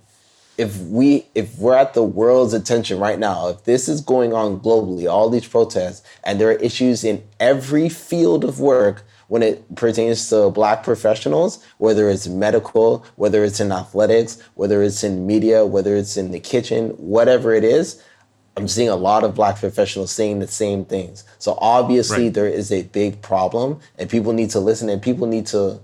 if 0.57 0.79
we 0.81 1.25
if 1.35 1.57
we're 1.57 1.75
at 1.75 1.93
the 1.93 2.03
world's 2.03 2.53
attention 2.53 2.99
right 2.99 3.19
now, 3.19 3.49
if 3.49 3.63
this 3.65 3.89
is 3.89 4.01
going 4.01 4.33
on 4.33 4.59
globally, 4.59 5.09
all 5.09 5.29
these 5.29 5.47
protests, 5.47 6.05
and 6.23 6.39
there 6.39 6.49
are 6.49 6.53
issues 6.53 7.03
in 7.03 7.23
every 7.39 7.89
field 7.89 8.43
of 8.43 8.59
work 8.59 9.03
when 9.27 9.41
it 9.41 9.75
pertains 9.75 10.29
to 10.29 10.49
black 10.51 10.83
professionals, 10.83 11.63
whether 11.77 12.09
it's 12.09 12.27
medical, 12.27 13.05
whether 13.15 13.43
it's 13.43 13.59
in 13.59 13.71
athletics, 13.71 14.41
whether 14.53 14.83
it's 14.83 15.03
in 15.03 15.25
media, 15.25 15.65
whether 15.65 15.95
it's 15.95 16.15
in 16.15 16.31
the 16.31 16.39
kitchen, 16.39 16.89
whatever 16.91 17.53
it 17.53 17.63
is, 17.63 18.01
I'm 18.57 18.67
seeing 18.67 18.87
a 18.87 18.95
lot 18.95 19.23
of 19.23 19.35
black 19.35 19.57
professionals 19.57 20.11
saying 20.11 20.39
the 20.39 20.47
same 20.47 20.85
things. 20.85 21.25
So 21.39 21.57
obviously 21.59 22.25
right. 22.25 22.33
there 22.33 22.47
is 22.47 22.71
a 22.71 22.83
big 22.83 23.21
problem 23.21 23.79
and 23.97 24.09
people 24.09 24.31
need 24.31 24.49
to 24.51 24.59
listen 24.59 24.87
and 24.89 25.01
people 25.01 25.27
need 25.27 25.47
to 25.47 25.79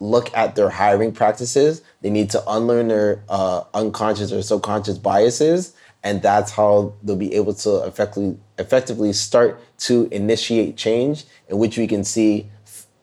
look 0.00 0.34
at 0.36 0.54
their 0.56 0.70
hiring 0.70 1.12
practices. 1.12 1.82
They 2.02 2.10
need 2.10 2.30
to 2.30 2.42
unlearn 2.48 2.88
their 2.88 3.22
uh, 3.28 3.64
unconscious 3.74 4.32
or 4.32 4.42
subconscious 4.42 4.98
biases, 4.98 5.74
and 6.02 6.22
that's 6.22 6.52
how 6.52 6.94
they'll 7.02 7.16
be 7.16 7.34
able 7.34 7.54
to 7.54 7.84
effectively 7.84 8.38
effectively 8.58 9.12
start 9.12 9.60
to 9.78 10.08
initiate 10.10 10.76
change, 10.76 11.24
in 11.48 11.58
which 11.58 11.78
we 11.78 11.86
can 11.86 12.04
see 12.04 12.48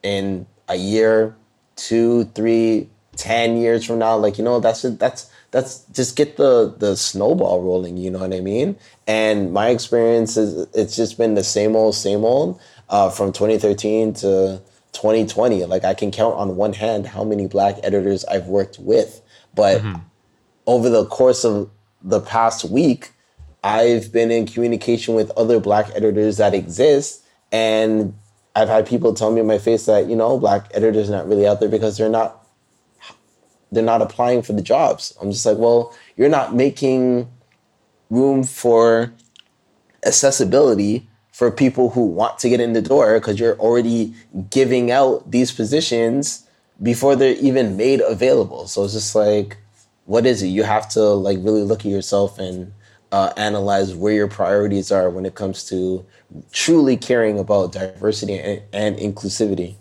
in 0.04 0.46
a 0.68 0.76
year, 0.76 1.36
two, 1.76 2.26
three, 2.36 2.90
ten 3.16 3.58
years 3.58 3.86
from 3.86 4.00
now. 4.00 4.16
Like 4.18 4.38
you 4.38 4.44
know, 4.44 4.60
that's 4.60 4.84
that's 4.84 5.32
that's 5.52 5.86
just 5.92 6.16
get 6.16 6.38
the 6.38 6.74
the 6.78 6.96
snowball 6.96 7.62
rolling. 7.62 7.98
You 7.98 8.12
know 8.12 8.20
what 8.20 8.34
I 8.34 8.40
mean? 8.42 8.78
And 9.08 9.54
my 9.54 9.70
experience 9.70 10.38
is 10.38 10.68
it's 10.74 10.96
just 10.96 11.18
been 11.18 11.34
the 11.36 11.44
same 11.44 11.76
old, 11.76 11.96
same 11.96 12.24
old 12.24 12.60
uh, 12.90 13.10
from 13.10 13.32
2013 13.34 14.14
to 14.16 14.62
2020. 14.94 15.66
Like 15.66 15.84
I 15.84 15.94
can 15.94 16.12
count 16.12 16.36
on 16.36 16.56
one 16.56 16.74
hand 16.74 17.08
how 17.08 17.24
many 17.24 17.48
black 17.48 17.78
editors 17.84 18.24
I've 18.26 18.48
worked 18.48 18.80
with. 18.80 19.22
But 19.54 19.82
mm-hmm. 19.82 20.02
over 20.66 20.90
the 20.90 21.06
course 21.06 21.44
of 21.44 21.70
the 22.02 22.22
past 22.22 22.66
week, 22.66 23.12
I've 23.64 24.12
been 24.12 24.32
in 24.32 24.46
communication 24.46 25.16
with 25.16 25.32
other 25.32 25.60
black 25.60 25.90
editors 25.96 26.38
that 26.38 26.54
exist. 26.54 27.24
And 27.52 28.14
I've 28.56 28.70
had 28.70 28.86
people 28.88 29.14
tell 29.14 29.32
me 29.32 29.42
in 29.42 29.48
my 29.48 29.58
face 29.58 29.86
that, 29.86 30.08
you 30.08 30.16
know, 30.16 30.38
black 30.38 30.70
editors 30.74 31.10
are 31.10 31.14
not 31.14 31.28
really 31.28 31.48
out 31.48 31.60
there 31.60 31.70
because 31.70 31.98
they're 31.98 32.10
not 32.10 32.40
they're 33.72 33.84
not 33.84 34.04
applying 34.04 34.44
for 34.44 34.54
the 34.54 34.62
jobs. 34.62 35.18
I'm 35.20 35.32
just 35.32 35.46
like, 35.46 35.58
well, 35.58 35.96
you're 36.16 36.30
not 36.30 36.54
making 36.54 37.28
room 38.12 38.44
for 38.44 39.12
accessibility 40.06 41.10
for 41.34 41.50
people 41.50 41.90
who 41.90 42.06
want 42.06 42.38
to 42.38 42.48
get 42.48 42.62
in 42.62 42.74
the 42.74 42.82
door 42.82 43.20
because 43.20 43.40
you're 43.40 43.58
already 43.58 44.14
giving 44.52 44.92
out 44.92 45.30
these 45.30 45.52
positions 45.52 46.48
before 46.82 47.16
they're 47.16 47.36
even 47.38 47.76
made 47.76 48.02
available. 48.02 48.68
So 48.68 48.84
it's 48.84 48.94
just 48.94 49.16
like, 49.16 49.58
what 50.06 50.28
is 50.28 50.44
it? 50.44 50.48
You 50.48 50.62
have 50.62 50.88
to 50.90 51.02
like 51.02 51.40
really 51.42 51.64
look 51.64 51.80
at 51.80 51.92
yourself 51.92 52.38
and 52.38 52.72
uh, 53.12 53.34
analyze 53.36 53.96
where 53.96 54.14
your 54.14 54.28
priorities 54.28 54.92
are 54.92 55.10
when 55.10 55.26
it 55.26 55.34
comes 55.34 55.64
to 55.70 56.06
truly 56.52 56.96
caring 56.96 57.40
about 57.40 57.72
diversity 57.72 58.38
and, 58.38 58.62
and 58.72 58.98
inclusivity. 58.98 59.76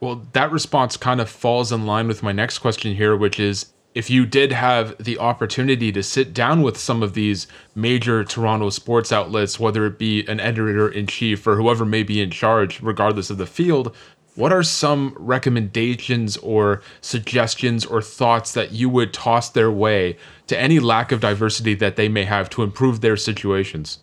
Well, 0.00 0.26
that 0.32 0.50
response 0.50 0.96
kind 0.96 1.20
of 1.20 1.30
falls 1.30 1.70
in 1.70 1.86
line 1.86 2.08
with 2.08 2.22
my 2.22 2.32
next 2.32 2.58
question 2.58 2.96
here, 2.96 3.16
which 3.16 3.38
is 3.38 3.72
if 3.94 4.08
you 4.08 4.24
did 4.24 4.52
have 4.52 4.96
the 5.02 5.18
opportunity 5.18 5.90
to 5.92 6.02
sit 6.02 6.32
down 6.32 6.62
with 6.62 6.76
some 6.76 7.02
of 7.02 7.14
these 7.14 7.46
major 7.74 8.22
Toronto 8.22 8.70
sports 8.70 9.10
outlets, 9.10 9.58
whether 9.58 9.84
it 9.86 9.98
be 9.98 10.24
an 10.26 10.38
editor 10.38 10.88
in 10.88 11.06
chief 11.06 11.46
or 11.46 11.56
whoever 11.56 11.84
may 11.84 12.02
be 12.02 12.20
in 12.20 12.30
charge, 12.30 12.80
regardless 12.80 13.30
of 13.30 13.38
the 13.38 13.46
field, 13.46 13.94
what 14.36 14.52
are 14.52 14.62
some 14.62 15.14
recommendations 15.18 16.36
or 16.38 16.82
suggestions 17.00 17.84
or 17.84 18.00
thoughts 18.00 18.52
that 18.52 18.72
you 18.72 18.88
would 18.88 19.12
toss 19.12 19.50
their 19.50 19.70
way 19.72 20.16
to 20.46 20.58
any 20.58 20.78
lack 20.78 21.10
of 21.10 21.20
diversity 21.20 21.74
that 21.74 21.96
they 21.96 22.08
may 22.08 22.24
have 22.24 22.48
to 22.50 22.62
improve 22.62 23.00
their 23.00 23.16
situations? 23.16 23.98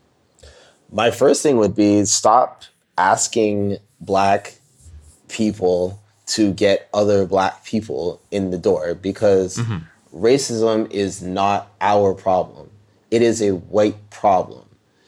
My 0.91 1.11
first 1.11 1.43
thing 1.43 1.57
would 1.57 1.75
be 1.75 2.03
stop 2.05 2.63
asking 2.97 3.77
black 4.01 4.59
people 5.29 6.01
to 6.27 6.53
get 6.53 6.89
other 6.93 7.25
black 7.25 7.63
people 7.63 8.21
in 8.31 8.51
the 8.51 8.57
door 8.57 8.93
because 8.93 9.57
mm-hmm. 9.57 9.77
racism 10.13 10.89
is 10.91 11.21
not 11.21 11.71
our 11.81 12.13
problem. 12.13 12.69
It 13.11 13.21
is 13.21 13.41
a 13.41 13.51
white 13.51 14.09
problem. 14.09 14.65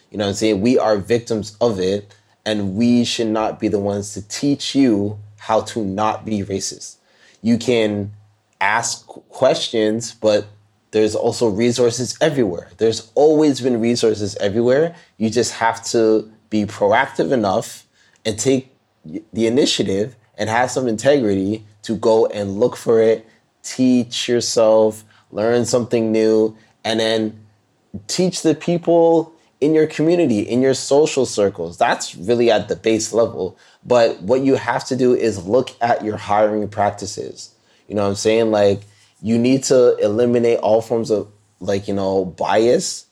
You 0.10 0.17
know 0.17 0.25
what 0.25 0.29
I'm 0.29 0.36
saying? 0.36 0.62
We 0.62 0.79
are 0.79 0.97
victims 0.97 1.55
of 1.62 1.79
it, 1.79 2.15
and 2.45 2.75
we 2.75 3.03
should 3.03 3.27
not 3.27 3.60
be 3.60 3.67
the 3.67 3.79
ones 3.79 4.13
to 4.13 4.27
teach 4.27 4.73
you 4.73 5.19
how 5.38 5.62
to 5.62 5.84
not 5.84 6.25
be 6.25 6.41
racist. 6.41 6.95
You 7.41 7.58
can 7.58 8.12
ask 8.62 9.05
questions, 9.05 10.13
but 10.13 10.47
there's 10.91 11.15
also 11.15 11.49
resources 11.49 12.17
everywhere. 12.19 12.69
There's 12.77 13.12
always 13.13 13.62
been 13.62 13.79
resources 13.79 14.36
everywhere. 14.38 14.95
You 15.17 15.29
just 15.29 15.53
have 15.53 15.84
to 15.88 16.32
be 16.49 16.65
proactive 16.65 17.32
enough 17.32 17.86
and 18.25 18.39
take 18.39 18.73
the 19.05 19.47
initiative 19.47 20.15
and 20.39 20.49
have 20.49 20.71
some 20.71 20.88
integrity 20.88 21.63
to 21.84 21.95
go 21.95 22.25
and 22.25 22.60
look 22.60 22.75
for 22.75 22.99
it, 22.99 23.28
teach 23.62 24.28
yourself, 24.28 25.04
learn 25.32 25.65
something 25.65 26.12
new, 26.12 26.58
and 26.84 26.99
then 26.99 27.45
teach 28.08 28.41
the 28.41 28.56
people 28.56 29.34
in 29.62 29.73
your 29.73 29.86
community, 29.86 30.39
in 30.39 30.62
your 30.62 30.73
social 30.73 31.25
circles. 31.25 31.78
That's 31.78 32.15
really 32.15 32.49
at 32.49 32.69
the 32.69 32.75
base 32.78 33.13
level. 33.13 33.58
But 33.86 34.21
what 34.21 34.41
you 34.41 34.56
have 34.56 34.86
to 34.86 34.95
do 34.95 35.13
is 35.13 35.45
look 35.45 35.71
at 35.82 36.04
your 36.04 36.17
hiring 36.17 36.67
practices. 36.69 37.54
You 37.88 37.95
know 37.95 38.04
what 38.04 38.10
I'm 38.10 38.15
saying? 38.15 38.52
Like, 38.52 38.82
you 39.21 39.38
need 39.38 39.63
to 39.65 39.97
eliminate 39.97 40.60
all 40.60 40.82
forms 40.82 41.12
of, 41.12 41.28
like, 41.60 41.89
you 41.89 41.93
know, 41.93 42.23
bias. 42.23 43.06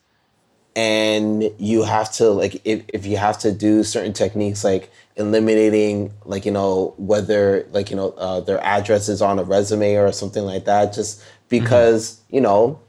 And 0.75 1.51
you 1.57 1.83
have 1.83 2.13
to, 2.13 2.29
like, 2.29 2.61
if, 2.63 2.83
if 2.93 3.05
you 3.05 3.17
have 3.17 3.39
to 3.39 3.51
do 3.51 3.83
certain 3.83 4.13
techniques, 4.13 4.63
like 4.63 4.89
eliminating 5.17 6.13
like 6.25 6.45
you 6.45 6.51
know 6.51 6.93
whether 6.97 7.67
like 7.71 7.89
you 7.89 7.95
know 7.95 8.11
uh, 8.11 8.39
their 8.39 8.63
address 8.63 9.09
is 9.09 9.21
on 9.21 9.39
a 9.39 9.43
resume 9.43 9.95
or 9.95 10.11
something 10.11 10.43
like 10.43 10.65
that 10.65 10.93
just 10.93 11.23
because 11.49 12.11
mm-hmm. 12.11 12.35
you 12.35 12.41
know 12.41 12.79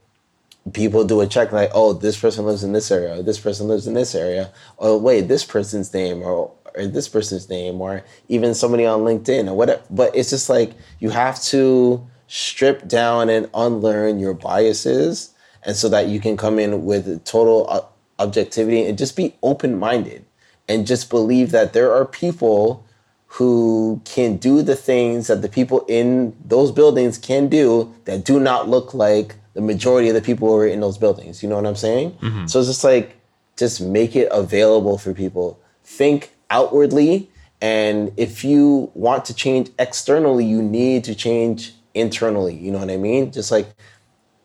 people 0.73 1.05
do 1.05 1.21
a 1.21 1.27
check 1.27 1.51
like 1.53 1.71
oh 1.73 1.95
this 1.95 2.19
person 2.19 2.45
lives 2.45 2.63
in 2.63 2.73
this 2.73 2.91
area 2.91 3.19
or 3.19 3.23
this 3.23 3.39
person 3.39 3.67
lives 3.67 3.87
in 3.87 3.95
this 3.95 4.15
area 4.15 4.51
or 4.77 5.01
wait 5.01 5.23
this 5.23 5.45
person's 5.45 5.93
name 5.95 6.23
or 6.23 6.53
or 6.75 6.87
this 6.87 7.09
person's 7.09 7.49
name 7.49 7.81
or 7.81 8.05
even 8.29 8.55
somebody 8.55 8.85
on 8.85 9.01
linkedin 9.01 9.49
or 9.49 9.55
whatever 9.55 9.83
but 9.91 10.15
it's 10.15 10.31
just 10.31 10.51
like 10.51 10.73
you 10.99 11.09
have 11.09 11.41
to 11.43 12.07
strip 12.27 12.87
down 12.87 13.31
and 13.31 13.49
unlearn 13.55 14.19
your 14.19 14.35
biases 14.35 15.33
and 15.63 15.75
so 15.75 15.89
that 15.89 16.09
you 16.09 16.21
can 16.21 16.37
come 16.37 16.59
in 16.59 16.85
with 16.85 17.25
total 17.25 17.67
uh, 17.71 17.81
objectivity 18.19 18.85
and 18.85 18.99
just 18.99 19.17
be 19.17 19.35
open-minded 19.43 20.25
and 20.69 20.87
just 20.87 21.11
believe 21.11 21.51
that 21.51 21.73
there 21.73 21.93
are 21.93 22.05
people 22.05 22.85
who 23.27 24.01
can 24.05 24.37
do 24.37 24.63
the 24.63 24.77
things 24.77 25.27
that 25.27 25.43
the 25.43 25.49
people 25.49 25.85
in 25.89 26.35
those 26.45 26.73
buildings 26.73 27.19
can 27.19 27.49
do 27.49 27.95
that 28.05 28.25
do 28.25 28.41
not 28.41 28.69
look 28.69 28.95
like 28.95 29.37
the 29.55 29.61
majority 29.61 30.09
of 30.09 30.15
the 30.15 30.23
people 30.23 30.49
who 30.49 30.57
are 30.57 30.67
in 30.67 30.81
those 30.81 30.97
buildings. 30.97 31.43
You 31.43 31.49
know 31.49 31.57
what 31.57 31.67
I'm 31.67 31.77
saying? 31.77 32.13
Mm-hmm. 32.13 32.47
So 32.47 32.61
it's 32.61 32.69
just 32.69 32.85
like, 32.85 33.17
just 33.57 33.81
make 33.81 34.17
it 34.17 34.29
available 34.31 34.99
for 34.99 35.13
people. 35.13 35.61
Think 35.85 36.33
outwardly. 36.49 37.29
And 37.61 38.13
if 38.17 38.45
you 38.45 38.91
want 38.95 39.25
to 39.27 39.35
change 39.35 39.71
externally, 39.79 40.45
you 40.45 40.63
need 40.63 41.05
to 41.05 41.15
change 41.15 41.75
internally. 41.93 42.55
You 42.55 42.71
know 42.71 42.79
what 42.79 42.91
I 42.91 42.97
mean? 42.97 43.33
Just 43.33 43.51
like 43.51 43.67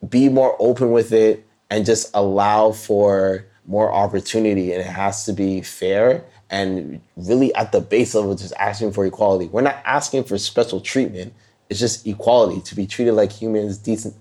be 0.09 0.29
more 0.29 0.55
open 0.59 0.91
with 0.91 1.13
it 1.13 1.45
and 1.69 1.86
just 1.86 2.09
allow 2.13 2.71
for 2.71 3.45
more 3.65 3.91
opportunity 3.91 4.73
and 4.73 4.82
it 4.82 4.88
has 4.88 5.26
to 5.26 5.34
be 5.34 5.62
fair 5.62 6.23
and 6.49 7.02
really 7.15 7.54
at 7.56 7.71
the 7.71 7.82
base 7.82 8.13
level 8.13 8.36
just 8.36 8.54
asking 8.60 8.91
for 8.91 9.06
equality. 9.06 9.47
We're 9.47 9.62
not 9.62 9.82
asking 9.86 10.26
for 10.26 10.38
special 10.38 10.82
treatment. 10.82 11.34
It's 11.69 11.80
just 11.80 12.06
equality 12.06 12.62
to 12.62 12.76
be 12.76 12.86
treated 12.86 13.13
like 13.13 13.32
humans 13.32 13.78
decent 13.78 14.15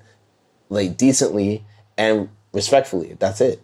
like 0.69 0.97
decently 0.97 1.65
and 1.99 2.29
respectfully. 2.53 3.17
That's 3.19 3.41
it. 3.41 3.63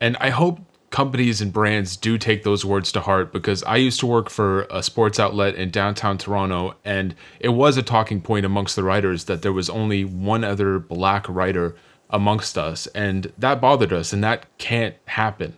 And 0.00 0.16
i 0.18 0.30
hope 0.30 0.60
companies 0.92 1.40
and 1.40 1.52
brands 1.52 1.96
do 1.96 2.16
take 2.16 2.44
those 2.44 2.64
words 2.64 2.92
to 2.92 3.00
heart 3.00 3.32
because 3.32 3.64
I 3.64 3.76
used 3.76 3.98
to 4.00 4.06
work 4.06 4.30
for 4.30 4.62
a 4.70 4.82
sports 4.82 5.18
outlet 5.18 5.56
in 5.56 5.70
downtown 5.70 6.18
Toronto, 6.18 6.76
and 6.84 7.16
it 7.40 7.48
was 7.48 7.76
a 7.76 7.82
talking 7.82 8.20
point 8.20 8.46
amongst 8.46 8.76
the 8.76 8.84
writers 8.84 9.24
that 9.24 9.42
there 9.42 9.52
was 9.52 9.68
only 9.68 10.04
one 10.04 10.44
other 10.44 10.78
black 10.78 11.26
writer 11.28 11.74
amongst 12.12 12.58
us, 12.58 12.86
and 12.88 13.32
that 13.38 13.60
bothered 13.60 13.92
us, 13.92 14.12
and 14.12 14.22
that 14.22 14.46
can't 14.58 14.94
happen. 15.06 15.56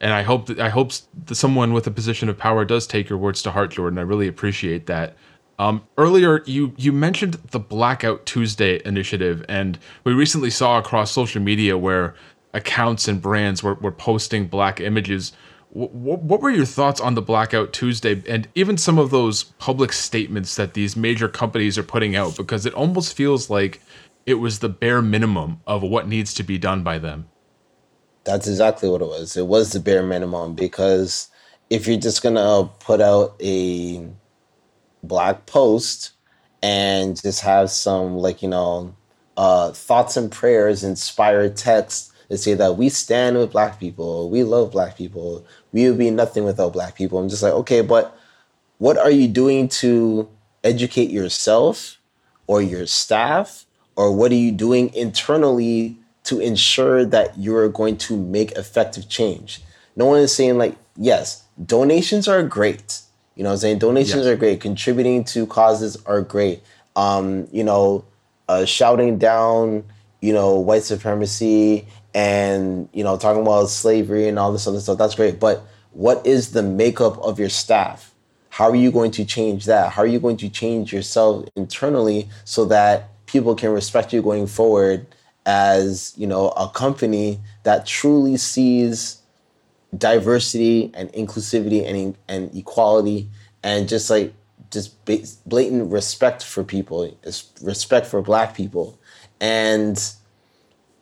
And 0.00 0.12
I 0.12 0.22
hope 0.22 0.46
that 0.46 0.58
I 0.58 0.68
hope 0.68 0.92
that 1.26 1.36
someone 1.36 1.72
with 1.72 1.86
a 1.86 1.90
position 1.90 2.28
of 2.28 2.36
power 2.36 2.64
does 2.64 2.86
take 2.86 3.08
your 3.08 3.18
words 3.18 3.40
to 3.42 3.52
heart, 3.52 3.70
Jordan. 3.70 3.98
I 3.98 4.02
really 4.02 4.26
appreciate 4.26 4.86
that. 4.86 5.16
Um, 5.58 5.84
earlier, 5.96 6.42
you 6.44 6.74
you 6.76 6.92
mentioned 6.92 7.34
the 7.52 7.60
Blackout 7.60 8.26
Tuesday 8.26 8.82
initiative, 8.84 9.44
and 9.48 9.78
we 10.02 10.12
recently 10.12 10.50
saw 10.50 10.78
across 10.78 11.12
social 11.12 11.40
media 11.40 11.78
where 11.78 12.14
accounts 12.52 13.06
and 13.06 13.22
brands 13.22 13.62
were, 13.62 13.74
were 13.74 13.92
posting 13.92 14.46
black 14.48 14.80
images. 14.80 15.32
What 15.70 16.42
were 16.42 16.50
your 16.50 16.66
thoughts 16.66 17.00
on 17.00 17.14
the 17.14 17.22
Blackout 17.22 17.72
Tuesday 17.72 18.22
and 18.28 18.46
even 18.54 18.76
some 18.76 18.98
of 18.98 19.10
those 19.10 19.44
public 19.44 19.94
statements 19.94 20.56
that 20.56 20.74
these 20.74 20.96
major 20.96 21.28
companies 21.28 21.78
are 21.78 21.82
putting 21.82 22.14
out? 22.14 22.36
Because 22.36 22.66
it 22.66 22.74
almost 22.74 23.14
feels 23.16 23.48
like 23.48 23.80
it 24.26 24.34
was 24.34 24.60
the 24.60 24.68
bare 24.68 25.02
minimum 25.02 25.60
of 25.66 25.82
what 25.82 26.08
needs 26.08 26.34
to 26.34 26.42
be 26.42 26.58
done 26.58 26.82
by 26.82 26.98
them. 26.98 27.28
That's 28.24 28.46
exactly 28.46 28.88
what 28.88 29.02
it 29.02 29.08
was. 29.08 29.36
It 29.36 29.46
was 29.46 29.72
the 29.72 29.80
bare 29.80 30.02
minimum 30.02 30.54
because 30.54 31.28
if 31.70 31.86
you're 31.86 31.98
just 31.98 32.22
gonna 32.22 32.68
put 32.80 33.00
out 33.00 33.34
a 33.40 34.06
black 35.02 35.46
post 35.46 36.12
and 36.62 37.20
just 37.20 37.40
have 37.40 37.70
some 37.70 38.16
like 38.16 38.42
you 38.42 38.48
know 38.48 38.94
uh, 39.36 39.72
thoughts 39.72 40.16
and 40.16 40.30
prayers, 40.30 40.84
inspired 40.84 41.56
text 41.56 42.12
that 42.28 42.38
say 42.38 42.54
that 42.54 42.76
we 42.76 42.88
stand 42.88 43.36
with 43.36 43.52
black 43.52 43.80
people, 43.80 44.30
we 44.30 44.44
love 44.44 44.70
black 44.70 44.96
people, 44.96 45.44
we 45.72 45.88
would 45.88 45.98
be 45.98 46.10
nothing 46.10 46.44
without 46.44 46.72
black 46.72 46.94
people. 46.94 47.18
I'm 47.18 47.28
just 47.28 47.42
like, 47.42 47.52
okay, 47.52 47.80
but 47.80 48.16
what 48.78 48.96
are 48.96 49.10
you 49.10 49.28
doing 49.28 49.68
to 49.68 50.28
educate 50.62 51.10
yourself 51.10 51.98
or 52.46 52.62
your 52.62 52.86
staff 52.86 53.66
or 53.96 54.14
what 54.14 54.32
are 54.32 54.36
you 54.36 54.52
doing 54.52 54.92
internally 54.94 55.96
to 56.24 56.40
ensure 56.40 57.04
that 57.04 57.36
you're 57.38 57.68
going 57.68 57.96
to 57.98 58.16
make 58.16 58.52
effective 58.52 59.08
change? 59.08 59.62
No 59.96 60.06
one 60.06 60.20
is 60.20 60.34
saying 60.34 60.58
like 60.58 60.76
yes 60.96 61.44
donations 61.64 62.28
are 62.28 62.42
great. 62.42 63.00
You 63.34 63.42
know 63.42 63.50
what 63.50 63.54
i'm 63.54 63.60
saying? 63.60 63.78
Donations 63.78 64.26
are 64.26 64.36
great. 64.36 64.60
Contributing 64.60 65.24
to 65.24 65.46
causes 65.46 65.96
are 66.06 66.22
great. 66.22 66.62
Um, 66.96 67.48
you 67.52 67.64
know 67.64 68.04
uh, 68.48 68.64
shouting 68.64 69.18
down 69.18 69.84
you 70.20 70.32
know 70.32 70.54
white 70.54 70.82
supremacy 70.82 71.86
and 72.14 72.88
you 72.92 73.02
know 73.02 73.16
talking 73.16 73.42
about 73.42 73.66
slavery 73.66 74.28
and 74.28 74.38
all 74.38 74.52
this 74.52 74.66
other 74.66 74.80
stuff 74.80 74.98
that's 74.98 75.14
great. 75.14 75.40
But 75.40 75.64
what 75.92 76.26
is 76.26 76.52
the 76.52 76.62
makeup 76.62 77.18
of 77.18 77.38
your 77.38 77.48
staff? 77.48 78.12
How 78.48 78.68
are 78.68 78.76
you 78.76 78.92
going 78.92 79.10
to 79.12 79.24
change 79.24 79.64
that? 79.64 79.92
How 79.92 80.02
are 80.02 80.06
you 80.06 80.20
going 80.20 80.36
to 80.38 80.48
change 80.48 80.92
yourself 80.92 81.46
internally 81.56 82.28
so 82.44 82.66
that 82.66 83.08
people 83.32 83.54
can 83.54 83.70
respect 83.70 84.12
you 84.12 84.22
going 84.22 84.46
forward 84.46 85.06
as 85.44 86.12
you 86.16 86.26
know 86.26 86.50
a 86.50 86.68
company 86.68 87.40
that 87.64 87.84
truly 87.86 88.36
sees 88.36 89.20
diversity 89.98 90.90
and 90.94 91.12
inclusivity 91.12 91.84
and, 91.84 92.16
and 92.28 92.54
equality 92.56 93.28
and 93.62 93.88
just 93.88 94.08
like 94.08 94.32
just 94.70 95.04
blatant 95.46 95.90
respect 95.90 96.44
for 96.44 96.62
people 96.62 97.14
respect 97.62 98.06
for 98.06 98.22
black 98.22 98.54
people 98.54 98.98
and 99.40 100.14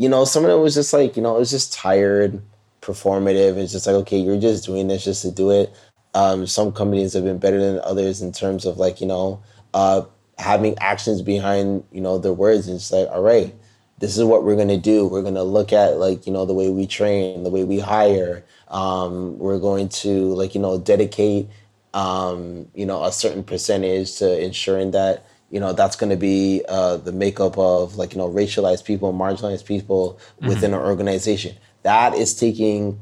you 0.00 0.08
know, 0.08 0.24
some 0.24 0.46
of 0.46 0.50
it 0.50 0.54
was 0.54 0.72
just 0.72 0.94
like, 0.94 1.14
you 1.14 1.22
know, 1.22 1.36
it 1.36 1.38
was 1.38 1.50
just 1.50 1.74
tired, 1.74 2.40
performative. 2.80 3.58
It's 3.58 3.70
just 3.70 3.86
like, 3.86 3.96
okay, 3.96 4.16
you're 4.16 4.40
just 4.40 4.64
doing 4.64 4.88
this 4.88 5.04
just 5.04 5.20
to 5.20 5.30
do 5.30 5.50
it. 5.50 5.70
Um, 6.14 6.46
some 6.46 6.72
companies 6.72 7.12
have 7.12 7.24
been 7.24 7.36
better 7.36 7.60
than 7.60 7.80
others 7.84 8.22
in 8.22 8.32
terms 8.32 8.64
of 8.64 8.78
like, 8.78 9.02
you 9.02 9.06
know, 9.06 9.42
uh, 9.74 10.06
having 10.40 10.76
actions 10.78 11.22
behind, 11.22 11.84
you 11.92 12.00
know, 12.00 12.18
their 12.18 12.32
words. 12.32 12.66
And 12.66 12.76
it's 12.76 12.90
like, 12.90 13.08
all 13.08 13.22
right, 13.22 13.54
this 13.98 14.16
is 14.16 14.24
what 14.24 14.44
we're 14.44 14.56
gonna 14.56 14.78
do. 14.78 15.06
We're 15.06 15.22
gonna 15.22 15.44
look 15.44 15.72
at 15.72 15.98
like, 15.98 16.26
you 16.26 16.32
know, 16.32 16.46
the 16.46 16.54
way 16.54 16.70
we 16.70 16.86
train, 16.86 17.44
the 17.44 17.50
way 17.50 17.64
we 17.64 17.78
hire. 17.78 18.44
Um, 18.68 19.38
we're 19.38 19.58
going 19.58 19.88
to 19.88 20.32
like, 20.34 20.54
you 20.54 20.60
know, 20.60 20.78
dedicate 20.78 21.48
um, 21.94 22.68
you 22.74 22.86
know, 22.86 23.04
a 23.04 23.12
certain 23.12 23.42
percentage 23.42 24.16
to 24.16 24.42
ensuring 24.42 24.92
that 24.92 25.24
you 25.50 25.58
know 25.58 25.72
that's 25.72 25.96
going 25.96 26.10
to 26.10 26.16
be 26.16 26.62
uh, 26.68 26.96
the 26.96 27.12
makeup 27.12 27.58
of 27.58 27.96
like 27.96 28.12
you 28.12 28.18
know 28.18 28.28
racialized 28.28 28.84
people 28.84 29.12
marginalized 29.12 29.64
people 29.64 30.18
within 30.40 30.70
mm-hmm. 30.70 30.80
an 30.80 30.86
organization 30.86 31.56
that 31.82 32.14
is 32.14 32.34
taking 32.34 33.00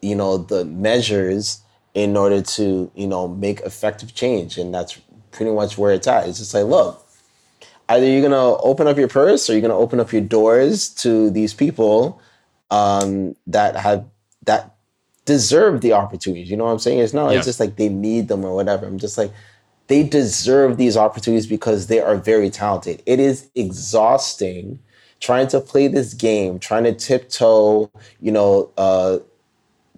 you 0.00 0.16
know 0.16 0.38
the 0.38 0.64
measures 0.64 1.60
in 1.94 2.16
order 2.16 2.42
to 2.42 2.90
you 2.94 3.06
know 3.06 3.28
make 3.28 3.60
effective 3.60 4.14
change 4.14 4.58
and 4.58 4.74
that's 4.74 5.00
pretty 5.32 5.50
much 5.50 5.76
where 5.76 5.92
it's 5.92 6.06
at 6.06 6.28
it's 6.28 6.38
just 6.38 6.54
like 6.54 6.64
look 6.64 7.06
either 7.88 8.06
you're 8.06 8.20
going 8.20 8.30
to 8.30 8.62
open 8.62 8.86
up 8.86 8.96
your 8.96 9.08
purse 9.08 9.48
or 9.48 9.52
you're 9.52 9.60
going 9.60 9.70
to 9.70 9.76
open 9.76 10.00
up 10.00 10.12
your 10.12 10.22
doors 10.22 10.88
to 10.88 11.30
these 11.30 11.52
people 11.52 12.20
um, 12.70 13.36
that 13.46 13.76
have 13.76 14.04
that 14.44 14.76
deserve 15.24 15.80
the 15.80 15.92
opportunities 15.92 16.50
you 16.50 16.56
know 16.56 16.64
what 16.64 16.72
i'm 16.72 16.78
saying 16.78 16.98
it's 16.98 17.12
not 17.12 17.30
yeah. 17.30 17.36
it's 17.36 17.46
just 17.46 17.60
like 17.60 17.76
they 17.76 17.88
need 17.88 18.28
them 18.28 18.44
or 18.44 18.54
whatever 18.54 18.86
i'm 18.86 18.98
just 18.98 19.16
like 19.16 19.32
they 19.92 20.02
deserve 20.02 20.78
these 20.78 20.96
opportunities 20.96 21.46
because 21.46 21.88
they 21.88 22.00
are 22.00 22.16
very 22.16 22.48
talented. 22.48 23.02
It 23.04 23.20
is 23.20 23.50
exhausting 23.54 24.78
trying 25.20 25.48
to 25.48 25.60
play 25.60 25.86
this 25.86 26.14
game, 26.14 26.58
trying 26.58 26.84
to 26.84 26.94
tiptoe, 26.94 27.90
you 28.18 28.32
know, 28.32 28.70
uh, 28.76 29.18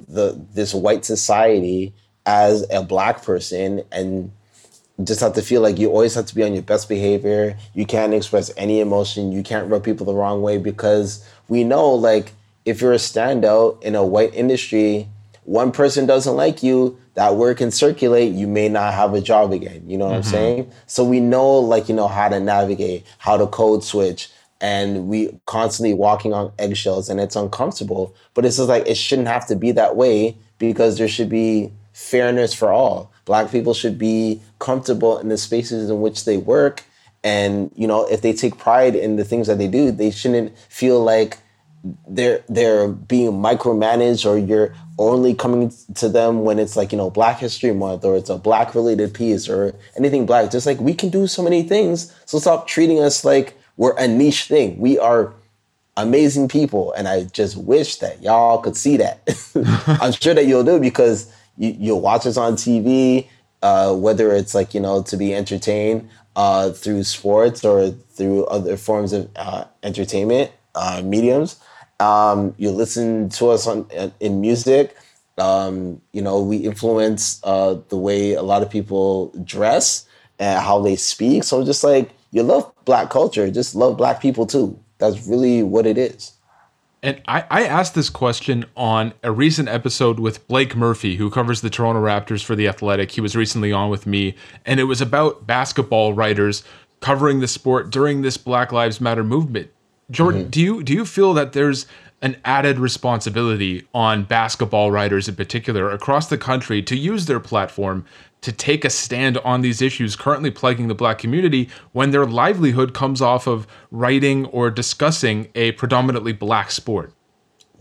the 0.08 0.44
this 0.52 0.74
white 0.74 1.04
society 1.04 1.94
as 2.26 2.66
a 2.70 2.82
black 2.82 3.22
person 3.22 3.82
and 3.92 4.32
just 5.02 5.20
have 5.20 5.32
to 5.34 5.42
feel 5.42 5.60
like 5.60 5.78
you 5.78 5.90
always 5.90 6.14
have 6.14 6.26
to 6.26 6.34
be 6.34 6.44
on 6.44 6.52
your 6.52 6.62
best 6.62 6.88
behavior. 6.88 7.56
You 7.74 7.84
can't 7.84 8.14
express 8.14 8.52
any 8.56 8.80
emotion. 8.80 9.32
You 9.32 9.42
can't 9.42 9.68
rub 9.68 9.82
people 9.82 10.06
the 10.06 10.14
wrong 10.14 10.42
way 10.42 10.58
because 10.58 11.28
we 11.48 11.64
know 11.64 11.90
like 11.90 12.32
if 12.64 12.80
you're 12.80 12.92
a 12.92 12.96
standout 12.96 13.82
in 13.82 13.94
a 13.94 14.04
white 14.04 14.34
industry, 14.34 15.08
one 15.44 15.72
person 15.72 16.06
doesn't 16.06 16.36
like 16.36 16.62
you, 16.62 16.98
that 17.14 17.36
word 17.36 17.58
can 17.58 17.70
circulate, 17.70 18.32
you 18.32 18.46
may 18.46 18.68
not 18.68 18.94
have 18.94 19.14
a 19.14 19.20
job 19.20 19.52
again. 19.52 19.82
You 19.86 19.98
know 19.98 20.06
what 20.06 20.22
mm-hmm. 20.22 20.28
I'm 20.28 20.32
saying? 20.32 20.72
So 20.86 21.04
we 21.04 21.20
know 21.20 21.58
like, 21.58 21.88
you 21.88 21.94
know, 21.94 22.08
how 22.08 22.28
to 22.28 22.40
navigate, 22.40 23.04
how 23.18 23.36
to 23.36 23.46
code 23.46 23.84
switch, 23.84 24.30
and 24.60 25.08
we 25.08 25.38
constantly 25.46 25.92
walking 25.92 26.32
on 26.32 26.52
eggshells 26.58 27.08
and 27.08 27.20
it's 27.20 27.36
uncomfortable. 27.36 28.14
But 28.32 28.44
it's 28.44 28.56
just 28.56 28.68
like 28.68 28.86
it 28.86 28.96
shouldn't 28.96 29.28
have 29.28 29.46
to 29.48 29.56
be 29.56 29.72
that 29.72 29.96
way 29.96 30.36
because 30.58 30.98
there 30.98 31.08
should 31.08 31.28
be 31.28 31.72
fairness 31.92 32.54
for 32.54 32.72
all. 32.72 33.12
Black 33.24 33.50
people 33.50 33.74
should 33.74 33.98
be 33.98 34.40
comfortable 34.64 35.18
in 35.18 35.28
the 35.28 35.36
spaces 35.36 35.90
in 35.90 36.00
which 36.00 36.24
they 36.24 36.38
work. 36.38 36.82
And, 37.22 37.70
you 37.76 37.86
know, 37.86 38.06
if 38.06 38.22
they 38.22 38.32
take 38.32 38.56
pride 38.56 38.94
in 38.94 39.16
the 39.16 39.24
things 39.24 39.46
that 39.46 39.58
they 39.58 39.68
do, 39.68 39.90
they 39.90 40.10
shouldn't 40.10 40.56
feel 40.58 41.02
like 41.02 41.38
they're 42.08 42.42
they're 42.48 42.88
being 42.88 43.32
micromanaged 43.32 44.24
or 44.24 44.38
you're 44.38 44.74
only 44.98 45.34
coming 45.34 45.70
to 45.94 46.08
them 46.08 46.42
when 46.42 46.58
it's 46.58 46.76
like 46.76 46.92
you 46.92 46.96
know 46.96 47.10
black 47.10 47.38
history 47.40 47.74
month 47.74 48.06
or 48.06 48.16
it's 48.16 48.30
a 48.30 48.38
black 48.38 48.74
related 48.74 49.12
piece 49.12 49.50
or 49.50 49.74
anything 49.94 50.24
black. 50.24 50.50
Just 50.50 50.64
like 50.64 50.80
we 50.80 50.94
can 50.94 51.10
do 51.10 51.26
so 51.26 51.42
many 51.42 51.62
things. 51.62 52.10
So 52.24 52.38
stop 52.38 52.66
treating 52.66 53.02
us 53.02 53.22
like 53.22 53.58
we're 53.76 53.94
a 53.98 54.08
niche 54.08 54.44
thing. 54.44 54.78
We 54.78 54.98
are 54.98 55.34
amazing 55.96 56.48
people. 56.48 56.92
And 56.92 57.06
i 57.06 57.24
just 57.24 57.56
wish 57.56 57.96
that 57.96 58.22
y'all 58.22 58.58
could 58.58 58.76
see 58.76 58.96
that. 58.96 59.20
I'm 60.00 60.12
sure 60.12 60.34
that 60.34 60.46
you'll 60.46 60.64
do 60.64 60.80
because 60.80 61.30
you, 61.58 61.76
you'll 61.78 62.00
watch 62.00 62.26
us 62.26 62.36
on 62.36 62.54
tv 62.54 63.28
uh, 63.64 63.94
whether 63.96 64.32
it's 64.32 64.54
like 64.54 64.74
you 64.74 64.80
know 64.80 65.02
to 65.04 65.16
be 65.18 65.34
entertained 65.34 66.08
uh, 66.36 66.70
through 66.70 67.04
sports 67.04 67.64
or 67.64 67.90
through 67.90 68.46
other 68.46 68.76
forms 68.76 69.12
of 69.12 69.30
uh, 69.36 69.64
entertainment 69.82 70.52
uh, 70.76 71.02
mediums 71.04 71.58
um, 72.00 72.54
you 72.58 72.70
listen 72.70 73.30
to 73.30 73.50
us 73.50 73.66
on 73.66 73.88
in 74.20 74.40
music. 74.40 74.96
Um, 75.38 76.02
you 76.12 76.22
know, 76.22 76.42
we 76.42 76.58
influence 76.58 77.40
uh, 77.44 77.78
the 77.88 77.96
way 77.98 78.34
a 78.34 78.42
lot 78.42 78.62
of 78.62 78.70
people 78.70 79.28
dress 79.44 80.06
and 80.38 80.62
how 80.62 80.80
they 80.82 80.96
speak. 80.96 81.44
So 81.44 81.64
just 81.64 81.84
like 81.84 82.10
you 82.32 82.42
love 82.44 82.72
black 82.84 83.10
culture, 83.10 83.50
just 83.50 83.74
love 83.74 83.96
black 83.96 84.20
people 84.22 84.46
too. 84.46 84.78
That's 84.98 85.26
really 85.26 85.62
what 85.64 85.86
it 85.86 85.98
is. 85.98 86.33
And 87.04 87.20
I, 87.28 87.44
I 87.50 87.64
asked 87.66 87.94
this 87.94 88.08
question 88.08 88.64
on 88.78 89.12
a 89.22 89.30
recent 89.30 89.68
episode 89.68 90.18
with 90.18 90.48
Blake 90.48 90.74
Murphy, 90.74 91.16
who 91.16 91.28
covers 91.28 91.60
the 91.60 91.68
Toronto 91.68 92.00
Raptors 92.00 92.42
for 92.42 92.56
The 92.56 92.66
Athletic. 92.66 93.10
He 93.10 93.20
was 93.20 93.36
recently 93.36 93.72
on 93.72 93.90
with 93.90 94.06
me, 94.06 94.34
and 94.64 94.80
it 94.80 94.84
was 94.84 95.02
about 95.02 95.46
basketball 95.46 96.14
writers 96.14 96.64
covering 97.00 97.40
the 97.40 97.46
sport 97.46 97.90
during 97.90 98.22
this 98.22 98.38
Black 98.38 98.72
Lives 98.72 99.02
Matter 99.02 99.22
movement. 99.22 99.70
Jordan, 100.10 100.42
mm-hmm. 100.42 100.50
do 100.50 100.60
you 100.62 100.82
do 100.82 100.94
you 100.94 101.04
feel 101.04 101.34
that 101.34 101.52
there's 101.52 101.86
an 102.22 102.38
added 102.42 102.78
responsibility 102.78 103.86
on 103.92 104.24
basketball 104.24 104.90
writers 104.90 105.28
in 105.28 105.36
particular 105.36 105.90
across 105.90 106.28
the 106.28 106.38
country 106.38 106.82
to 106.82 106.96
use 106.96 107.26
their 107.26 107.40
platform 107.40 108.06
to 108.44 108.52
take 108.52 108.84
a 108.84 108.90
stand 108.90 109.38
on 109.38 109.62
these 109.62 109.82
issues 109.82 110.14
currently 110.16 110.50
plaguing 110.50 110.88
the 110.88 110.94
black 110.94 111.18
community 111.18 111.68
when 111.92 112.10
their 112.12 112.26
livelihood 112.26 112.94
comes 112.94 113.20
off 113.20 113.46
of 113.46 113.66
writing 113.90 114.46
or 114.46 114.70
discussing 114.70 115.48
a 115.54 115.72
predominantly 115.72 116.32
black 116.32 116.70
sport? 116.70 117.12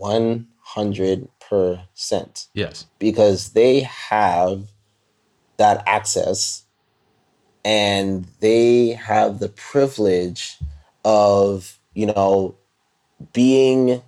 100%. 0.00 2.48
Yes. 2.52 2.86
Because 2.98 3.52
they 3.52 3.80
have 3.80 4.64
that 5.56 5.82
access 5.86 6.64
and 7.64 8.26
they 8.40 8.88
have 8.88 9.38
the 9.38 9.48
privilege 9.48 10.58
of 11.04 11.78
you 11.94 12.06
know, 12.06 12.56
being 13.32 14.02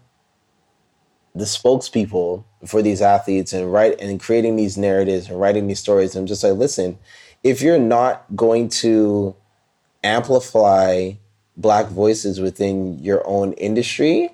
the 1.37 1.45
spokespeople 1.45 2.45
for 2.67 2.81
these 2.81 3.03
athletes 3.03 3.53
and 3.53 3.71
write 3.71 4.01
and 4.01 4.19
creating 4.19 4.57
these 4.57 4.79
narratives 4.79 5.29
and 5.29 5.39
writing 5.39 5.67
these 5.67 5.79
stories. 5.79 6.17
I'm 6.17 6.27
just 6.27 6.43
like, 6.43 6.55
listen, 6.55 6.99
if 7.43 7.61
you're 7.61 7.79
not 7.79 8.25
going 8.35 8.71
to 8.71 9.37
amplify 10.03 11.13
black 11.57 11.89
voices 11.89 12.41
within 12.41 12.99
your 13.01 13.23
own 13.27 13.53
industry, 13.55 14.31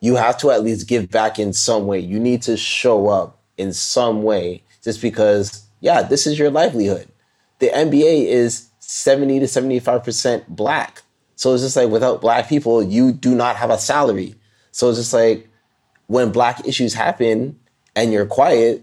you 0.00 0.14
have 0.14 0.38
to 0.38 0.52
at 0.52 0.62
least 0.62 0.86
give 0.86 1.10
back 1.10 1.38
in 1.38 1.52
some 1.52 1.86
way. 1.86 1.98
You 1.98 2.20
need 2.20 2.42
to 2.42 2.56
show 2.56 3.08
up 3.08 3.40
in 3.56 3.72
some 3.72 4.22
way 4.22 4.62
just 4.84 5.02
because, 5.02 5.66
yeah, 5.80 6.02
this 6.02 6.26
is 6.28 6.38
your 6.38 6.50
livelihood. 6.50 7.08
The 7.58 7.70
NBA 7.70 8.26
is 8.26 8.68
70 8.78 9.40
to 9.40 9.46
75% 9.46 10.46
black. 10.48 11.02
So 11.34 11.52
it's 11.54 11.62
just 11.64 11.76
like 11.76 11.88
without 11.88 12.20
black 12.20 12.48
people, 12.48 12.82
you 12.82 13.10
do 13.12 13.34
not 13.34 13.56
have 13.56 13.70
a 13.70 13.78
salary. 13.78 14.36
So 14.70 14.90
it's 14.90 14.98
just 14.98 15.12
like 15.12 15.48
when 16.06 16.32
black 16.32 16.66
issues 16.66 16.94
happen 16.94 17.58
and 17.96 18.12
you're 18.12 18.26
quiet, 18.26 18.82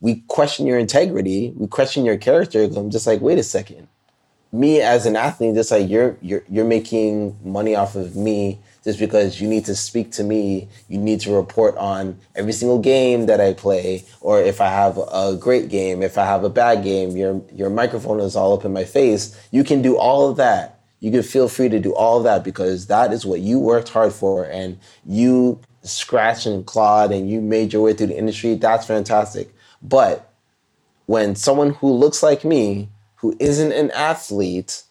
we 0.00 0.22
question 0.28 0.66
your 0.66 0.78
integrity, 0.78 1.52
we 1.56 1.66
question 1.66 2.04
your 2.04 2.16
character. 2.16 2.64
I'm 2.64 2.90
just 2.90 3.06
like, 3.06 3.20
wait 3.20 3.38
a 3.38 3.42
second. 3.42 3.88
me 4.52 4.80
as 4.80 5.06
an 5.06 5.16
athlete, 5.16 5.54
just 5.54 5.70
like 5.70 5.88
you're 5.88 6.16
you're 6.20 6.42
you're 6.48 6.64
making 6.64 7.38
money 7.44 7.74
off 7.76 7.94
of 7.94 8.16
me 8.16 8.58
just 8.84 8.98
because 8.98 9.40
you 9.40 9.48
need 9.48 9.64
to 9.66 9.76
speak 9.76 10.10
to 10.12 10.24
me, 10.24 10.68
you 10.88 10.98
need 10.98 11.20
to 11.20 11.34
report 11.34 11.76
on 11.76 12.18
every 12.34 12.52
single 12.52 12.78
game 12.80 13.26
that 13.26 13.40
I 13.40 13.52
play, 13.52 14.04
or 14.20 14.40
if 14.40 14.60
I 14.60 14.68
have 14.68 14.98
a 15.12 15.36
great 15.36 15.68
game, 15.68 16.02
if 16.02 16.18
I 16.18 16.24
have 16.24 16.44
a 16.44 16.50
bad 16.50 16.82
game, 16.82 17.16
your 17.16 17.42
your 17.54 17.70
microphone 17.70 18.20
is 18.20 18.36
all 18.36 18.54
up 18.54 18.64
in 18.64 18.72
my 18.72 18.84
face. 18.84 19.38
You 19.52 19.64
can 19.64 19.82
do 19.82 19.96
all 19.96 20.28
of 20.30 20.36
that. 20.38 20.80
You 21.00 21.10
can 21.12 21.22
feel 21.22 21.48
free 21.48 21.68
to 21.68 21.78
do 21.78 21.94
all 21.94 22.18
of 22.18 22.24
that 22.24 22.44
because 22.44 22.86
that 22.88 23.12
is 23.12 23.24
what 23.24 23.40
you 23.40 23.58
worked 23.58 23.88
hard 23.90 24.12
for 24.12 24.44
and 24.44 24.78
you 25.06 25.60
scratched 25.82 26.46
and 26.46 26.66
clawed 26.66 27.12
and 27.12 27.30
you 27.30 27.40
made 27.40 27.72
your 27.72 27.82
way 27.82 27.92
through 27.92 28.08
the 28.08 28.18
industry. 28.18 28.54
That's 28.54 28.86
fantastic. 28.86 29.54
But 29.82 30.32
when 31.06 31.34
someone 31.34 31.70
who 31.74 31.90
looks 31.92 32.22
like 32.22 32.44
me, 32.44 32.88
who 33.16 33.36
isn't 33.38 33.72
an 33.72 33.90
athlete, 33.92 34.82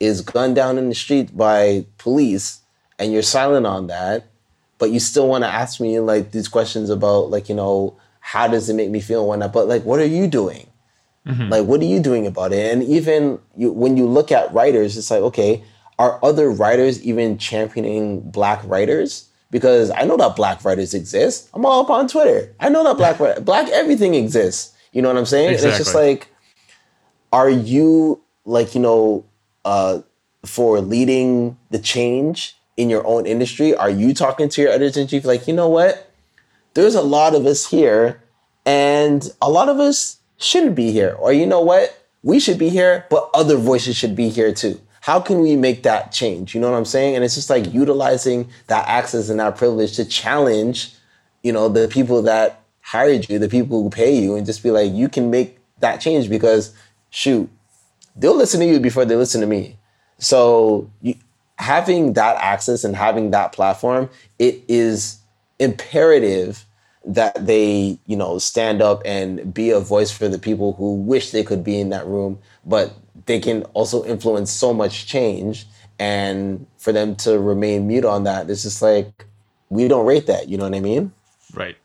is 0.00 0.20
gunned 0.20 0.54
down 0.54 0.78
in 0.78 0.88
the 0.88 0.94
street 0.94 1.36
by 1.36 1.84
police, 1.98 2.60
and 2.98 3.12
you're 3.12 3.22
silent 3.22 3.66
on 3.66 3.88
that, 3.88 4.28
but 4.78 4.90
you 4.90 5.00
still 5.00 5.28
want 5.28 5.44
to 5.44 5.48
ask 5.48 5.80
me 5.80 5.98
like 6.00 6.30
these 6.30 6.48
questions 6.48 6.90
about 6.90 7.30
like 7.30 7.48
you 7.48 7.54
know 7.54 7.96
how 8.20 8.46
does 8.46 8.68
it 8.68 8.74
make 8.74 8.90
me 8.90 9.00
feel 9.00 9.26
when 9.26 9.42
I 9.42 9.48
but 9.48 9.68
like 9.68 9.84
what 9.84 10.00
are 10.00 10.06
you 10.06 10.26
doing? 10.26 10.68
Mm-hmm. 11.26 11.50
Like 11.50 11.66
what 11.66 11.80
are 11.80 11.86
you 11.86 12.00
doing 12.00 12.26
about 12.26 12.52
it? 12.52 12.72
And 12.72 12.82
even 12.84 13.38
you, 13.56 13.72
when 13.72 13.96
you 13.96 14.06
look 14.06 14.30
at 14.30 14.52
writers, 14.52 14.96
it's 14.96 15.10
like 15.10 15.22
okay, 15.22 15.64
are 15.98 16.18
other 16.24 16.50
writers 16.50 17.02
even 17.02 17.38
championing 17.38 18.20
black 18.30 18.62
writers? 18.64 19.27
Because 19.50 19.90
I 19.90 20.02
know 20.04 20.16
that 20.18 20.36
black 20.36 20.64
writers 20.64 20.92
exist. 20.92 21.48
I'm 21.54 21.64
all 21.64 21.82
up 21.82 21.90
on 21.90 22.06
Twitter. 22.08 22.54
I 22.60 22.68
know 22.68 22.84
that 22.84 22.96
black 22.96 23.44
black 23.44 23.68
everything 23.70 24.14
exists. 24.14 24.74
You 24.92 25.02
know 25.02 25.08
what 25.08 25.16
I'm 25.16 25.26
saying? 25.26 25.52
Exactly. 25.52 25.70
And 25.70 25.80
it's 25.80 25.84
just 25.84 25.94
like, 25.94 26.28
are 27.32 27.50
you 27.50 28.20
like 28.44 28.74
you 28.74 28.80
know 28.80 29.24
uh, 29.64 30.00
for 30.44 30.80
leading 30.80 31.56
the 31.70 31.78
change 31.78 32.56
in 32.76 32.90
your 32.90 33.06
own 33.06 33.26
industry? 33.26 33.74
Are 33.74 33.90
you 33.90 34.14
talking 34.14 34.48
to 34.50 34.62
your 34.62 34.70
editors 34.70 34.96
in 34.96 35.06
chief 35.06 35.24
like, 35.24 35.46
you 35.48 35.54
know 35.54 35.68
what? 35.68 36.10
There's 36.74 36.94
a 36.94 37.02
lot 37.02 37.34
of 37.34 37.44
us 37.46 37.70
here, 37.70 38.22
and 38.64 39.30
a 39.42 39.50
lot 39.50 39.68
of 39.68 39.78
us 39.78 40.18
shouldn't 40.36 40.74
be 40.74 40.92
here. 40.92 41.16
Or 41.18 41.32
you 41.32 41.46
know 41.46 41.60
what? 41.60 42.06
We 42.22 42.38
should 42.38 42.58
be 42.58 42.68
here, 42.68 43.06
but 43.10 43.30
other 43.34 43.56
voices 43.56 43.96
should 43.96 44.14
be 44.14 44.28
here 44.28 44.52
too. 44.52 44.80
How 45.00 45.20
can 45.20 45.40
we 45.40 45.56
make 45.56 45.82
that 45.84 46.12
change? 46.12 46.54
You 46.54 46.60
know 46.60 46.70
what 46.70 46.76
I'm 46.76 46.84
saying? 46.84 47.14
And 47.14 47.24
it's 47.24 47.34
just 47.34 47.50
like 47.50 47.72
utilizing 47.72 48.48
that 48.66 48.86
access 48.88 49.28
and 49.28 49.40
that 49.40 49.56
privilege 49.56 49.96
to 49.96 50.04
challenge, 50.04 50.92
you 51.42 51.52
know, 51.52 51.68
the 51.68 51.88
people 51.88 52.22
that 52.22 52.62
hired 52.80 53.28
you, 53.28 53.38
the 53.38 53.48
people 53.48 53.82
who 53.82 53.90
pay 53.90 54.14
you, 54.14 54.34
and 54.34 54.46
just 54.46 54.62
be 54.62 54.70
like, 54.70 54.92
you 54.92 55.08
can 55.08 55.30
make 55.30 55.58
that 55.80 56.00
change 56.00 56.28
because 56.28 56.74
shoot, 57.10 57.48
they'll 58.16 58.36
listen 58.36 58.60
to 58.60 58.66
you 58.66 58.80
before 58.80 59.04
they 59.04 59.16
listen 59.16 59.40
to 59.40 59.46
me. 59.46 59.76
So 60.18 60.90
you, 61.00 61.14
having 61.58 62.14
that 62.14 62.36
access 62.36 62.84
and 62.84 62.96
having 62.96 63.30
that 63.30 63.52
platform, 63.52 64.10
it 64.38 64.62
is 64.68 65.18
imperative 65.58 66.64
that 67.04 67.46
they, 67.46 67.98
you 68.06 68.16
know, 68.16 68.38
stand 68.38 68.82
up 68.82 69.02
and 69.04 69.52
be 69.54 69.70
a 69.70 69.80
voice 69.80 70.10
for 70.10 70.28
the 70.28 70.38
people 70.38 70.74
who 70.74 70.94
wish 70.94 71.30
they 71.30 71.42
could 71.42 71.64
be 71.64 71.80
in 71.80 71.90
that 71.90 72.06
room, 72.06 72.38
but 72.66 72.92
they 73.28 73.38
can 73.38 73.62
also 73.74 74.04
influence 74.04 74.50
so 74.50 74.74
much 74.74 75.06
change. 75.06 75.66
And 76.00 76.66
for 76.78 76.92
them 76.92 77.14
to 77.16 77.38
remain 77.38 77.86
mute 77.86 78.04
on 78.04 78.24
that, 78.24 78.50
it's 78.50 78.62
just 78.62 78.82
like 78.82 79.26
we 79.68 79.86
don't 79.86 80.06
rate 80.06 80.26
that. 80.26 80.48
You 80.48 80.56
know 80.56 80.64
what 80.64 80.74
I 80.74 80.80
mean? 80.80 81.12
Right. 81.54 81.76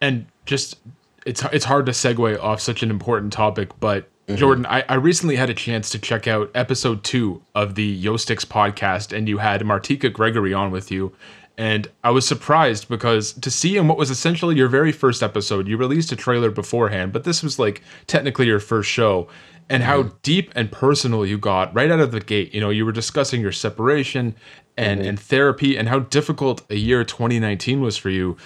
And 0.00 0.26
just 0.44 0.78
it's 1.24 1.42
it's 1.52 1.64
hard 1.64 1.86
to 1.86 1.92
segue 1.92 2.38
off 2.40 2.60
such 2.60 2.82
an 2.82 2.90
important 2.90 3.32
topic, 3.32 3.70
but 3.80 4.08
Mm-hmm. 4.28 4.38
Jordan, 4.38 4.66
I, 4.66 4.84
I 4.88 4.94
recently 4.94 5.34
had 5.34 5.50
a 5.50 5.54
chance 5.54 5.90
to 5.90 5.98
check 5.98 6.28
out 6.28 6.48
episode 6.54 7.02
two 7.02 7.42
of 7.56 7.74
the 7.74 7.82
YO 7.82 8.14
STiXX 8.14 8.46
podcast, 8.46 9.16
and 9.16 9.28
you 9.28 9.38
had 9.38 9.62
Martika 9.62 10.12
Gregory 10.12 10.54
on 10.54 10.70
with 10.70 10.92
you. 10.92 11.12
And 11.58 11.88
I 12.02 12.10
was 12.10 12.26
surprised 12.26 12.88
because 12.88 13.32
to 13.34 13.50
see 13.50 13.76
in 13.76 13.88
what 13.88 13.98
was 13.98 14.10
essentially 14.10 14.56
your 14.56 14.68
very 14.68 14.92
first 14.92 15.22
episode, 15.22 15.68
you 15.68 15.76
released 15.76 16.12
a 16.12 16.16
trailer 16.16 16.50
beforehand, 16.50 17.12
but 17.12 17.24
this 17.24 17.42
was 17.42 17.58
like 17.58 17.82
technically 18.06 18.46
your 18.46 18.60
first 18.60 18.88
show, 18.88 19.28
and 19.68 19.82
how 19.82 20.02
mm-hmm. 20.02 20.16
deep 20.22 20.52
and 20.54 20.70
personal 20.70 21.24
you 21.24 21.38
got 21.38 21.74
right 21.74 21.90
out 21.90 22.00
of 22.00 22.12
the 22.12 22.20
gate. 22.20 22.54
You 22.54 22.60
know, 22.60 22.70
you 22.70 22.84
were 22.84 22.92
discussing 22.92 23.40
your 23.40 23.52
separation 23.52 24.34
and, 24.76 25.00
mm-hmm. 25.00 25.08
and 25.08 25.20
therapy 25.20 25.76
and 25.76 25.88
how 25.88 26.00
difficult 26.00 26.62
a 26.70 26.76
year 26.76 27.04
2019 27.04 27.80
was 27.80 27.96
for 27.96 28.10
you. 28.10 28.36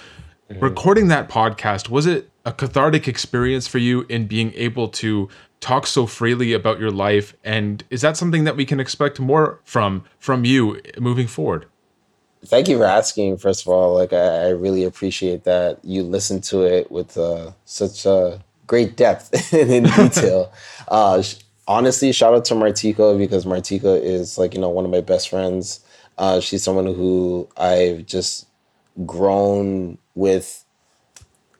Mm-hmm. 0.49 0.63
Recording 0.63 1.07
that 1.09 1.29
podcast, 1.29 1.89
was 1.89 2.05
it 2.05 2.29
a 2.45 2.53
cathartic 2.53 3.07
experience 3.07 3.67
for 3.67 3.77
you 3.77 4.05
in 4.07 4.25
being 4.25 4.53
able 4.55 4.87
to 4.87 5.27
talk 5.59 5.85
so 5.85 6.05
freely 6.05 6.53
about 6.53 6.79
your 6.79 6.91
life 6.91 7.35
and 7.43 7.83
is 7.89 8.01
that 8.01 8.15
something 8.15 8.43
that 8.43 8.55
we 8.55 8.63
can 8.63 8.79
expect 8.79 9.19
more 9.19 9.59
from 9.63 10.03
from 10.19 10.45
you 10.45 10.79
moving 10.99 11.27
forward 11.27 11.65
thank 12.45 12.67
you 12.67 12.77
for 12.77 12.85
asking 12.85 13.37
first 13.37 13.63
of 13.63 13.67
all 13.67 13.95
like 13.95 14.13
i, 14.13 14.45
I 14.45 14.49
really 14.49 14.83
appreciate 14.83 15.43
that 15.45 15.83
you 15.83 16.03
listened 16.03 16.43
to 16.45 16.61
it 16.61 16.91
with 16.91 17.17
uh, 17.17 17.51
such 17.65 18.05
a 18.05 18.43
great 18.67 18.95
depth 18.95 19.53
and 19.53 19.71
in 19.71 19.83
detail 19.83 20.51
uh, 20.89 21.23
honestly 21.67 22.11
shout 22.11 22.33
out 22.33 22.45
to 22.45 22.53
martika 22.53 23.17
because 23.17 23.45
martika 23.45 23.99
is 24.01 24.37
like 24.37 24.53
you 24.53 24.61
know 24.61 24.69
one 24.69 24.85
of 24.85 24.91
my 24.91 25.01
best 25.01 25.29
friends 25.29 25.81
uh, 26.17 26.39
she's 26.39 26.63
someone 26.63 26.85
who 26.85 27.47
i've 27.57 28.05
just 28.05 28.47
grown 29.05 29.97
with 30.15 30.63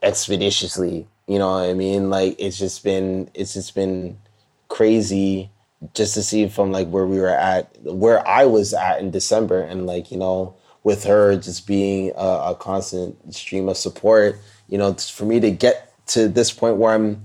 expeditiously 0.02 1.08
you 1.28 1.40
know 1.40 1.52
what 1.52 1.70
I 1.70 1.74
mean? 1.74 2.10
Like 2.10 2.36
it's 2.40 2.58
just 2.58 2.84
been 2.84 3.30
it's 3.34 3.54
just 3.54 3.76
been 3.76 4.18
crazy 4.70 5.52
just 5.94 6.14
to 6.16 6.24
see 6.24 6.48
from 6.48 6.72
like 6.72 6.88
where 6.88 7.06
we 7.06 7.20
were 7.20 7.28
at 7.28 7.78
where 7.84 8.26
I 8.28 8.46
was 8.46 8.74
at 8.74 9.00
in 9.00 9.12
December 9.12 9.62
and 9.62 9.86
like, 9.86 10.10
you 10.10 10.18
know, 10.18 10.56
with 10.84 11.04
her 11.04 11.36
just 11.36 11.68
being 11.68 12.14
a, 12.16 12.52
a 12.52 12.56
constant 12.56 13.34
stream 13.34 13.68
of 13.68 13.76
support, 13.76 14.40
you 14.70 14.78
know, 14.78 14.94
for 14.94 15.26
me 15.26 15.42
to 15.42 15.52
get 15.52 15.87
to 16.08 16.28
this 16.28 16.52
point 16.52 16.78
where 16.78 16.94
I'm 16.94 17.24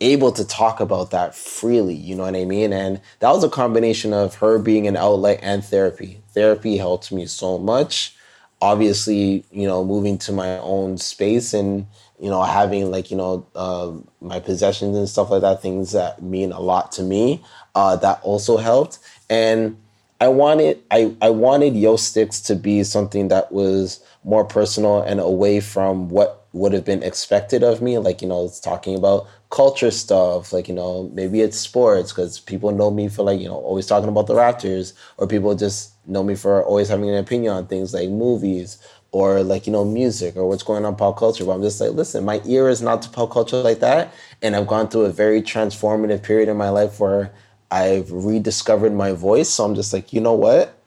able 0.00 0.30
to 0.32 0.46
talk 0.46 0.80
about 0.80 1.10
that 1.10 1.34
freely, 1.34 1.94
you 1.94 2.14
know 2.14 2.22
what 2.22 2.36
I 2.36 2.44
mean? 2.44 2.72
And 2.72 3.00
that 3.18 3.30
was 3.30 3.42
a 3.42 3.50
combination 3.50 4.12
of 4.12 4.36
her 4.36 4.58
being 4.58 4.86
an 4.86 4.96
outlet 4.96 5.40
and 5.42 5.64
therapy. 5.64 6.20
Therapy 6.34 6.76
helped 6.76 7.10
me 7.10 7.26
so 7.26 7.58
much. 7.58 8.14
Obviously, 8.60 9.44
you 9.50 9.66
know, 9.66 9.84
moving 9.84 10.18
to 10.18 10.32
my 10.32 10.58
own 10.58 10.98
space 10.98 11.52
and 11.54 11.86
you 12.18 12.28
know, 12.28 12.42
having 12.42 12.90
like, 12.90 13.10
you 13.10 13.16
know, 13.16 13.46
uh, 13.54 13.92
my 14.20 14.40
possessions 14.40 14.96
and 14.96 15.08
stuff 15.08 15.30
like 15.30 15.42
that, 15.42 15.62
things 15.62 15.92
that 15.92 16.22
mean 16.22 16.52
a 16.52 16.60
lot 16.60 16.92
to 16.92 17.02
me, 17.02 17.42
uh, 17.74 17.96
that 17.96 18.20
also 18.22 18.56
helped. 18.56 18.98
And 19.30 19.78
I 20.20 20.28
wanted, 20.28 20.82
I, 20.90 21.14
I 21.22 21.30
wanted 21.30 21.76
YO 21.76 21.94
STiXX 21.94 22.46
to 22.46 22.56
be 22.56 22.82
something 22.82 23.28
that 23.28 23.52
was 23.52 24.00
more 24.24 24.44
personal 24.44 25.00
and 25.00 25.20
away 25.20 25.60
from 25.60 26.08
what 26.08 26.37
would 26.52 26.72
have 26.72 26.84
been 26.84 27.02
expected 27.02 27.62
of 27.62 27.82
me. 27.82 27.98
Like, 27.98 28.22
you 28.22 28.28
know, 28.28 28.44
it's 28.44 28.60
talking 28.60 28.96
about 28.96 29.26
culture 29.50 29.90
stuff, 29.90 30.52
like, 30.52 30.68
you 30.68 30.74
know, 30.74 31.10
maybe 31.12 31.40
it's 31.40 31.58
sports 31.58 32.12
because 32.12 32.40
people 32.40 32.70
know 32.72 32.90
me 32.90 33.08
for 33.08 33.22
like, 33.22 33.40
you 33.40 33.48
know, 33.48 33.56
always 33.56 33.86
talking 33.86 34.08
about 34.08 34.26
the 34.26 34.34
Raptors, 34.34 34.94
or 35.18 35.26
people 35.26 35.54
just 35.54 35.92
know 36.06 36.22
me 36.22 36.34
for 36.34 36.64
always 36.64 36.88
having 36.88 37.08
an 37.10 37.16
opinion 37.16 37.52
on 37.52 37.66
things 37.66 37.92
like 37.92 38.08
movies 38.08 38.78
or 39.12 39.42
like 39.42 39.66
you 39.66 39.72
know 39.72 39.84
music 39.84 40.36
or 40.36 40.48
what's 40.48 40.62
going 40.62 40.84
on 40.84 40.94
pop 40.94 41.16
culture 41.16 41.44
but 41.44 41.52
i'm 41.52 41.62
just 41.62 41.80
like 41.80 41.92
listen 41.92 42.24
my 42.24 42.40
ear 42.44 42.68
is 42.68 42.82
not 42.82 43.00
to 43.00 43.08
pop 43.08 43.30
culture 43.30 43.56
like 43.62 43.80
that 43.80 44.12
and 44.42 44.54
i've 44.54 44.66
gone 44.66 44.88
through 44.88 45.02
a 45.02 45.12
very 45.12 45.40
transformative 45.40 46.22
period 46.22 46.48
in 46.48 46.56
my 46.56 46.68
life 46.68 47.00
where 47.00 47.32
i've 47.70 48.10
rediscovered 48.10 48.92
my 48.92 49.12
voice 49.12 49.48
so 49.48 49.64
i'm 49.64 49.74
just 49.74 49.92
like 49.92 50.12
you 50.12 50.20
know 50.20 50.34
what 50.34 50.77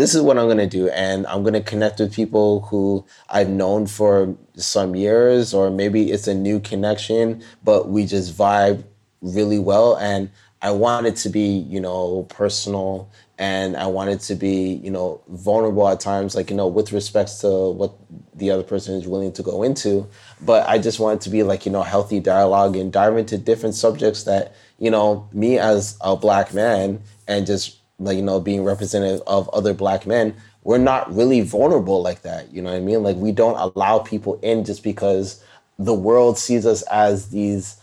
this 0.00 0.14
is 0.14 0.22
what 0.22 0.38
i'm 0.38 0.46
going 0.46 0.56
to 0.56 0.66
do 0.66 0.88
and 0.90 1.26
i'm 1.26 1.42
going 1.42 1.52
to 1.52 1.60
connect 1.60 2.00
with 2.00 2.14
people 2.14 2.62
who 2.62 3.04
i've 3.28 3.50
known 3.50 3.86
for 3.86 4.34
some 4.56 4.96
years 4.96 5.52
or 5.52 5.70
maybe 5.70 6.10
it's 6.10 6.26
a 6.26 6.34
new 6.34 6.58
connection 6.60 7.42
but 7.62 7.88
we 7.88 8.06
just 8.06 8.36
vibe 8.36 8.82
really 9.20 9.58
well 9.58 9.96
and 9.96 10.30
i 10.62 10.70
want 10.70 11.06
it 11.06 11.16
to 11.16 11.28
be 11.28 11.58
you 11.68 11.80
know 11.80 12.26
personal 12.30 13.10
and 13.40 13.74
I 13.74 13.86
wanted 13.86 14.20
to 14.20 14.34
be, 14.34 14.74
you 14.84 14.90
know, 14.90 15.22
vulnerable 15.28 15.88
at 15.88 15.98
times, 15.98 16.34
like, 16.34 16.50
you 16.50 16.56
know, 16.56 16.68
with 16.68 16.92
respects 16.92 17.38
to 17.40 17.70
what 17.70 17.94
the 18.34 18.50
other 18.50 18.62
person 18.62 18.96
is 18.96 19.08
willing 19.08 19.32
to 19.32 19.42
go 19.42 19.62
into. 19.62 20.06
But 20.42 20.68
I 20.68 20.76
just 20.76 21.00
wanted 21.00 21.22
to 21.22 21.30
be 21.30 21.42
like, 21.42 21.64
you 21.64 21.72
know, 21.72 21.82
healthy 21.82 22.20
dialogue 22.20 22.76
and 22.76 22.92
dive 22.92 23.16
into 23.16 23.38
different 23.38 23.74
subjects 23.74 24.24
that, 24.24 24.54
you 24.78 24.90
know, 24.90 25.26
me 25.32 25.58
as 25.58 25.96
a 26.02 26.16
black 26.16 26.52
man 26.52 27.00
and 27.26 27.46
just 27.46 27.79
like, 28.00 28.16
you 28.16 28.22
know, 28.22 28.40
being 28.40 28.64
representative 28.64 29.22
of 29.26 29.48
other 29.50 29.74
black 29.74 30.06
men, 30.06 30.34
we're 30.64 30.78
not 30.78 31.14
really 31.14 31.42
vulnerable 31.42 32.02
like 32.02 32.22
that. 32.22 32.52
You 32.52 32.62
know 32.62 32.70
what 32.70 32.76
I 32.76 32.80
mean? 32.80 33.02
Like 33.02 33.16
we 33.16 33.32
don't 33.32 33.56
allow 33.56 34.00
people 34.00 34.38
in 34.42 34.64
just 34.64 34.82
because 34.82 35.42
the 35.78 35.94
world 35.94 36.38
sees 36.38 36.66
us 36.66 36.82
as 36.82 37.28
these, 37.28 37.76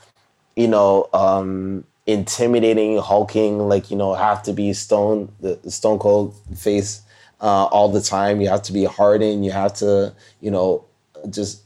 you 0.55 0.67
know, 0.67 1.07
um, 1.13 1.83
intimidating, 2.05 2.97
hulking, 2.97 3.59
like 3.59 3.89
you 3.91 3.97
know, 3.97 4.13
have 4.13 4.43
to 4.43 4.53
be 4.53 4.73
stone 4.73 5.31
the 5.39 5.59
stone 5.69 5.99
cold 5.99 6.35
face 6.55 7.01
uh, 7.41 7.65
all 7.65 7.89
the 7.89 8.01
time. 8.01 8.41
You 8.41 8.49
have 8.49 8.63
to 8.63 8.73
be 8.73 8.85
hardened. 8.85 9.45
You 9.45 9.51
have 9.51 9.73
to, 9.75 10.13
you 10.41 10.51
know, 10.51 10.85
just 11.29 11.61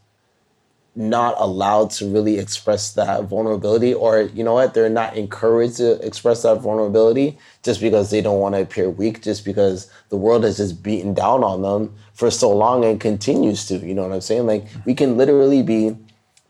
not 0.96 1.36
allowed 1.38 1.90
to 1.90 2.06
really 2.12 2.38
express 2.38 2.94
that 2.94 3.24
vulnerability 3.24 3.94
or 3.94 4.22
you 4.22 4.44
know 4.44 4.54
what 4.54 4.74
they're 4.74 4.90
not 4.90 5.16
encouraged 5.16 5.78
to 5.78 5.94
express 6.06 6.42
that 6.42 6.60
vulnerability 6.60 7.38
just 7.64 7.80
because 7.80 8.10
they 8.10 8.20
don't 8.22 8.40
want 8.40 8.54
to 8.54 8.62
appear 8.62 8.90
weak 8.90 9.22
just 9.22 9.46
because 9.46 9.90
the 10.10 10.18
world 10.18 10.44
has 10.44 10.58
just 10.58 10.84
beaten 10.84 11.14
down 11.14 11.44
on 11.46 11.62
them 11.62 11.96
for 12.14 12.30
so 12.30 12.50
long 12.50 12.84
and 12.84 13.00
continues 13.00 13.66
to 13.66 13.78
you 13.78 13.94
know 13.94 14.04
what 14.04 14.12
i'm 14.12 14.22
saying? 14.22 14.46
Like 14.46 14.66
we 14.86 14.94
can 14.94 15.16
literally 15.16 15.64
be 15.64 15.96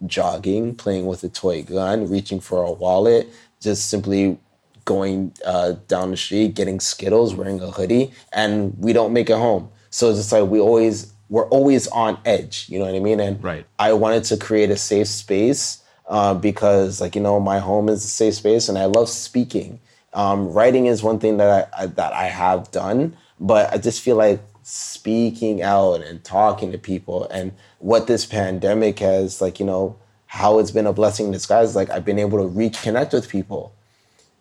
jogging 0.08 0.74
playing 0.74 1.06
with 1.06 1.24
a 1.24 1.30
toy 1.30 1.62
gun 1.62 2.10
reaching 2.10 2.40
for 2.40 2.64
a 2.64 2.72
wallet 2.72 3.30
just 3.62 3.92
simply 3.92 4.40
going 4.86 5.32
uh, 5.46 5.74
down 5.88 6.10
the 6.10 6.18
street 6.18 6.56
getting 6.56 6.80
skittles 6.80 7.36
wearing 7.36 7.62
a 7.62 7.70
hoodie 7.70 8.12
and 8.34 8.76
we 8.80 8.92
don't 8.94 9.14
make 9.14 9.30
it 9.30 9.38
home. 9.38 9.70
So 9.92 10.10
it's 10.10 10.20
just 10.20 10.32
like 10.32 10.50
we 10.50 10.60
always 10.60 11.14
we're 11.32 11.48
always 11.48 11.88
on 11.88 12.20
edge. 12.26 12.66
You 12.68 12.78
know 12.78 12.86
what 12.86 12.94
I 12.94 13.00
mean? 13.00 13.22
And 13.22 13.42
right. 13.44 13.66
I 13.80 13.94
wanted 13.94 14.26
to 14.26 14.38
create 14.38 14.70
a 14.70 14.78
safe 14.78 15.08
space 15.08 15.82
uh, 16.08 16.34
because, 16.34 17.00
like 17.00 17.16
you 17.16 17.22
know, 17.22 17.40
my 17.40 17.58
home 17.58 17.88
is 17.90 18.04
a 18.04 18.10
safe 18.10 18.36
space, 18.36 18.70
and 18.70 18.78
I 18.78 18.86
love 18.86 19.10
speaking. 19.10 19.80
Um, 20.14 20.52
writing 20.52 20.88
is 20.88 21.02
one 21.02 21.20
thing 21.20 21.38
that 21.38 21.72
I, 21.74 21.84
I 21.84 21.86
that 21.88 22.12
I 22.12 22.26
have 22.26 22.70
done, 22.72 23.16
but 23.40 23.74
I 23.74 23.78
just 23.78 24.02
feel 24.02 24.18
like 24.18 24.42
speaking 24.64 25.62
out 25.62 26.02
and 26.02 26.24
talking 26.24 26.72
to 26.72 26.78
people 26.78 27.28
and 27.30 27.52
what 27.80 28.06
this 28.06 28.26
pandemic 28.28 29.00
has 29.00 29.42
like 29.42 29.60
you 29.60 29.66
know 29.66 29.98
how 30.28 30.60
it's 30.60 30.70
been 30.70 30.86
a 30.86 30.94
blessing 30.94 31.26
in 31.26 31.32
disguise 31.32 31.76
like 31.76 31.90
i've 31.90 32.06
been 32.06 32.20
able 32.20 32.38
to 32.38 32.48
reconnect 32.56 33.12
with 33.12 33.28
people 33.28 33.74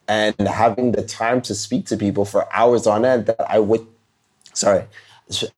and 0.07 0.39
having 0.47 0.93
the 0.93 1.03
time 1.03 1.41
to 1.41 1.55
speak 1.55 1.87
to 1.87 1.97
people 1.97 2.27
for 2.27 2.47
hours 2.55 2.87
on 2.87 3.03
end 3.03 3.25
that 3.25 3.51
i 3.51 3.59
would 3.59 3.85
sorry 4.53 4.85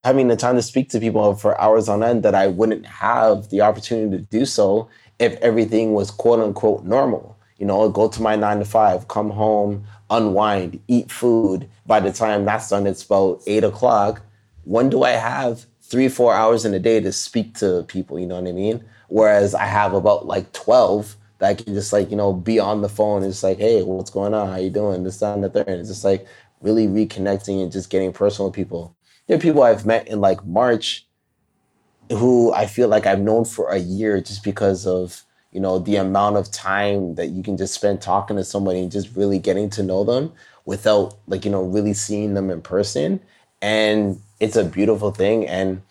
having 0.05 0.29
the 0.29 0.37
time 0.37 0.57
to 0.57 0.63
speak 0.63 0.89
to 0.91 1.01
people 1.01 1.35
for 1.35 1.61
hours 1.61 1.89
on 1.89 2.03
end 2.03 2.23
that 2.23 2.35
I 2.35 2.47
wouldn't 2.47 2.87
have 2.87 3.49
the 3.51 3.61
opportunity 3.61 4.17
to 4.17 4.23
do 4.23 4.45
so 4.45 4.89
if 5.19 5.35
everything 5.37 5.95
was 5.95 6.11
quote 6.11 6.41
unquote 6.41 6.85
normal. 6.85 7.39
You 7.59 7.67
know, 7.67 7.89
go 7.89 8.09
to 8.09 8.23
my 8.23 8.35
nine 8.35 8.59
to 8.59 8.65
five, 8.65 9.09
come 9.09 9.31
home, 9.31 9.85
unwind, 10.11 10.81
eat 10.89 11.11
food. 11.11 11.69
By 11.87 12.01
the 12.01 12.13
time 12.13 12.45
that's 12.45 12.71
done, 12.71 12.87
it's 12.87 13.05
about 13.05 13.41
eight 13.47 13.63
o'clock. 13.63 14.23
When 14.65 14.91
do 14.91 15.05
I 15.05 15.11
have 15.11 15.65
three, 15.81 16.09
four 16.09 16.35
hours 16.35 16.65
in 16.65 16.75
a 16.75 16.79
day 16.81 17.01
to 17.01 17.13
speak 17.13 17.55
to 17.59 17.85
people? 17.87 18.19
You 18.19 18.27
know 18.27 18.41
what 18.41 18.49
I 18.49 18.53
mean? 18.53 18.85
Whereas 19.09 19.55
I 19.55 19.67
have 19.67 19.95
about 19.95 20.27
like 20.27 20.53
12 20.53 21.17
that 21.39 21.51
I 21.51 21.55
can 21.55 21.75
just 21.75 21.93
like, 21.93 22.11
you 22.11 22.17
know, 22.17 22.33
be 22.33 22.59
on 22.59 22.83
the 22.83 22.89
phone. 22.89 23.23
It's 23.23 23.43
like, 23.43 23.59
hey, 23.59 23.83
what's 23.83 24.11
going 24.11 24.35
on? 24.35 24.49
How 24.49 24.57
you 24.57 24.71
doing? 24.71 25.05
This, 25.05 25.19
that, 25.19 25.35
and 25.35 25.45
the 25.45 25.51
third. 25.51 25.69
It's 25.69 25.89
just 25.89 26.05
like 26.05 26.27
really 26.63 26.87
reconnecting 26.87 27.63
and 27.63 27.71
just 27.71 27.91
getting 27.91 28.13
personal 28.13 28.49
with 28.49 28.57
people 28.57 28.97
there 29.27 29.37
are 29.37 29.41
people 29.41 29.63
I've 29.63 29.87
met 29.87 30.09
in 30.09 30.21
like 30.21 30.45
March 30.45 31.07
who 32.11 32.53
I 32.53 32.67
feel 32.67 32.89
like 32.89 33.07
I've 33.07 33.21
known 33.21 33.45
for 33.45 33.71
a 33.71 33.79
year 33.79 34.21
just 34.21 34.45
because 34.45 34.87
of 34.87 35.25
you 35.53 35.61
know 35.61 35.79
the 35.79 35.97
amount 35.97 36.37
of 36.37 36.51
time 36.51 37.15
that 37.15 37.29
you 37.29 37.43
can 37.43 37.57
just 37.57 37.75
spend 37.75 38.01
talking 38.01 38.37
to 38.37 38.45
somebody 38.45 38.81
and 38.81 38.91
just 38.91 39.15
really 39.15 39.39
getting 39.39 39.71
to 39.71 39.83
know 39.83 40.05
them 40.05 40.33
without 40.65 41.15
like 41.27 41.45
you 41.45 41.51
know 41.51 41.63
really 41.63 41.95
seeing 41.95 42.35
them 42.35 42.51
in 42.51 42.61
person. 42.63 43.21
And 43.61 44.21
it's 44.41 44.57
a 44.57 44.65
beautiful 44.65 45.13
thing. 45.13 45.47
And 45.47 45.83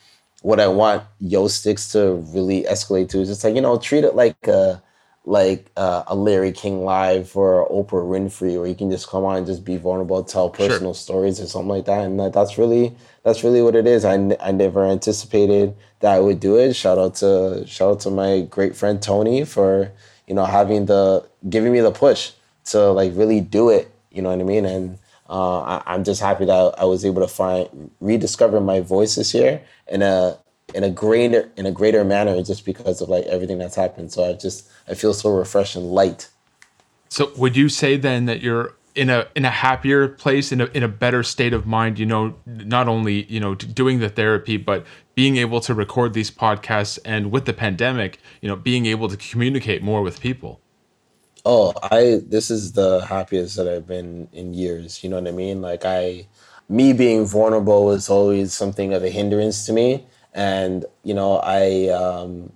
what 0.41 0.59
I 0.59 0.67
want 0.67 1.03
YO 1.19 1.45
STiXX 1.45 1.91
to 1.93 2.15
really 2.33 2.63
escalate 2.63 3.09
to 3.09 3.21
is 3.21 3.29
just 3.29 3.43
like 3.43 3.55
you 3.55 3.61
know 3.61 3.77
treat 3.77 4.03
it 4.03 4.15
like 4.15 4.47
a 4.47 4.81
like 5.23 5.69
uh, 5.77 6.03
a 6.07 6.15
Larry 6.15 6.51
King 6.51 6.83
live 6.83 7.35
or 7.35 7.69
Oprah 7.69 8.07
Winfrey, 8.07 8.57
where 8.57 8.67
you 8.67 8.75
can 8.75 8.89
just 8.89 9.07
come 9.07 9.23
on 9.23 9.37
and 9.37 9.45
just 9.45 9.63
be 9.63 9.77
vulnerable, 9.77 10.23
tell 10.23 10.49
personal 10.49 10.93
sure. 10.93 10.95
stories 10.95 11.39
or 11.39 11.45
something 11.45 11.69
like 11.69 11.85
that. 11.85 12.05
And 12.05 12.19
that, 12.19 12.33
that's 12.33 12.57
really 12.57 12.95
that's 13.23 13.43
really 13.43 13.61
what 13.61 13.75
it 13.75 13.85
is. 13.85 14.03
I, 14.03 14.13
n- 14.13 14.37
I 14.39 14.51
never 14.51 14.83
anticipated 14.83 15.75
that 15.99 16.13
I 16.13 16.19
would 16.19 16.39
do 16.39 16.57
it. 16.57 16.73
Shout 16.73 16.97
out 16.97 17.15
to 17.15 17.63
shout 17.67 17.91
out 17.91 17.99
to 18.01 18.09
my 18.09 18.41
great 18.41 18.75
friend 18.75 19.01
Tony 19.01 19.45
for 19.45 19.91
you 20.27 20.33
know 20.33 20.45
having 20.45 20.87
the 20.87 21.27
giving 21.47 21.71
me 21.71 21.81
the 21.81 21.91
push 21.91 22.31
to 22.65 22.91
like 22.91 23.11
really 23.15 23.41
do 23.41 23.69
it. 23.69 23.91
You 24.11 24.23
know 24.23 24.29
what 24.29 24.39
I 24.39 24.43
mean? 24.43 24.65
And 24.65 24.97
uh, 25.29 25.61
I, 25.61 25.83
I'm 25.85 26.03
just 26.03 26.19
happy 26.19 26.45
that 26.45 26.75
I 26.79 26.85
was 26.85 27.05
able 27.05 27.21
to 27.21 27.27
find 27.27 27.91
rediscover 27.99 28.59
my 28.59 28.81
voice 28.81 29.15
this 29.15 29.33
year 29.33 29.61
in 29.87 30.01
a 30.01 30.37
in 30.73 30.83
a 30.83 30.89
greater 30.89 31.49
in 31.57 31.65
a 31.65 31.71
greater 31.71 32.03
manner 32.03 32.41
just 32.41 32.65
because 32.65 33.01
of 33.01 33.09
like 33.09 33.25
everything 33.25 33.57
that's 33.57 33.75
happened. 33.75 34.11
So 34.11 34.23
I 34.23 34.33
just 34.33 34.69
I 34.87 34.93
feel 34.93 35.13
so 35.13 35.29
refreshed 35.35 35.75
and 35.75 35.91
light. 35.91 36.29
So 37.09 37.31
would 37.37 37.57
you 37.57 37.69
say 37.69 37.97
then 37.97 38.25
that 38.25 38.41
you're 38.41 38.73
in 38.95 39.09
a 39.09 39.27
in 39.35 39.45
a 39.45 39.49
happier 39.49 40.07
place 40.07 40.51
in 40.51 40.61
a 40.61 40.65
in 40.67 40.83
a 40.83 40.87
better 40.87 41.23
state 41.23 41.53
of 41.53 41.65
mind 41.65 41.97
you 41.97 42.05
know 42.05 42.35
not 42.45 42.87
only 42.87 43.23
you 43.25 43.39
know 43.39 43.55
doing 43.55 43.99
the 43.99 44.09
therapy 44.09 44.57
but 44.57 44.85
being 45.15 45.37
able 45.37 45.61
to 45.61 45.73
record 45.73 46.13
these 46.13 46.29
podcasts 46.29 46.99
and 47.05 47.31
with 47.31 47.45
the 47.45 47.53
pandemic 47.53 48.19
you 48.41 48.49
know 48.49 48.55
being 48.55 48.85
able 48.85 49.07
to 49.07 49.15
communicate 49.15 49.81
more 49.81 50.01
with 50.01 50.19
people 50.19 50.59
oh 51.45 51.73
i 51.83 52.19
this 52.27 52.51
is 52.51 52.73
the 52.73 53.05
happiest 53.05 53.55
that 53.55 53.67
i've 53.67 53.87
been 53.87 54.27
in 54.33 54.53
years 54.53 55.03
you 55.03 55.09
know 55.09 55.17
what 55.17 55.27
i 55.27 55.31
mean 55.31 55.61
like 55.61 55.85
i 55.85 56.25
me 56.67 56.91
being 56.91 57.25
vulnerable 57.25 57.85
was 57.85 58.09
always 58.09 58.53
something 58.53 58.93
of 58.93 59.03
a 59.03 59.09
hindrance 59.09 59.65
to 59.65 59.71
me 59.71 60.05
and 60.33 60.85
you 61.03 61.13
know 61.13 61.37
i 61.37 61.87
um 61.89 62.51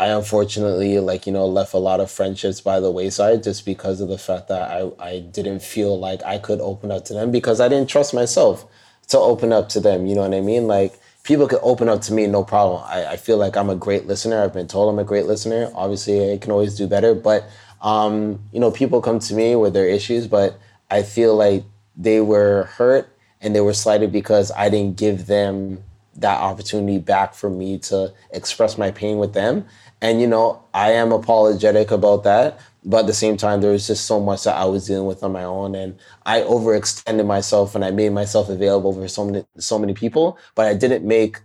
I 0.00 0.06
unfortunately 0.06 0.98
like 0.98 1.26
you 1.26 1.32
know 1.32 1.44
left 1.46 1.74
a 1.74 1.78
lot 1.78 2.00
of 2.00 2.10
friendships 2.10 2.62
by 2.62 2.80
the 2.80 2.90
wayside 2.90 3.42
just 3.42 3.66
because 3.66 4.00
of 4.00 4.08
the 4.08 4.16
fact 4.16 4.48
that 4.48 4.62
I 4.62 4.90
I 4.98 5.20
didn't 5.20 5.60
feel 5.60 5.98
like 5.98 6.22
I 6.24 6.38
could 6.38 6.58
open 6.58 6.90
up 6.90 7.04
to 7.06 7.12
them 7.12 7.30
because 7.30 7.60
I 7.60 7.68
didn't 7.68 7.90
trust 7.90 8.14
myself 8.14 8.64
to 9.08 9.18
open 9.18 9.52
up 9.52 9.68
to 9.70 9.80
them. 9.80 10.06
You 10.06 10.14
know 10.14 10.22
what 10.22 10.32
I 10.32 10.40
mean? 10.40 10.66
Like 10.66 10.98
people 11.22 11.46
could 11.46 11.60
open 11.62 11.90
up 11.90 12.00
to 12.02 12.14
me 12.14 12.26
no 12.26 12.42
problem. 12.42 12.82
I, 12.86 13.08
I 13.12 13.16
feel 13.18 13.36
like 13.36 13.58
I'm 13.58 13.68
a 13.68 13.76
great 13.76 14.06
listener. 14.06 14.42
I've 14.42 14.54
been 14.54 14.68
told 14.68 14.90
I'm 14.90 14.98
a 14.98 15.04
great 15.04 15.26
listener. 15.26 15.70
Obviously, 15.74 16.32
I 16.32 16.38
can 16.38 16.50
always 16.50 16.76
do 16.76 16.86
better, 16.86 17.14
but 17.14 17.44
um, 17.82 18.40
you 18.52 18.60
know 18.60 18.70
people 18.70 19.02
come 19.02 19.18
to 19.18 19.34
me 19.34 19.54
with 19.54 19.74
their 19.74 19.86
issues, 19.86 20.26
but 20.26 20.58
I 20.90 21.02
feel 21.02 21.36
like 21.36 21.64
they 21.94 22.22
were 22.22 22.70
hurt 22.78 23.14
and 23.42 23.54
they 23.54 23.60
were 23.60 23.74
slighted 23.74 24.12
because 24.12 24.50
I 24.52 24.70
didn't 24.70 24.96
give 24.96 25.26
them 25.26 25.84
that 26.16 26.40
opportunity 26.40 26.98
back 26.98 27.34
for 27.34 27.50
me 27.50 27.78
to 27.78 28.12
express 28.32 28.76
my 28.76 28.90
pain 28.90 29.18
with 29.18 29.32
them. 29.32 29.66
And, 30.02 30.20
you 30.20 30.26
know, 30.26 30.62
I 30.72 30.92
am 30.92 31.12
apologetic 31.12 31.90
about 31.90 32.24
that. 32.24 32.58
But 32.84 33.00
at 33.00 33.06
the 33.06 33.14
same 33.14 33.36
time, 33.36 33.60
there 33.60 33.72
was 33.72 33.86
just 33.86 34.06
so 34.06 34.18
much 34.20 34.44
that 34.44 34.56
I 34.56 34.64
was 34.64 34.86
dealing 34.86 35.06
with 35.06 35.22
on 35.22 35.32
my 35.32 35.44
own. 35.44 35.74
And 35.74 35.98
I 36.24 36.40
overextended 36.40 37.26
myself 37.26 37.74
and 37.74 37.84
I 37.84 37.90
made 37.90 38.12
myself 38.12 38.48
available 38.48 38.94
for 38.94 39.06
so 39.06 39.24
many, 39.26 39.44
so 39.58 39.78
many 39.78 39.92
people, 39.92 40.38
but 40.54 40.66
I 40.66 40.74
didn't 40.74 41.04
make 41.06 41.40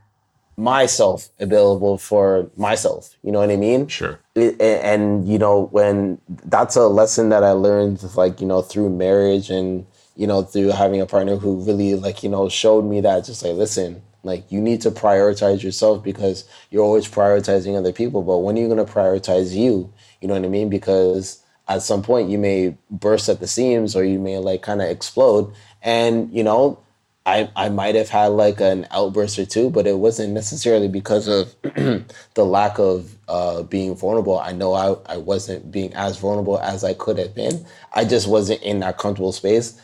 myself 0.57 1.27
available 1.39 1.97
for 1.97 2.49
myself. 2.55 3.17
You 3.21 3.33
know 3.33 3.39
what 3.39 3.51
I 3.51 3.57
mean? 3.57 3.87
Sure. 3.87 4.19
It, 4.35 4.59
and, 4.61 5.27
you 5.27 5.37
know, 5.37 5.65
when 5.71 6.19
that's 6.45 6.77
a 6.77 6.87
lesson 6.87 7.27
that 7.29 7.43
I 7.43 7.51
learned, 7.51 8.01
like, 8.15 8.39
you 8.39 8.47
know, 8.47 8.61
through 8.61 8.89
marriage 8.89 9.49
and, 9.49 9.85
you 10.15 10.27
know, 10.27 10.43
through 10.43 10.69
having 10.69 11.01
a 11.01 11.05
partner 11.05 11.35
who 11.35 11.57
really, 11.65 11.95
like, 11.95 12.23
you 12.23 12.29
know, 12.29 12.47
showed 12.47 12.85
me 12.85 13.01
that 13.01 13.25
just 13.25 13.43
like, 13.43 13.55
listen, 13.55 14.01
like 14.25 14.51
you 14.51 14.59
need 14.59 14.81
to 14.81 14.91
prioritize 14.91 15.63
yourself 15.63 16.03
because 16.03 16.45
you're 16.71 16.83
always 16.83 17.07
prioritizing 17.07 17.77
other 17.77 17.93
people. 17.93 18.23
But 18.23 18.39
when 18.39 18.57
are 18.57 18.61
you 18.61 18.67
going 18.67 18.85
to 18.85 18.91
prioritize 18.91 19.55
you? 19.55 19.93
You 20.19 20.27
know 20.27 20.33
what 20.33 20.43
I 20.43 20.49
mean? 20.49 20.69
Because 20.69 21.41
at 21.67 21.83
some 21.83 22.01
point 22.01 22.29
you 22.29 22.37
may 22.37 22.75
burst 22.89 23.29
at 23.29 23.39
the 23.39 23.47
seams 23.47 23.95
or 23.95 24.03
you 24.03 24.19
may 24.19 24.37
like 24.39 24.63
kind 24.63 24.81
of 24.81 24.89
explode. 24.89 25.53
And 25.81 26.33
you 26.33 26.43
know, 26.43 26.79
I 27.25 27.49
I 27.55 27.69
might 27.69 27.95
have 27.95 28.09
had 28.09 28.27
like 28.27 28.59
an 28.61 28.87
outburst 28.91 29.37
or 29.37 29.45
two, 29.45 29.69
but 29.69 29.85
it 29.85 29.97
wasn't 29.99 30.33
necessarily 30.33 30.87
because 30.87 31.27
of 31.27 31.55
the 31.63 32.45
lack 32.45 32.79
of 32.79 33.15
uh, 33.27 33.63
being 33.63 33.95
vulnerable. 33.95 34.39
I 34.39 34.51
know 34.51 34.73
I, 34.73 35.13
I 35.13 35.17
wasn't 35.17 35.71
being 35.71 35.93
as 35.93 36.17
vulnerable 36.17 36.59
as 36.59 36.83
I 36.83 36.93
could 36.93 37.17
have 37.17 37.33
been. 37.35 37.65
I 37.93 38.05
just 38.05 38.27
wasn't 38.27 38.61
in 38.63 38.79
that 38.79 38.97
comfortable 38.97 39.31
space. 39.31 39.79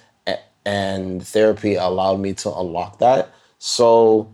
And 0.64 1.26
therapy 1.26 1.74
allowed 1.74 2.20
me 2.20 2.34
to 2.34 2.54
unlock 2.54 3.00
that. 3.00 3.34
So 3.64 4.28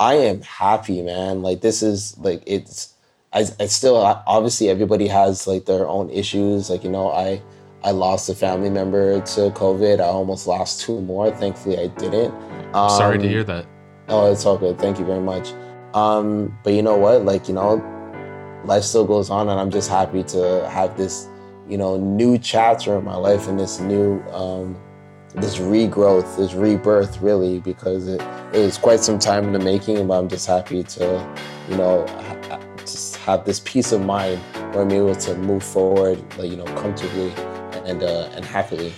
I 0.00 0.14
am 0.14 0.42
happy, 0.42 1.02
man. 1.02 1.40
Like 1.40 1.60
this 1.60 1.84
is 1.84 2.18
like 2.18 2.42
it's 2.46 2.94
I, 3.32 3.46
I 3.60 3.66
still 3.66 3.94
obviously 3.94 4.70
everybody 4.70 5.06
has 5.06 5.46
like 5.46 5.66
their 5.66 5.86
own 5.86 6.10
issues. 6.10 6.68
Like 6.68 6.82
you 6.82 6.90
know, 6.90 7.12
I 7.12 7.40
I 7.84 7.92
lost 7.92 8.28
a 8.28 8.34
family 8.34 8.70
member 8.70 9.20
to 9.20 9.50
COVID. 9.50 10.00
I 10.00 10.06
almost 10.06 10.48
lost 10.48 10.80
two 10.80 11.00
more. 11.00 11.30
Thankfully, 11.30 11.78
I 11.78 11.86
didn't. 11.86 12.34
Um, 12.74 12.90
Sorry 12.90 13.18
to 13.18 13.24
um, 13.24 13.30
hear 13.30 13.44
that. 13.44 13.66
Oh, 14.08 14.32
it's 14.32 14.44
all 14.44 14.58
good. 14.58 14.80
Thank 14.80 14.98
you 14.98 15.04
very 15.04 15.22
much. 15.22 15.52
Um, 15.94 16.58
but 16.64 16.72
you 16.72 16.82
know 16.82 16.96
what? 16.96 17.24
Like 17.24 17.46
you 17.46 17.54
know, 17.54 17.76
life 18.64 18.82
still 18.82 19.04
goes 19.04 19.30
on, 19.30 19.48
and 19.48 19.60
I'm 19.60 19.70
just 19.70 19.88
happy 19.90 20.24
to 20.24 20.68
have 20.68 20.96
this, 20.96 21.28
you 21.68 21.78
know, 21.78 21.96
new 21.98 22.36
chapter 22.36 22.98
in 22.98 23.04
my 23.04 23.14
life 23.14 23.46
and 23.46 23.60
this 23.60 23.78
new 23.78 24.20
um, 24.32 24.76
this 25.34 25.56
regrowth, 25.58 26.36
this 26.36 26.54
rebirth, 26.54 27.20
really, 27.20 27.58
because 27.60 28.08
it, 28.08 28.20
it 28.52 28.64
was 28.64 28.78
quite 28.78 29.00
some 29.00 29.18
time 29.18 29.44
in 29.44 29.52
the 29.52 29.58
making. 29.58 30.06
But 30.06 30.18
I'm 30.18 30.28
just 30.28 30.46
happy 30.46 30.82
to, 30.82 31.36
you 31.68 31.76
know, 31.76 32.06
ha- 32.06 32.60
just 32.78 33.16
have 33.16 33.44
this 33.44 33.60
peace 33.64 33.92
of 33.92 34.04
mind 34.04 34.40
where 34.72 34.82
I'm 34.82 34.90
able 34.90 35.14
to 35.14 35.34
move 35.36 35.62
forward, 35.62 36.22
like, 36.36 36.50
you 36.50 36.56
know, 36.56 36.64
comfortably 36.76 37.32
and 37.84 38.02
uh, 38.02 38.30
and 38.34 38.44
happily. 38.44 38.92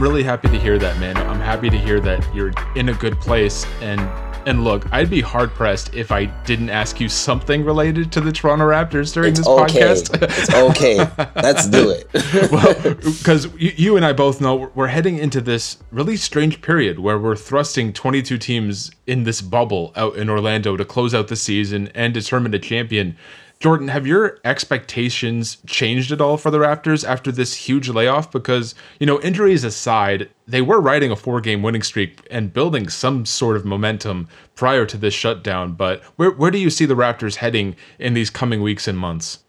I'm 0.00 0.04
really 0.04 0.22
happy 0.22 0.48
to 0.48 0.58
hear 0.58 0.78
that, 0.78 0.98
man. 0.98 1.14
I'm 1.18 1.40
happy 1.40 1.68
to 1.68 1.76
hear 1.76 2.00
that 2.00 2.26
you're 2.34 2.54
in 2.74 2.88
a 2.88 2.94
good 2.94 3.20
place 3.20 3.66
and 3.82 4.00
and 4.46 4.64
look, 4.64 4.90
I'd 4.90 5.10
be 5.10 5.20
hard 5.20 5.50
pressed 5.50 5.94
if 5.94 6.10
I 6.10 6.24
didn't 6.24 6.70
ask 6.70 6.98
you 7.00 7.10
something 7.10 7.62
related 7.62 8.10
to 8.12 8.22
the 8.22 8.32
Toronto 8.32 8.64
Raptors 8.64 9.12
during 9.12 9.32
it's 9.32 9.40
this 9.40 9.46
okay. 9.46 9.80
podcast. 9.80 10.22
it's 10.22 10.54
okay. 10.54 11.06
Let's 11.36 11.66
do 11.66 11.90
it. 11.90 12.08
well, 12.50 12.94
because 13.04 13.52
you, 13.58 13.74
you, 13.76 13.96
and 13.96 14.06
I 14.06 14.14
both 14.14 14.40
know 14.40 14.72
we're 14.74 14.86
heading 14.86 15.18
into 15.18 15.42
this 15.42 15.76
really 15.90 16.16
strange 16.16 16.62
period 16.62 16.98
where 16.98 17.18
we're 17.18 17.36
thrusting 17.36 17.92
22 17.92 18.38
teams 18.38 18.90
in 19.06 19.24
this 19.24 19.42
bubble 19.42 19.92
out 19.96 20.16
in 20.16 20.30
Orlando 20.30 20.78
to 20.78 20.84
close 20.86 21.12
out 21.12 21.28
the 21.28 21.36
season 21.36 21.90
and 21.94 22.14
determine 22.14 22.54
a 22.54 22.58
champion. 22.58 23.18
Jordan, 23.60 23.88
have 23.88 24.06
your 24.06 24.38
expectations 24.42 25.58
changed 25.66 26.10
at 26.12 26.20
all 26.22 26.38
for 26.38 26.50
the 26.50 26.56
Raptors 26.56 27.06
after 27.06 27.30
this 27.30 27.54
huge 27.54 27.90
layoff? 27.90 28.32
Because, 28.32 28.74
you 28.98 29.06
know, 29.06 29.20
injuries 29.20 29.64
aside, 29.64 30.30
they 30.48 30.62
were 30.62 30.80
riding 30.80 31.10
a 31.10 31.16
four 31.16 31.42
game 31.42 31.62
winning 31.62 31.82
streak 31.82 32.26
and 32.30 32.54
building 32.54 32.88
some 32.88 33.26
sort 33.26 33.56
of 33.56 33.66
momentum 33.66 34.28
prior 34.54 34.86
to 34.86 34.96
this 34.96 35.12
shutdown. 35.12 35.74
But 35.74 36.02
where, 36.16 36.30
where 36.30 36.50
do 36.50 36.56
you 36.56 36.70
see 36.70 36.86
the 36.86 36.94
Raptors 36.94 37.36
heading 37.36 37.76
in 37.98 38.14
these 38.14 38.30
coming 38.30 38.62
weeks 38.62 38.88
and 38.88 38.98
months? 38.98 39.40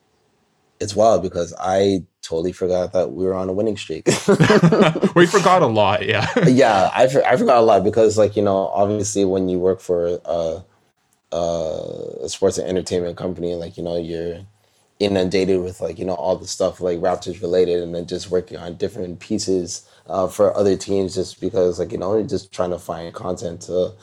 It's 0.82 0.94
wild 0.94 1.24
because 1.24 1.54
I 1.58 2.04
totally 2.22 2.52
forgot 2.52 2.92
that 2.92 3.14
we 3.14 3.24
were 3.24 3.34
on 3.34 3.48
a 3.48 3.54
winning 3.54 3.78
streak. 3.78 4.08
we 5.16 5.26
forgot 5.26 5.62
a 5.62 5.68
lot, 5.68 6.06
yeah. 6.06 6.28
yeah, 6.48 6.90
I, 6.94 7.04
I 7.04 7.38
forgot 7.38 7.60
a 7.60 7.62
lot 7.62 7.86
because, 7.86 8.18
like, 8.18 8.36
you 8.36 8.44
know, 8.44 8.68
obviously 8.68 9.24
when 9.24 9.48
you 9.48 9.58
work 9.58 9.80
for, 9.80 10.20
uh, 10.26 10.60
uh, 11.32 12.28
sports 12.28 12.58
and 12.58 12.68
entertainment 12.68 13.18
company, 13.18 13.56
like 13.56 13.78
you 13.78 13.84
know, 13.84 13.98
you're 13.98 14.40
inundated 15.00 15.62
with 15.62 15.82
like 15.82 15.98
you 15.98 16.06
know 16.06 16.14
all 16.14 16.36
the 16.36 16.48
stuff 16.48 16.82
like 16.82 17.00
Raptors 17.00 17.42
related, 17.42 17.82
and 17.82 17.94
then 17.96 18.08
just 18.08 18.30
working 18.30 18.58
on 18.58 18.76
different 18.76 19.20
pieces 19.20 19.88
uh, 20.08 20.28
for 20.28 20.56
other 20.56 20.76
teams, 20.76 21.16
just 21.16 21.42
because 21.42 21.80
like 21.80 21.92
you 21.92 21.98
know, 21.98 22.18
you're 22.18 22.28
just 22.28 22.52
trying 22.52 22.72
to 22.72 22.80
find 22.80 23.14
content 23.14 23.62
to 23.64 23.94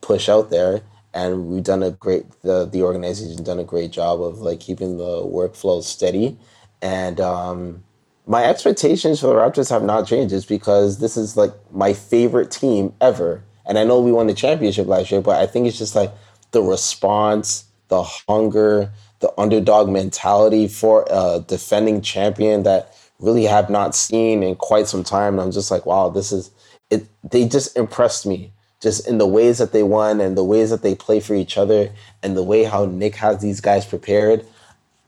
push 0.00 0.28
out 0.28 0.50
there. 0.50 0.82
And 1.12 1.48
we've 1.48 1.64
done 1.64 1.82
a 1.82 1.90
great 1.90 2.24
the 2.42 2.66
the 2.66 2.82
organization 2.82 3.42
done 3.42 3.58
a 3.58 3.64
great 3.64 3.90
job 3.90 4.22
of 4.22 4.38
like 4.40 4.60
keeping 4.60 4.96
the 4.96 5.22
workflow 5.24 5.82
steady, 5.82 6.38
and 6.82 7.20
um, 7.20 7.82
my 8.26 8.44
expectations 8.44 9.20
for 9.20 9.26
the 9.28 9.34
Raptors 9.34 9.70
have 9.70 9.82
not 9.82 10.06
changed. 10.06 10.30
Just 10.30 10.48
because 10.48 10.98
this 11.00 11.16
is 11.16 11.36
like 11.36 11.52
my 11.72 11.92
favorite 11.94 12.52
team 12.52 12.94
ever, 13.00 13.42
and 13.66 13.76
I 13.76 13.82
know 13.82 14.00
we 14.00 14.12
won 14.12 14.28
the 14.28 14.34
championship 14.34 14.86
last 14.86 15.10
year, 15.10 15.20
but 15.20 15.40
I 15.40 15.46
think 15.46 15.66
it's 15.66 15.78
just 15.78 15.96
like 15.96 16.12
the 16.52 16.62
response, 16.62 17.64
the 17.88 18.02
hunger, 18.02 18.92
the 19.20 19.32
underdog 19.38 19.88
mentality 19.88 20.66
for 20.66 21.06
a 21.10 21.44
defending 21.46 22.00
champion 22.00 22.62
that 22.64 22.96
really 23.18 23.44
have 23.44 23.68
not 23.70 23.94
seen 23.94 24.42
in 24.42 24.56
quite 24.56 24.88
some 24.88 25.04
time. 25.04 25.34
And 25.34 25.42
I'm 25.42 25.52
just 25.52 25.70
like, 25.70 25.86
wow, 25.86 26.08
this 26.08 26.32
is 26.32 26.50
it. 26.90 27.06
They 27.28 27.46
just 27.46 27.76
impressed 27.76 28.26
me 28.26 28.52
just 28.80 29.06
in 29.06 29.18
the 29.18 29.26
ways 29.26 29.58
that 29.58 29.72
they 29.72 29.82
won 29.82 30.20
and 30.20 30.36
the 30.36 30.44
ways 30.44 30.70
that 30.70 30.82
they 30.82 30.94
play 30.94 31.20
for 31.20 31.34
each 31.34 31.58
other 31.58 31.90
and 32.22 32.36
the 32.36 32.42
way 32.42 32.64
how 32.64 32.86
Nick 32.86 33.16
has 33.16 33.40
these 33.42 33.60
guys 33.60 33.84
prepared. 33.84 34.46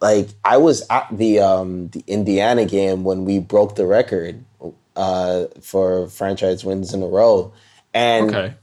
Like 0.00 0.28
I 0.44 0.58
was 0.58 0.86
at 0.90 1.08
the 1.10 1.40
um, 1.40 1.88
the 1.88 2.04
Indiana 2.06 2.66
game 2.66 3.04
when 3.04 3.24
we 3.24 3.38
broke 3.38 3.76
the 3.76 3.86
record 3.86 4.44
uh, 4.94 5.46
for 5.62 6.08
franchise 6.08 6.64
wins 6.64 6.92
in 6.92 7.02
a 7.02 7.06
row, 7.06 7.52
and 7.94 8.34
okay 8.34 8.54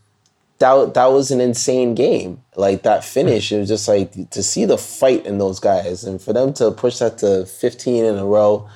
that 0.59 0.93
that 0.93 1.11
was 1.11 1.31
an 1.31 1.41
insane 1.41 1.95
game. 1.95 2.43
Like 2.55 2.83
that 2.83 3.03
finish, 3.03 3.51
it 3.51 3.59
was 3.59 3.69
just 3.69 3.87
like 3.87 4.29
to 4.29 4.43
see 4.43 4.65
the 4.65 4.77
fight 4.77 5.25
in 5.25 5.37
those 5.37 5.59
guys, 5.59 6.03
and 6.03 6.21
for 6.21 6.33
them 6.33 6.53
to 6.53 6.71
push 6.71 6.99
that 6.99 7.17
to 7.19 7.45
15 7.45 8.05
in 8.05 8.17
a 8.17 8.25
row. 8.25 8.69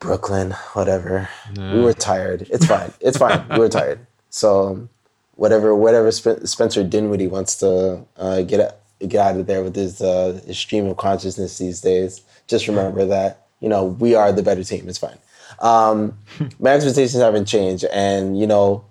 Brooklyn, 0.00 0.52
whatever. 0.74 1.28
We 1.56 1.80
were 1.80 1.92
tired. 1.92 2.46
It's 2.50 2.66
fine. 2.66 2.92
It's 3.00 3.18
fine. 3.18 3.44
we 3.50 3.58
were 3.58 3.68
tired. 3.68 3.98
So, 4.30 4.88
whatever, 5.34 5.74
whatever 5.74 6.12
Spencer 6.12 6.84
Dinwiddie 6.84 7.26
wants 7.26 7.56
to 7.56 8.04
uh, 8.16 8.42
get 8.42 8.80
get 9.06 9.20
out 9.20 9.40
of 9.40 9.46
there 9.46 9.62
with 9.62 9.76
his, 9.76 10.00
uh, 10.00 10.40
his 10.46 10.58
stream 10.58 10.86
of 10.86 10.96
consciousness 10.96 11.58
these 11.58 11.80
days. 11.80 12.20
Just 12.46 12.68
remember 12.68 13.04
that 13.06 13.46
you 13.60 13.68
know 13.68 13.84
we 13.84 14.14
are 14.14 14.32
the 14.32 14.42
better 14.42 14.62
team. 14.64 14.88
It's 14.88 14.98
fine. 14.98 15.18
Um, 15.60 16.16
my 16.60 16.70
expectations 16.70 17.20
haven't 17.20 17.46
changed, 17.46 17.84
and 17.86 18.38
you 18.38 18.46
know 18.46 18.84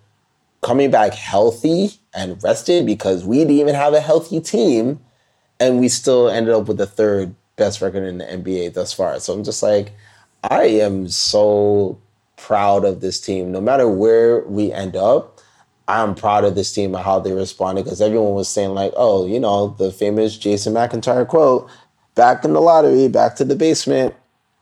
coming 0.62 0.92
back 0.92 1.14
healthy 1.14 1.92
and 2.14 2.42
rested 2.44 2.86
because 2.86 3.24
we 3.24 3.40
didn't 3.40 3.52
even 3.52 3.76
have 3.76 3.94
a 3.94 4.02
healthy 4.02 4.40
team 4.40 5.00
and 5.60 5.80
we 5.80 5.88
still 5.90 6.30
ended 6.30 6.54
up 6.54 6.68
with 6.68 6.78
the 6.78 6.86
third 6.86 7.36
best 7.56 7.82
record 7.82 8.04
in 8.04 8.20
the 8.20 8.26
NBA 8.26 8.74
thus 8.74 8.94
far. 8.94 9.20
So 9.20 9.34
I'm 9.34 9.44
just 9.44 9.64
like, 9.64 9.92
I 10.44 10.64
am 10.66 11.08
so 11.10 12.00
proud 12.38 12.86
of 12.86 13.02
this 13.02 13.20
team. 13.20 13.52
No 13.52 13.60
matter 13.60 13.88
where 13.90 14.42
we 14.42 14.72
end 14.72 14.96
up, 14.96 15.40
I'm 15.88 16.16
proud 16.16 16.44
of 16.44 16.56
this 16.56 16.74
team 16.74 16.94
and 16.96 17.04
how 17.04 17.20
they 17.20 17.32
responded 17.32 17.84
because 17.86 18.02
everyone 18.02 18.34
was 18.34 18.50
saying, 18.50 18.72
like, 18.72 18.94
oh, 18.96 19.26
you 19.26 19.40
know, 19.40 19.70
the 19.80 19.92
famous 19.92 20.38
Jason 20.38 20.74
McIntyre 20.74 21.28
quote 21.28 21.70
back 22.16 22.44
in 22.44 22.54
the 22.54 22.62
lottery, 22.62 23.08
back 23.08 23.36
to 23.38 23.46
the 23.46 23.56
basement. 23.56 24.14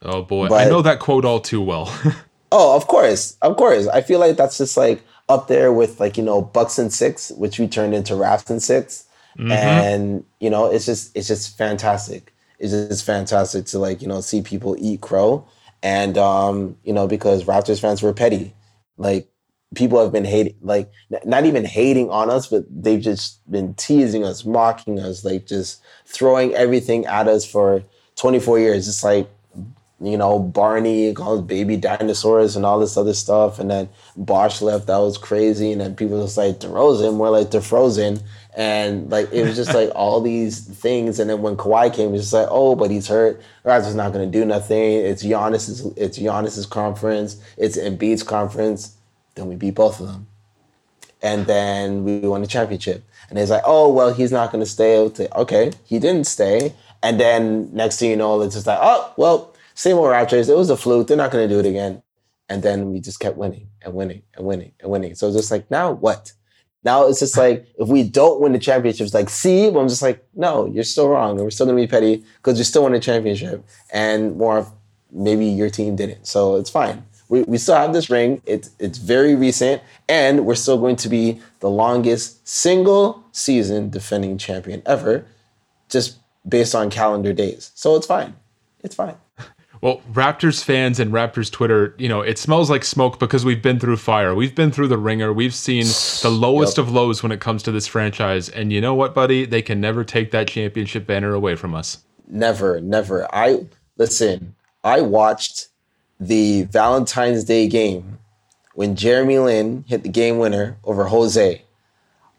Oh, 0.01 0.21
boy. 0.21 0.47
But, 0.47 0.67
I 0.67 0.69
know 0.69 0.81
that 0.81 0.99
quote 0.99 1.25
all 1.25 1.39
too 1.39 1.61
well. 1.61 1.93
oh, 2.51 2.75
of 2.75 2.87
course. 2.87 3.37
Of 3.41 3.57
course. 3.57 3.87
I 3.87 4.01
feel 4.01 4.19
like 4.19 4.37
that's 4.37 4.57
just 4.57 4.77
like, 4.77 5.03
up 5.27 5.47
there 5.47 5.73
with 5.73 5.99
like 5.99 6.17
you 6.17 6.23
know 6.23 6.41
Bucks 6.41 6.77
and 6.77 6.91
Six, 6.91 7.31
which 7.31 7.59
we 7.59 7.67
turned 7.67 7.93
into 7.93 8.15
Raps 8.15 8.49
and 8.49 8.61
6 8.61 9.05
mm-hmm. 9.37 9.51
and 9.51 10.25
you 10.39 10.49
know 10.49 10.71
it's 10.71 10.85
just 10.85 11.15
it's 11.15 11.27
just 11.27 11.57
fantastic. 11.57 12.33
It's 12.59 12.71
just 12.71 13.05
fantastic 13.05 13.65
to 13.67 13.79
like 13.79 14.01
you 14.01 14.07
know 14.07 14.21
see 14.21 14.41
people 14.41 14.75
eat 14.79 15.01
crow, 15.01 15.47
and 15.83 16.17
um, 16.17 16.77
you 16.83 16.93
know 16.93 17.07
because 17.07 17.43
Raptors 17.43 17.81
fans 17.81 18.01
were 18.01 18.13
petty, 18.13 18.53
like 18.97 19.29
people 19.75 20.01
have 20.01 20.11
been 20.11 20.25
hating, 20.25 20.55
like 20.61 20.91
not 21.25 21.45
even 21.45 21.65
hating 21.65 22.09
on 22.09 22.29
us, 22.29 22.47
but 22.47 22.65
they've 22.69 23.01
just 23.01 23.49
been 23.51 23.73
teasing 23.75 24.23
us, 24.23 24.45
mocking 24.45 24.99
us, 24.99 25.25
like 25.25 25.45
just 25.45 25.81
throwing 26.05 26.53
everything 26.53 27.05
at 27.05 27.27
us 27.27 27.45
for 27.45 27.83
24 28.15 28.59
years. 28.59 28.87
It's 28.87 29.03
like 29.03 29.29
you 30.07 30.17
know, 30.17 30.39
Barney 30.39 31.13
called 31.13 31.47
baby 31.47 31.77
dinosaurs 31.77 32.55
and 32.55 32.65
all 32.65 32.79
this 32.79 32.97
other 32.97 33.13
stuff. 33.13 33.59
And 33.59 33.69
then 33.71 33.89
Bosh 34.15 34.61
left, 34.61 34.87
that 34.87 34.97
was 34.97 35.17
crazy. 35.17 35.71
And 35.71 35.81
then 35.81 35.95
people 35.95 36.21
just 36.21 36.37
like 36.37 36.59
DeRozan, 36.59 37.15
more 37.15 37.29
like 37.29 37.47
DeFrozen. 37.47 38.21
And 38.55 39.09
like 39.09 39.31
it 39.33 39.43
was 39.43 39.55
just 39.55 39.73
like 39.73 39.91
all 39.95 40.21
these 40.21 40.59
things. 40.59 41.19
And 41.19 41.29
then 41.29 41.41
when 41.41 41.57
Kawhi 41.57 41.93
came, 41.93 42.09
it 42.09 42.13
was 42.13 42.21
just 42.21 42.33
like, 42.33 42.47
oh, 42.49 42.75
but 42.75 42.91
he's 42.91 43.07
hurt. 43.07 43.41
Raptors 43.65 43.95
not 43.95 44.13
gonna 44.13 44.27
do 44.27 44.45
nothing. 44.45 44.77
It's 44.77 45.23
Giannis's 45.23 45.85
it's 45.97 46.19
Giannis's 46.19 46.65
conference, 46.65 47.41
it's 47.57 47.77
Embiid's 47.77 48.23
conference. 48.23 48.95
Then 49.35 49.47
we 49.47 49.55
beat 49.55 49.75
both 49.75 49.99
of 49.99 50.07
them. 50.07 50.27
And 51.21 51.47
then 51.47 52.03
we 52.03 52.19
won 52.19 52.41
the 52.41 52.47
championship. 52.47 53.03
And 53.29 53.39
it's 53.39 53.49
like, 53.49 53.63
oh 53.65 53.91
well, 53.91 54.13
he's 54.13 54.31
not 54.31 54.51
gonna 54.51 54.65
stay. 54.65 54.99
Okay, 54.99 55.71
he 55.83 55.99
didn't 55.99 56.27
stay. 56.27 56.73
And 57.01 57.19
then 57.19 57.69
next 57.73 57.99
thing 57.99 58.11
you 58.11 58.15
know, 58.15 58.41
it's 58.41 58.55
just 58.55 58.67
like, 58.67 58.79
oh 58.81 59.13
well, 59.17 59.54
same 59.75 59.97
old 59.97 60.07
Raptors. 60.07 60.49
It 60.49 60.55
was 60.55 60.69
a 60.69 60.77
fluke. 60.77 61.07
They're 61.07 61.17
not 61.17 61.31
going 61.31 61.47
to 61.47 61.53
do 61.53 61.59
it 61.59 61.69
again. 61.69 62.01
And 62.49 62.63
then 62.63 62.91
we 62.91 62.99
just 62.99 63.19
kept 63.19 63.37
winning 63.37 63.69
and 63.81 63.93
winning 63.93 64.23
and 64.35 64.45
winning 64.45 64.71
and 64.79 64.89
winning. 64.89 65.15
So 65.15 65.27
it's 65.27 65.35
just 65.35 65.51
like, 65.51 65.69
now 65.69 65.91
what? 65.91 66.31
Now 66.83 67.07
it's 67.07 67.19
just 67.19 67.37
like, 67.37 67.67
if 67.77 67.87
we 67.87 68.03
don't 68.03 68.39
win 68.39 68.53
the 68.53 68.59
championship, 68.59 69.05
it's 69.05 69.13
like, 69.13 69.29
see? 69.29 69.69
But 69.69 69.79
I'm 69.79 69.89
just 69.89 70.01
like, 70.03 70.25
no, 70.35 70.65
you're 70.67 70.83
still 70.83 71.09
wrong. 71.09 71.31
And 71.31 71.41
we're 71.41 71.49
still 71.49 71.65
going 71.65 71.77
to 71.77 71.83
be 71.83 71.89
petty 71.89 72.23
because 72.37 72.57
you 72.57 72.63
still 72.63 72.83
won 72.83 72.93
the 72.93 72.99
championship. 72.99 73.65
And 73.91 74.37
more, 74.37 74.71
maybe 75.11 75.45
your 75.45 75.69
team 75.69 75.95
didn't. 75.95 76.27
So 76.27 76.55
it's 76.55 76.69
fine. 76.69 77.03
We, 77.27 77.41
we 77.41 77.57
still 77.57 77.75
have 77.75 77.91
this 77.91 78.11
ring. 78.11 78.41
It's, 78.45 78.69
it's 78.79 78.99
very 78.99 79.33
recent. 79.33 79.81
And 80.07 80.45
we're 80.45 80.55
still 80.55 80.77
going 80.77 80.95
to 80.97 81.09
be 81.09 81.41
the 81.59 81.69
longest 81.69 82.47
single 82.47 83.23
season 83.31 83.89
defending 83.89 84.37
champion 84.37 84.83
ever, 84.85 85.25
just 85.89 86.19
based 86.47 86.75
on 86.75 86.91
calendar 86.91 87.33
days. 87.33 87.71
So 87.73 87.95
it's 87.95 88.05
fine. 88.05 88.35
It's 88.83 88.93
fine. 88.93 89.15
Well, 89.85 90.01
Raptors 90.13 90.63
fans 90.63 90.99
and 90.99 91.11
Raptors 91.11 91.51
Twitter, 91.51 91.93
you 91.99 92.09
know, 92.09 92.21
it 92.21 92.39
smells 92.39 92.71
like 92.71 92.83
smoke 92.83 93.19
because 93.19 93.45
we've 93.45 93.61
been 93.61 93.79
through 93.79 93.97
fire. 93.97 94.33
We've 94.33 94.55
been 94.55 94.71
through 94.71 94.87
the 94.87 94.97
ringer. 94.97 95.31
We've 95.31 95.53
seen 95.53 95.83
the 96.23 96.35
lowest 96.35 96.79
yep. 96.79 96.87
of 96.87 96.91
lows 96.91 97.21
when 97.21 97.31
it 97.31 97.39
comes 97.39 97.61
to 97.61 97.71
this 97.71 97.85
franchise. 97.85 98.49
And 98.49 98.73
you 98.73 98.81
know 98.81 98.95
what, 98.95 99.13
buddy? 99.13 99.45
They 99.45 99.61
can 99.61 99.79
never 99.79 100.03
take 100.03 100.31
that 100.31 100.47
championship 100.47 101.05
banner 101.05 101.35
away 101.35 101.53
from 101.53 101.75
us. 101.75 101.99
Never, 102.27 102.81
never. 102.81 103.27
I 103.31 103.67
listen, 103.95 104.55
I 104.83 105.01
watched 105.01 105.67
the 106.19 106.63
Valentine's 106.63 107.43
Day 107.43 107.67
game 107.67 108.17
when 108.73 108.95
Jeremy 108.95 109.37
Lin 109.37 109.85
hit 109.87 110.01
the 110.01 110.09
game 110.09 110.39
winner 110.39 110.79
over 110.83 111.05
Jose. 111.05 111.61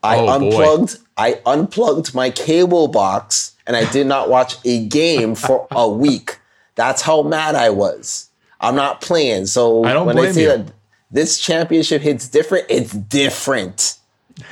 I 0.02 0.18
oh, 0.18 0.28
unplugged 0.30 0.98
boy. 0.98 1.04
I 1.16 1.40
unplugged 1.46 2.12
my 2.12 2.28
cable 2.28 2.88
box 2.88 3.54
and 3.68 3.76
I 3.76 3.88
did 3.92 4.08
not 4.08 4.28
watch 4.28 4.56
a 4.64 4.84
game 4.88 5.36
for 5.36 5.68
a 5.70 5.88
week. 5.88 6.40
That's 6.76 7.02
how 7.02 7.22
mad 7.22 7.54
I 7.54 7.70
was. 7.70 8.30
I'm 8.60 8.76
not 8.76 9.00
playing. 9.00 9.46
So 9.46 9.84
I 9.84 10.00
when 10.00 10.18
I 10.18 10.30
say 10.30 10.42
you. 10.42 10.48
that 10.48 10.72
this 11.10 11.38
championship 11.38 12.02
hits 12.02 12.28
different, 12.28 12.66
it's 12.68 12.92
different. 12.92 13.98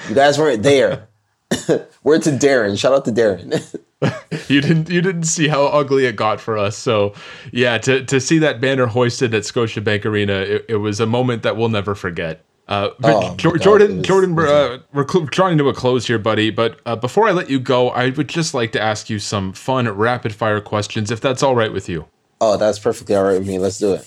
You 0.08 0.14
guys 0.14 0.38
weren't 0.38 0.62
there. 0.62 1.08
Word 2.02 2.22
to 2.22 2.30
Darren. 2.30 2.78
Shout 2.78 2.92
out 2.92 3.04
to 3.04 3.12
Darren. 3.12 3.80
you 4.48 4.60
didn't 4.60 4.90
you 4.90 5.00
didn't 5.00 5.24
see 5.24 5.48
how 5.48 5.66
ugly 5.66 6.06
it 6.06 6.16
got 6.16 6.40
for 6.40 6.58
us. 6.58 6.76
So 6.76 7.14
yeah, 7.52 7.78
to 7.78 8.04
to 8.04 8.20
see 8.20 8.38
that 8.38 8.60
banner 8.60 8.86
hoisted 8.86 9.34
at 9.34 9.42
Scotiabank 9.42 10.04
Arena, 10.04 10.34
it, 10.34 10.66
it 10.68 10.76
was 10.76 11.00
a 11.00 11.06
moment 11.06 11.42
that 11.42 11.56
we'll 11.56 11.68
never 11.68 11.94
forget. 11.94 12.44
Uh, 12.66 12.90
oh, 13.02 13.34
Jordan, 13.36 13.96
God, 13.96 14.04
Jordan, 14.04 14.34
we're, 14.34 14.46
uh, 14.46 14.78
we're 14.94 15.06
cl- 15.06 15.26
drawing 15.26 15.58
to 15.58 15.68
a 15.68 15.74
close 15.74 16.06
here, 16.06 16.18
buddy. 16.18 16.48
But 16.48 16.80
uh, 16.86 16.96
before 16.96 17.28
I 17.28 17.32
let 17.32 17.50
you 17.50 17.60
go, 17.60 17.90
I 17.90 18.08
would 18.08 18.28
just 18.28 18.54
like 18.54 18.72
to 18.72 18.80
ask 18.80 19.10
you 19.10 19.18
some 19.18 19.52
fun, 19.52 19.86
rapid 19.86 20.34
fire 20.34 20.62
questions, 20.62 21.10
if 21.10 21.20
that's 21.20 21.42
all 21.42 21.54
right 21.54 21.70
with 21.70 21.90
you. 21.90 22.06
Oh, 22.40 22.56
that's 22.56 22.78
perfectly 22.78 23.14
all 23.14 23.24
right 23.24 23.38
with 23.38 23.48
me. 23.48 23.58
Let's 23.58 23.78
do 23.78 23.94
it. 23.94 24.04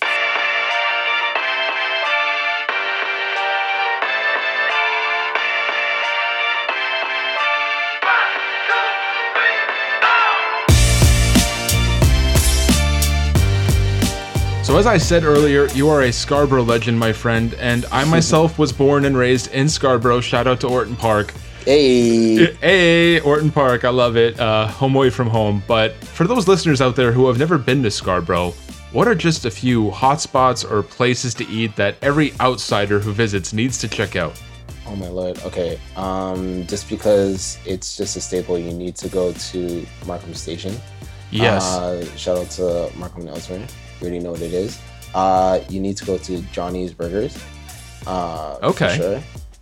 So, 14.64 14.78
as 14.78 14.86
I 14.86 14.98
said 14.98 15.24
earlier, 15.24 15.68
you 15.70 15.88
are 15.88 16.02
a 16.02 16.12
Scarborough 16.12 16.62
legend, 16.62 17.00
my 17.00 17.14
friend, 17.14 17.54
and 17.54 17.86
I 17.90 18.04
myself 18.04 18.60
was 18.60 18.74
born 18.74 19.06
and 19.06 19.16
raised 19.16 19.50
in 19.54 19.70
Scarborough. 19.70 20.20
Shout 20.20 20.46
out 20.46 20.60
to 20.60 20.68
Orton 20.68 20.98
Park. 20.98 21.34
Hey. 21.68 22.54
Hey, 22.62 23.20
Orton 23.20 23.52
Park. 23.52 23.84
I 23.84 23.90
love 23.90 24.16
it. 24.16 24.40
Uh, 24.40 24.68
home 24.68 24.96
away 24.96 25.10
from 25.10 25.28
home. 25.28 25.62
But 25.68 25.96
for 25.96 26.26
those 26.26 26.48
listeners 26.48 26.80
out 26.80 26.96
there 26.96 27.12
who 27.12 27.28
have 27.28 27.38
never 27.38 27.58
been 27.58 27.84
to 27.84 27.92
Scarborough, 27.92 28.52
what 28.94 29.06
are 29.06 29.14
just 29.14 29.44
a 29.44 29.52
few 29.52 29.92
hotspots 29.92 30.64
or 30.64 30.82
places 30.82 31.34
to 31.34 31.48
eat 31.48 31.76
that 31.76 31.98
every 32.02 32.32
outsider 32.40 33.00
who 33.00 33.12
visits 33.12 33.52
needs 33.52 33.78
to 33.80 33.90
check 33.90 34.16
out? 34.16 34.42
Oh 34.86 34.96
my 34.96 35.10
lord. 35.10 35.40
Okay. 35.40 35.78
Um, 35.98 36.66
just 36.68 36.88
because 36.88 37.60
it's 37.66 37.98
just 37.98 38.16
a 38.16 38.22
staple, 38.22 38.58
you 38.58 38.72
need 38.72 38.96
to 38.96 39.10
go 39.10 39.34
to 39.34 39.86
Markham 40.06 40.36
Station. 40.36 40.74
Yes. 41.32 41.66
Uh, 41.66 42.06
shout 42.16 42.38
out 42.38 42.50
to 42.52 42.90
Markham 42.96 43.28
Elsewhere. 43.28 43.60
You 43.60 44.08
already 44.08 44.20
know 44.20 44.32
what 44.32 44.42
it 44.42 44.54
is. 44.54 44.80
Uh, 45.14 45.60
you 45.68 45.82
need 45.82 45.98
to 45.98 46.06
go 46.06 46.18
to 46.18 46.42
Johnny's 46.54 46.94
Burgers. 46.94 47.38
Uh, 48.06 48.58
okay. 48.64 48.96
sure. 48.96 49.22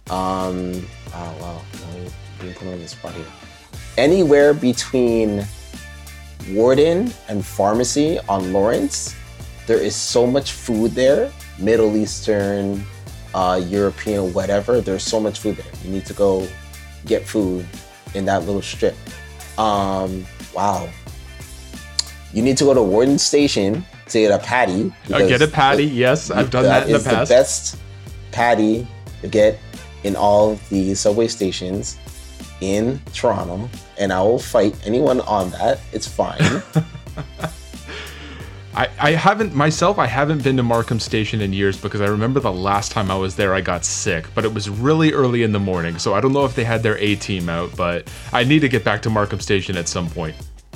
Um, 0.09 0.87
oh 1.13 1.37
wow, 1.41 1.61
being 2.39 2.53
put 2.53 2.67
on 2.67 2.79
the 2.79 2.87
spot 2.87 3.13
here. 3.13 3.25
Anywhere 3.97 4.53
between 4.53 5.45
Warden 6.51 7.11
and 7.27 7.45
Pharmacy 7.45 8.19
on 8.29 8.53
Lawrence, 8.53 9.15
there 9.67 9.79
is 9.79 9.95
so 9.95 10.27
much 10.27 10.51
food 10.51 10.91
there. 10.91 11.31
Middle 11.57 11.95
Eastern, 11.95 12.85
uh, 13.33 13.61
European, 13.65 14.33
whatever. 14.33 14.81
There's 14.81 15.03
so 15.03 15.19
much 15.19 15.39
food 15.39 15.57
there. 15.57 15.71
You 15.83 15.91
need 15.91 16.05
to 16.05 16.13
go 16.13 16.47
get 17.05 17.27
food 17.27 17.65
in 18.13 18.25
that 18.25 18.43
little 18.43 18.61
strip. 18.61 18.95
Um, 19.57 20.25
wow. 20.53 20.89
You 22.33 22.41
need 22.41 22.57
to 22.57 22.65
go 22.65 22.73
to 22.73 22.83
Warden 22.83 23.17
Station 23.17 23.85
to 24.09 24.19
get 24.19 24.31
a 24.31 24.43
patty. 24.43 24.93
I 25.13 25.25
get 25.27 25.41
a 25.41 25.47
patty. 25.47 25.85
yes, 25.85 26.29
I've 26.29 26.49
done 26.49 26.63
that, 26.63 26.87
that 26.87 26.87
in 26.87 26.93
the 26.93 27.09
past. 27.09 27.29
the 27.29 27.35
best 27.35 27.77
patty 28.31 28.87
to 29.21 29.27
get 29.27 29.57
in 30.05 30.15
all 30.15 30.55
the 30.69 30.93
subway 30.93 31.27
stations 31.27 31.97
in 32.61 33.01
Toronto, 33.13 33.67
and 33.97 34.13
I 34.13 34.21
will 34.21 34.39
fight 34.39 34.75
anyone 34.85 35.19
on 35.21 35.49
that. 35.51 35.79
It's 35.91 36.07
fine. 36.07 36.37
I, 38.75 38.89
I 38.99 39.11
haven't 39.11 39.55
myself 39.55 39.97
I 39.97 40.05
haven't 40.05 40.43
been 40.43 40.57
to 40.57 40.63
Markham 40.63 40.99
Station 40.99 41.39
in 41.39 41.53
years 41.53 41.79
because 41.81 42.01
I 42.01 42.07
remember 42.07 42.41
the 42.41 42.51
last 42.51 42.91
time 42.91 43.09
I 43.09 43.15
was 43.15 43.35
there 43.35 43.53
I 43.55 43.61
got 43.61 43.85
sick, 43.85 44.27
but 44.35 44.45
it 44.45 44.53
was 44.53 44.69
really 44.69 45.13
early 45.13 45.43
in 45.43 45.53
the 45.53 45.59
morning, 45.59 45.97
so 45.97 46.13
I 46.13 46.21
don't 46.21 46.33
know 46.33 46.45
if 46.45 46.55
they 46.55 46.65
had 46.65 46.83
their 46.83 46.97
A 46.97 47.15
team 47.15 47.49
out, 47.49 47.75
but 47.75 48.11
I 48.31 48.43
need 48.43 48.59
to 48.59 48.69
get 48.69 48.83
back 48.83 49.01
to 49.03 49.09
Markham 49.09 49.39
Station 49.39 49.75
at 49.77 49.87
some 49.87 50.09
point 50.09 50.35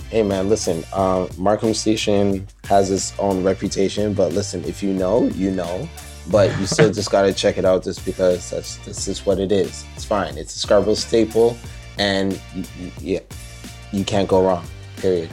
hey 0.10 0.24
man, 0.24 0.50
listen, 0.50 0.84
uh, 0.92 1.28
Markham 1.38 1.74
Station 1.74 2.48
has 2.64 2.90
its 2.90 3.18
own 3.20 3.44
reputation, 3.44 4.14
but 4.14 4.34
listen, 4.34 4.64
if 4.66 4.82
you 4.82 4.94
know, 4.94 5.28
you 5.30 5.52
know. 5.52 5.88
But 6.30 6.58
you 6.60 6.66
still 6.68 6.92
just 6.92 7.12
gotta 7.12 7.34
check 7.34 7.58
it 7.58 7.66
out 7.66 7.84
just 7.84 8.06
because 8.06 8.52
that's 8.52 8.78
this 8.78 9.08
is 9.08 9.26
what 9.26 9.40
it 9.40 9.52
is. 9.52 9.86
It's 9.96 10.06
fine. 10.06 10.38
It's 10.38 10.56
a 10.56 10.60
Scarborough 10.60 10.94
staple, 10.94 11.58
and 11.98 12.40
you, 12.56 12.92
yeah, 13.00 13.20
you 13.92 14.04
can't 14.04 14.28
go 14.28 14.44
wrong. 14.44 14.66
Period. 14.98 15.30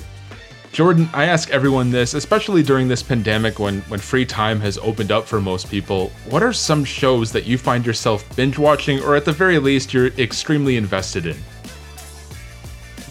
Jordan, 0.72 1.08
I 1.14 1.24
ask 1.24 1.48
everyone 1.50 1.90
this, 1.90 2.12
especially 2.12 2.62
during 2.62 2.86
this 2.86 3.02
pandemic 3.02 3.58
when, 3.58 3.80
when 3.82 3.98
free 3.98 4.26
time 4.26 4.60
has 4.60 4.76
opened 4.76 5.10
up 5.10 5.24
for 5.24 5.40
most 5.40 5.70
people. 5.70 6.12
What 6.28 6.42
are 6.42 6.52
some 6.52 6.84
shows 6.84 7.32
that 7.32 7.46
you 7.46 7.56
find 7.56 7.86
yourself 7.86 8.24
binge 8.36 8.58
watching, 8.58 9.02
or 9.02 9.16
at 9.16 9.24
the 9.24 9.32
very 9.32 9.58
least, 9.58 9.94
you're 9.94 10.08
extremely 10.18 10.76
invested 10.76 11.24
in? 11.24 11.36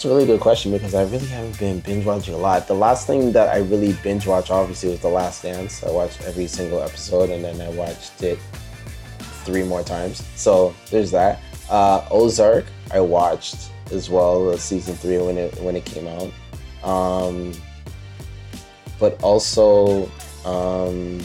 A 0.03 0.09
really 0.09 0.25
good 0.25 0.41
question 0.41 0.73
because 0.73 0.93
I 0.93 1.03
really 1.03 1.27
haven't 1.27 1.57
been 1.57 1.79
binge 1.79 2.05
watching 2.05 2.33
a 2.33 2.37
lot. 2.37 2.67
The 2.67 2.73
last 2.73 3.07
thing 3.07 3.31
that 3.31 3.47
I 3.47 3.59
really 3.59 3.93
binge 4.03 4.27
watched, 4.27 4.51
obviously, 4.51 4.89
was 4.89 4.99
The 4.99 5.07
Last 5.07 5.43
Dance. 5.43 5.83
I 5.83 5.91
watched 5.91 6.21
every 6.23 6.47
single 6.47 6.81
episode 6.81 7.29
and 7.29 7.45
then 7.45 7.61
I 7.61 7.69
watched 7.69 8.21
it 8.21 8.37
three 9.45 9.63
more 9.63 9.83
times. 9.83 10.25
So 10.35 10.75
there's 10.91 11.11
that. 11.11 11.39
Uh, 11.69 12.05
Ozark, 12.11 12.65
I 12.91 12.99
watched 12.99 13.71
as 13.91 14.09
well, 14.09 14.57
season 14.57 14.95
three 14.95 15.17
when 15.19 15.37
it 15.37 15.57
when 15.61 15.77
it 15.77 15.85
came 15.85 16.07
out. 16.07 16.31
Um, 16.83 17.53
but 18.99 19.21
also, 19.23 20.11
um, 20.43 21.21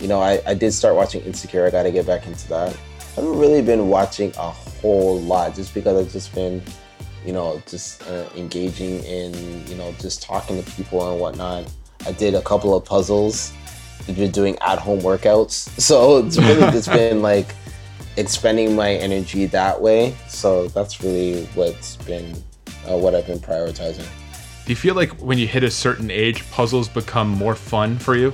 you 0.00 0.08
know, 0.08 0.20
I, 0.20 0.40
I 0.46 0.54
did 0.54 0.72
start 0.72 0.94
watching 0.94 1.22
Insecure. 1.22 1.66
I 1.66 1.70
got 1.70 1.84
to 1.84 1.90
get 1.90 2.06
back 2.06 2.26
into 2.26 2.48
that. 2.50 2.76
I 3.16 3.20
haven't 3.20 3.38
really 3.38 3.62
been 3.62 3.88
watching 3.88 4.32
a 4.36 4.50
whole 4.50 5.20
lot 5.20 5.54
just 5.54 5.74
because 5.74 6.06
I've 6.06 6.12
just 6.12 6.34
been 6.34 6.62
you 7.24 7.32
know, 7.32 7.62
just 7.66 8.02
uh, 8.08 8.28
engaging 8.36 9.02
in, 9.04 9.66
you 9.66 9.74
know, 9.74 9.94
just 9.98 10.22
talking 10.22 10.62
to 10.62 10.70
people 10.72 11.10
and 11.10 11.20
whatnot. 11.20 11.70
I 12.06 12.12
did 12.12 12.34
a 12.34 12.42
couple 12.42 12.74
of 12.74 12.84
puzzles. 12.84 13.52
I've 14.08 14.16
been 14.16 14.30
doing 14.30 14.56
at 14.60 14.78
home 14.78 15.00
workouts. 15.00 15.68
So 15.80 16.18
it's 16.18 16.38
really 16.38 16.70
just 16.72 16.90
been 16.92 17.22
like 17.22 17.54
expending 18.16 18.74
my 18.74 18.94
energy 18.94 19.46
that 19.46 19.80
way. 19.80 20.14
So 20.28 20.68
that's 20.68 21.02
really 21.02 21.44
what's 21.54 21.96
been, 21.96 22.34
uh, 22.88 22.96
what 22.96 23.14
I've 23.14 23.26
been 23.26 23.38
prioritizing. 23.38 24.06
Do 24.64 24.72
you 24.72 24.76
feel 24.76 24.94
like 24.94 25.10
when 25.20 25.38
you 25.38 25.46
hit 25.46 25.64
a 25.64 25.70
certain 25.70 26.10
age, 26.10 26.48
puzzles 26.50 26.88
become 26.88 27.28
more 27.28 27.54
fun 27.54 27.98
for 27.98 28.14
you? 28.16 28.32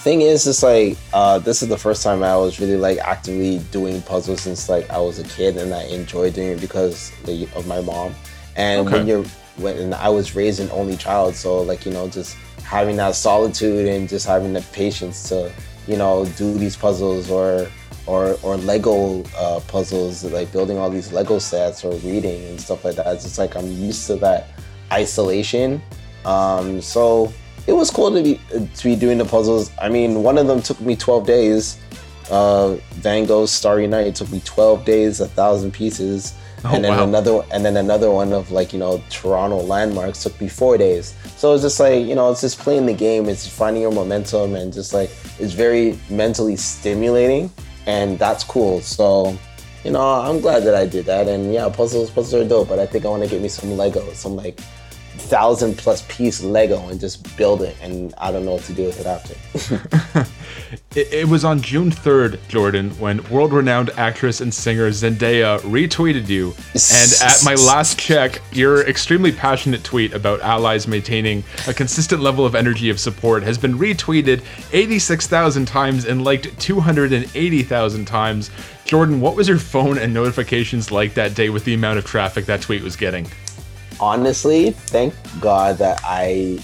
Thing 0.00 0.22
is, 0.22 0.46
it's 0.46 0.62
like 0.62 0.96
uh, 1.12 1.38
this 1.38 1.62
is 1.62 1.68
the 1.68 1.76
first 1.78 2.02
time 2.02 2.22
I 2.22 2.36
was 2.36 2.58
really 2.58 2.76
like 2.76 2.98
actively 2.98 3.58
doing 3.70 4.02
puzzles 4.02 4.42
since 4.42 4.68
like 4.68 4.88
I 4.90 4.98
was 4.98 5.18
a 5.18 5.24
kid, 5.24 5.56
and 5.56 5.72
I 5.74 5.84
enjoyed 5.84 6.34
doing 6.34 6.50
it 6.50 6.60
because 6.60 7.12
of 7.54 7.66
my 7.66 7.80
mom. 7.80 8.14
And 8.56 8.86
okay. 8.86 8.98
when 8.98 9.06
you're 9.06 9.24
when 9.56 9.94
I 9.94 10.08
was 10.08 10.34
raised 10.34 10.60
an 10.60 10.70
only 10.70 10.96
child, 10.96 11.34
so 11.34 11.62
like 11.62 11.84
you 11.86 11.92
know 11.92 12.08
just 12.08 12.36
having 12.64 12.96
that 12.96 13.14
solitude 13.14 13.86
and 13.86 14.08
just 14.08 14.26
having 14.26 14.52
the 14.52 14.62
patience 14.72 15.28
to 15.28 15.52
you 15.86 15.96
know 15.96 16.24
do 16.36 16.56
these 16.56 16.76
puzzles 16.76 17.30
or 17.30 17.68
or 18.06 18.38
or 18.42 18.56
Lego 18.56 19.22
uh, 19.36 19.60
puzzles, 19.68 20.24
like 20.24 20.50
building 20.50 20.78
all 20.78 20.90
these 20.90 21.12
Lego 21.12 21.38
sets 21.38 21.84
or 21.84 21.92
reading 21.98 22.44
and 22.46 22.60
stuff 22.60 22.84
like 22.84 22.96
that. 22.96 23.06
It's 23.08 23.24
just 23.24 23.38
like 23.38 23.56
I'm 23.56 23.70
used 23.70 24.06
to 24.06 24.16
that 24.16 24.48
isolation. 24.92 25.82
Um, 26.24 26.80
so 26.80 27.32
it 27.70 27.76
was 27.76 27.88
cool 27.88 28.10
to 28.12 28.20
be 28.20 28.40
to 28.74 28.84
be 28.84 28.96
doing 28.96 29.18
the 29.18 29.24
puzzles. 29.24 29.70
I 29.80 29.88
mean, 29.88 30.24
one 30.24 30.38
of 30.38 30.48
them 30.48 30.60
took 30.60 30.80
me 30.80 30.96
12 30.96 31.24
days. 31.24 31.78
Uh, 32.28 32.74
Van 32.94 33.26
Gogh's 33.26 33.52
Starry 33.52 33.86
Night 33.86 34.16
took 34.16 34.30
me 34.30 34.40
12 34.44 34.84
days, 34.84 35.20
a 35.20 35.28
thousand 35.28 35.72
pieces, 35.72 36.34
oh, 36.64 36.74
and 36.74 36.84
then 36.84 36.96
wow. 36.96 37.04
another 37.04 37.42
and 37.52 37.64
then 37.64 37.76
another 37.76 38.10
one 38.10 38.32
of 38.32 38.50
like 38.50 38.72
you 38.72 38.78
know 38.80 39.02
Toronto 39.08 39.58
landmarks 39.62 40.22
took 40.24 40.40
me 40.40 40.48
four 40.48 40.76
days. 40.76 41.14
So 41.36 41.54
it's 41.54 41.62
just 41.62 41.78
like 41.78 42.04
you 42.04 42.16
know 42.16 42.30
it's 42.32 42.40
just 42.40 42.58
playing 42.58 42.86
the 42.86 42.92
game. 42.92 43.28
It's 43.28 43.46
finding 43.46 43.82
your 43.82 43.92
momentum 43.92 44.56
and 44.56 44.72
just 44.72 44.92
like 44.92 45.10
it's 45.38 45.52
very 45.52 45.96
mentally 46.10 46.56
stimulating, 46.56 47.52
and 47.86 48.18
that's 48.18 48.42
cool. 48.42 48.80
So 48.80 49.38
you 49.84 49.92
know 49.92 50.02
I'm 50.02 50.40
glad 50.40 50.64
that 50.64 50.74
I 50.74 50.86
did 50.86 51.06
that. 51.06 51.28
And 51.28 51.54
yeah, 51.54 51.68
puzzles 51.68 52.10
puzzles 52.10 52.34
are 52.34 52.48
dope. 52.48 52.68
But 52.68 52.80
I 52.80 52.86
think 52.86 53.04
I 53.04 53.08
want 53.08 53.22
to 53.22 53.28
get 53.28 53.40
me 53.40 53.48
some 53.48 53.76
Lego, 53.76 54.12
some 54.12 54.34
like 54.34 54.58
thousand 55.30 55.78
plus 55.78 56.02
piece 56.08 56.42
Lego 56.42 56.88
and 56.88 56.98
just 56.98 57.36
build 57.36 57.62
it, 57.62 57.76
and 57.80 58.12
I 58.18 58.32
don't 58.32 58.44
know 58.44 58.54
what 58.54 58.64
to 58.64 58.74
do 58.74 58.84
with 58.84 58.98
it 59.00 59.06
after. 59.06 60.26
it, 60.98 61.12
it, 61.12 61.28
was 61.28 61.44
on 61.44 61.62
June 61.62 61.88
3rd, 61.88 62.40
Jordan, 62.48 62.90
when 62.98 63.22
world 63.30 63.52
renowned 63.52 63.90
actress 63.90 64.40
and 64.40 64.52
singer 64.52 64.90
Zendaya 64.90 65.60
retweeted 65.60 66.28
you. 66.28 66.48
And 66.92 67.12
at 67.22 67.44
my 67.44 67.54
last 67.66 67.96
check, 67.96 68.42
your 68.50 68.86
extremely 68.88 69.30
passionate 69.30 69.84
tweet 69.84 70.12
about 70.14 70.40
allies 70.40 70.88
maintaining 70.88 71.44
a 71.68 71.72
consistent 71.72 72.20
level 72.20 72.44
of 72.44 72.56
energy 72.56 72.90
of 72.90 72.98
support 72.98 73.44
has 73.44 73.56
been 73.56 73.78
retweeted 73.78 74.42
86,000 74.72 75.64
times 75.64 76.06
and 76.06 76.24
liked 76.24 76.58
280,000 76.60 78.04
times. 78.04 78.50
Jordan, 78.84 79.20
what 79.20 79.36
was 79.36 79.46
your 79.46 79.58
phone 79.58 79.96
and 79.96 80.12
notifications 80.12 80.90
like 80.90 81.14
that 81.14 81.36
day 81.36 81.50
with 81.50 81.64
the 81.64 81.74
amount 81.74 81.98
of 81.98 82.04
traffic 82.04 82.46
that 82.46 82.62
tweet 82.62 82.82
was 82.82 82.96
getting? 82.96 83.28
Honestly, 84.00 84.70
thank 84.70 85.14
God 85.40 85.78
that 85.78 86.00
I 86.04 86.58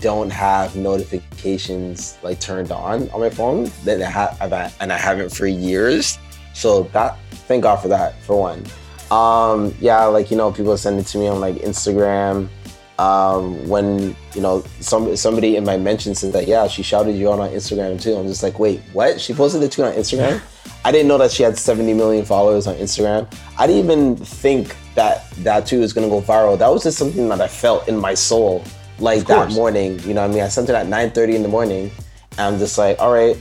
don't 0.00 0.30
have 0.30 0.76
notifications 0.76 2.18
like 2.22 2.40
turned 2.40 2.72
on 2.72 3.08
on 3.10 3.20
my 3.20 3.30
phone 3.30 3.70
that 3.84 4.00
I 4.00 4.10
have 4.10 4.72
and 4.80 4.92
I 4.92 4.96
haven't 4.96 5.30
for 5.30 5.46
years. 5.46 6.18
So 6.52 6.84
that 6.92 7.18
thank 7.48 7.62
God 7.62 7.76
for 7.76 7.88
that 7.88 8.20
for 8.22 8.38
one. 8.38 8.64
Um, 9.10 9.74
yeah, 9.80 10.04
like 10.04 10.30
you 10.30 10.36
know, 10.36 10.50
people 10.50 10.76
send 10.76 10.98
it 10.98 11.06
to 11.08 11.18
me 11.18 11.28
on 11.28 11.40
like 11.40 11.56
Instagram. 11.56 12.48
Um, 12.96 13.68
when 13.68 14.14
you 14.34 14.40
know 14.40 14.64
some 14.78 15.16
somebody 15.16 15.56
in 15.56 15.64
my 15.64 15.76
mentions 15.76 16.20
said 16.20 16.32
that 16.32 16.46
yeah, 16.46 16.68
she 16.68 16.82
shouted 16.82 17.16
you 17.16 17.30
out 17.30 17.40
on 17.40 17.50
Instagram 17.50 18.00
too. 18.00 18.16
I'm 18.16 18.26
just 18.26 18.42
like, 18.42 18.58
wait, 18.58 18.80
what? 18.92 19.20
She 19.20 19.34
posted 19.34 19.62
the 19.62 19.68
tweet 19.68 19.88
on 19.88 19.94
Instagram. 19.94 20.40
I 20.84 20.92
didn't 20.92 21.08
know 21.08 21.18
that 21.18 21.30
she 21.30 21.42
had 21.42 21.58
70 21.58 21.94
million 21.94 22.24
followers 22.24 22.66
on 22.66 22.74
Instagram. 22.76 23.32
I 23.58 23.66
didn't 23.66 23.84
even 23.84 24.16
think 24.16 24.76
that 24.94 25.30
that 25.38 25.66
too 25.66 25.82
is 25.82 25.92
gonna 25.92 26.08
go 26.08 26.20
viral. 26.20 26.58
That 26.58 26.68
was 26.68 26.82
just 26.82 26.98
something 26.98 27.28
that 27.28 27.40
I 27.40 27.48
felt 27.48 27.88
in 27.88 27.96
my 27.96 28.14
soul, 28.14 28.64
like 28.98 29.26
that 29.26 29.52
morning. 29.52 29.98
You 30.00 30.14
know 30.14 30.22
what 30.22 30.30
I 30.30 30.34
mean? 30.34 30.42
I 30.42 30.48
sent 30.48 30.68
it 30.68 30.74
at 30.74 30.86
9:30 30.86 31.34
in 31.34 31.42
the 31.42 31.48
morning, 31.48 31.90
and 32.32 32.40
I'm 32.40 32.58
just 32.58 32.78
like, 32.78 32.98
all 33.00 33.12
right, 33.12 33.36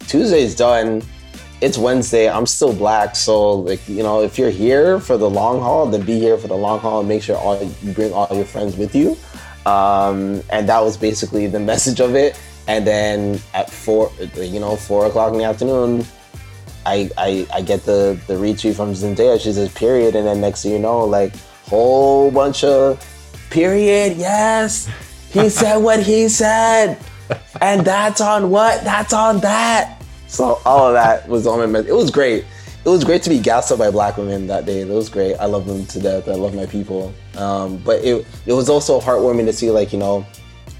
Tuesday's 0.00 0.54
done. 0.54 1.02
It's 1.62 1.78
Wednesday. 1.78 2.28
I'm 2.28 2.44
still 2.46 2.74
black, 2.74 3.16
so 3.16 3.52
like 3.52 3.86
you 3.88 4.02
know, 4.02 4.22
if 4.22 4.38
you're 4.38 4.50
here 4.50 5.00
for 5.00 5.16
the 5.16 5.28
long 5.28 5.60
haul, 5.60 5.86
then 5.86 6.02
be 6.02 6.18
here 6.18 6.36
for 6.36 6.48
the 6.48 6.56
long 6.56 6.80
haul 6.80 7.00
and 7.00 7.08
make 7.08 7.22
sure 7.22 7.36
all 7.36 7.62
you 7.82 7.92
bring 7.92 8.12
all 8.12 8.28
your 8.30 8.44
friends 8.44 8.76
with 8.76 8.94
you. 8.94 9.16
Um, 9.66 10.42
and 10.50 10.68
that 10.68 10.80
was 10.80 10.96
basically 10.96 11.46
the 11.46 11.60
message 11.72 12.00
of 12.00 12.14
it. 12.14 12.40
And 12.68 12.86
then 12.86 13.40
at 13.54 13.70
four, 13.70 14.10
you 14.36 14.60
know, 14.60 14.76
four 14.76 15.06
o'clock 15.06 15.32
in 15.32 15.38
the 15.38 15.44
afternoon, 15.44 16.04
I, 16.86 17.10
I, 17.18 17.46
I 17.52 17.62
get 17.62 17.82
the, 17.82 18.18
the 18.28 18.34
retweet 18.34 18.76
from 18.76 18.92
Zendaya. 18.92 19.40
She 19.40 19.52
says, 19.52 19.72
period. 19.74 20.14
And 20.14 20.26
then 20.26 20.40
next 20.40 20.62
thing 20.62 20.72
you 20.72 20.78
know, 20.78 21.04
like, 21.04 21.34
whole 21.66 22.30
bunch 22.30 22.62
of 22.62 23.04
period, 23.50 24.16
yes. 24.16 24.88
He 25.30 25.48
said 25.60 25.78
what 25.78 26.00
he 26.00 26.28
said. 26.28 26.96
And 27.60 27.84
that's 27.84 28.20
on 28.20 28.50
what? 28.50 28.84
That's 28.84 29.12
on 29.12 29.40
that. 29.40 30.00
So 30.28 30.60
all 30.64 30.88
of 30.88 30.94
that 30.94 31.28
was 31.28 31.46
on 31.46 31.58
my 31.58 31.66
message. 31.66 31.88
It 31.88 31.94
was 31.94 32.10
great. 32.10 32.44
It 32.84 32.88
was 32.88 33.02
great 33.02 33.22
to 33.22 33.30
be 33.30 33.40
gassed 33.40 33.72
up 33.72 33.80
by 33.80 33.90
black 33.90 34.16
women 34.16 34.46
that 34.46 34.64
day. 34.64 34.82
It 34.82 34.88
was 34.88 35.08
great. 35.08 35.34
I 35.36 35.46
love 35.46 35.66
them 35.66 35.86
to 35.86 36.00
death. 36.00 36.28
I 36.28 36.34
love 36.34 36.54
my 36.54 36.66
people. 36.66 37.12
Um, 37.36 37.78
but 37.78 38.04
it, 38.04 38.24
it 38.46 38.52
was 38.52 38.68
also 38.68 39.00
heartwarming 39.00 39.46
to 39.46 39.52
see, 39.52 39.72
like, 39.72 39.92
you 39.92 39.98
know, 39.98 40.24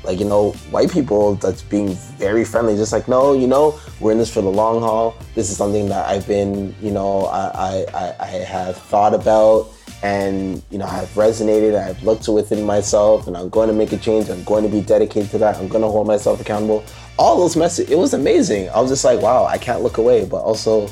like 0.07 0.19
you 0.19 0.25
know 0.25 0.53
white 0.71 0.91
people 0.91 1.35
that's 1.37 1.63
being 1.63 1.95
very 2.19 2.45
friendly 2.45 2.77
just 2.77 2.93
like 2.93 3.09
no 3.09 3.33
you 3.33 3.47
know 3.47 3.79
we're 4.01 4.13
in 4.13 4.19
this 4.19 4.33
for 4.33 4.43
the 4.43 4.49
long 4.49 4.81
haul. 4.81 5.17
This 5.35 5.51
is 5.51 5.57
something 5.57 5.89
that 5.89 6.09
i've 6.09 6.27
been 6.27 6.75
you 6.81 6.91
know 6.91 7.27
i 7.27 7.85
i, 7.95 8.15
I 8.21 8.27
have 8.27 8.77
thought 8.77 9.15
about 9.15 9.69
and 10.03 10.63
you 10.71 10.79
know 10.79 10.87
i've 10.87 11.09
resonated 11.11 11.75
i've 11.75 12.03
looked 12.03 12.25
to 12.25 12.33
within 12.33 12.65
myself 12.65 13.27
and 13.27 13.37
i'm 13.37 13.49
going 13.49 13.69
to 13.69 13.75
make 13.75 13.93
a 13.93 13.97
change. 13.97 14.29
I'm 14.29 14.45
going 14.45 14.63
to 14.63 14.71
be 14.71 14.81
dedicated 14.81 15.31
to 15.31 15.39
that. 15.39 15.57
I'm 15.57 15.69
going 15.69 15.83
to 15.83 15.89
hold 15.89 16.07
myself 16.07 16.41
accountable. 16.41 16.85
All 17.19 17.39
those 17.39 17.57
messages 17.57 17.91
it 17.91 17.99
was 17.99 18.15
amazing. 18.15 18.69
I 18.71 18.81
was 18.81 18.91
just 18.91 19.05
like 19.05 19.21
wow 19.21 19.45
i 19.47 19.59
can't 19.59 19.83
look 19.83 19.99
away 19.99 20.25
but 20.25 20.39
also 20.39 20.89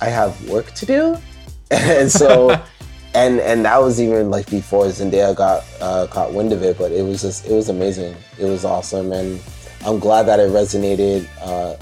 i 0.00 0.06
have 0.06 0.32
work 0.48 0.72
to 0.72 0.86
do. 0.86 1.16
And 1.70 2.10
so 2.10 2.62
and 3.16 3.40
and 3.40 3.64
that 3.64 3.80
was 3.80 4.00
even 4.00 4.30
like 4.30 4.48
before 4.50 4.84
Zendaya 4.86 5.34
got 5.34 5.64
uh, 5.80 6.06
caught 6.08 6.32
wind 6.32 6.52
of 6.52 6.62
it. 6.62 6.76
But 6.76 6.92
it 6.92 7.02
was 7.02 7.22
just 7.22 7.46
it 7.46 7.52
was 7.52 7.70
amazing. 7.70 8.14
It 8.38 8.44
was 8.44 8.64
awesome, 8.64 9.10
and 9.12 9.40
I'm 9.84 9.98
glad 9.98 10.24
that 10.24 10.38
it 10.38 10.50
resonated 10.50 11.26
uh, 11.40 11.76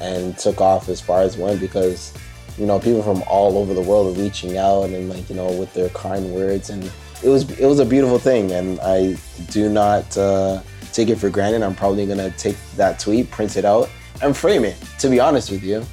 and 0.00 0.36
took 0.36 0.60
off 0.60 0.88
as 0.90 1.00
far 1.00 1.22
as 1.22 1.38
went 1.38 1.58
because 1.60 2.12
you 2.58 2.66
know 2.66 2.78
people 2.78 3.02
from 3.02 3.22
all 3.26 3.56
over 3.56 3.72
the 3.72 3.80
world 3.80 4.14
are 4.14 4.20
reaching 4.20 4.58
out 4.58 4.84
and 4.84 5.08
like 5.08 5.28
you 5.30 5.36
know 5.36 5.50
with 5.52 5.72
their 5.72 5.88
kind 5.90 6.32
words 6.32 6.70
and 6.70 6.84
it 7.22 7.28
was 7.28 7.50
it 7.58 7.66
was 7.66 7.80
a 7.80 7.84
beautiful 7.84 8.18
thing 8.18 8.52
and 8.52 8.78
I 8.80 9.16
do 9.50 9.70
not 9.70 10.16
uh, 10.18 10.60
take 10.92 11.08
it 11.08 11.16
for 11.16 11.30
granted. 11.30 11.62
I'm 11.62 11.74
probably 11.74 12.06
gonna 12.06 12.30
take 12.32 12.56
that 12.76 12.98
tweet, 13.00 13.30
print 13.30 13.56
it 13.56 13.64
out, 13.64 13.88
and 14.22 14.36
frame 14.36 14.64
it. 14.66 14.76
To 14.98 15.08
be 15.08 15.18
honest 15.18 15.50
with 15.50 15.64
you, 15.64 15.86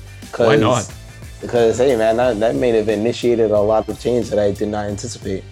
why 0.48 0.56
not? 0.58 0.94
Because 1.42 1.78
hey 1.78 1.96
man 1.96 2.18
that, 2.18 2.40
that 2.40 2.56
may 2.56 2.70
have 2.70 2.90
initiated 2.90 3.52
a 3.52 3.60
lot 3.60 3.90
of 3.90 4.00
change 4.00 4.30
that 4.30 4.40
i 4.40 4.52
did 4.52 4.68
not 4.68 4.86
anticipate. 4.86 5.44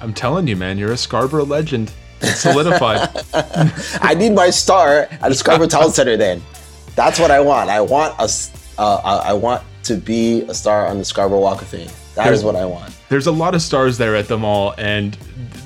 I'm 0.00 0.12
telling 0.12 0.46
you 0.46 0.56
man 0.56 0.78
you're 0.78 0.92
a 0.92 0.96
scarborough 0.96 1.46
legend. 1.46 1.92
It's 2.20 2.40
solidified. 2.40 3.08
I 4.02 4.14
need 4.14 4.34
my 4.34 4.50
star 4.50 5.08
at 5.10 5.22
the 5.22 5.34
scarborough 5.34 5.68
town 5.68 5.90
center 5.98 6.16
then. 6.16 6.42
That's 6.94 7.18
what 7.18 7.30
i 7.30 7.40
want. 7.40 7.70
I 7.70 7.80
want 7.80 8.14
a 8.18 8.28
uh, 8.80 9.22
i 9.24 9.32
want 9.32 9.62
to 9.84 9.96
be 9.96 10.42
a 10.42 10.54
star 10.54 10.86
on 10.86 10.98
the 10.98 11.04
scarborough 11.04 11.40
walk 11.40 11.62
of 11.62 11.68
fame. 11.68 11.88
That 12.14 12.24
there's, 12.24 12.40
is 12.40 12.44
what 12.44 12.56
i 12.56 12.64
want. 12.64 12.94
There's 13.08 13.26
a 13.26 13.32
lot 13.32 13.54
of 13.54 13.62
stars 13.62 13.96
there 13.96 14.14
at 14.14 14.28
the 14.28 14.38
mall 14.38 14.74
and 14.76 15.16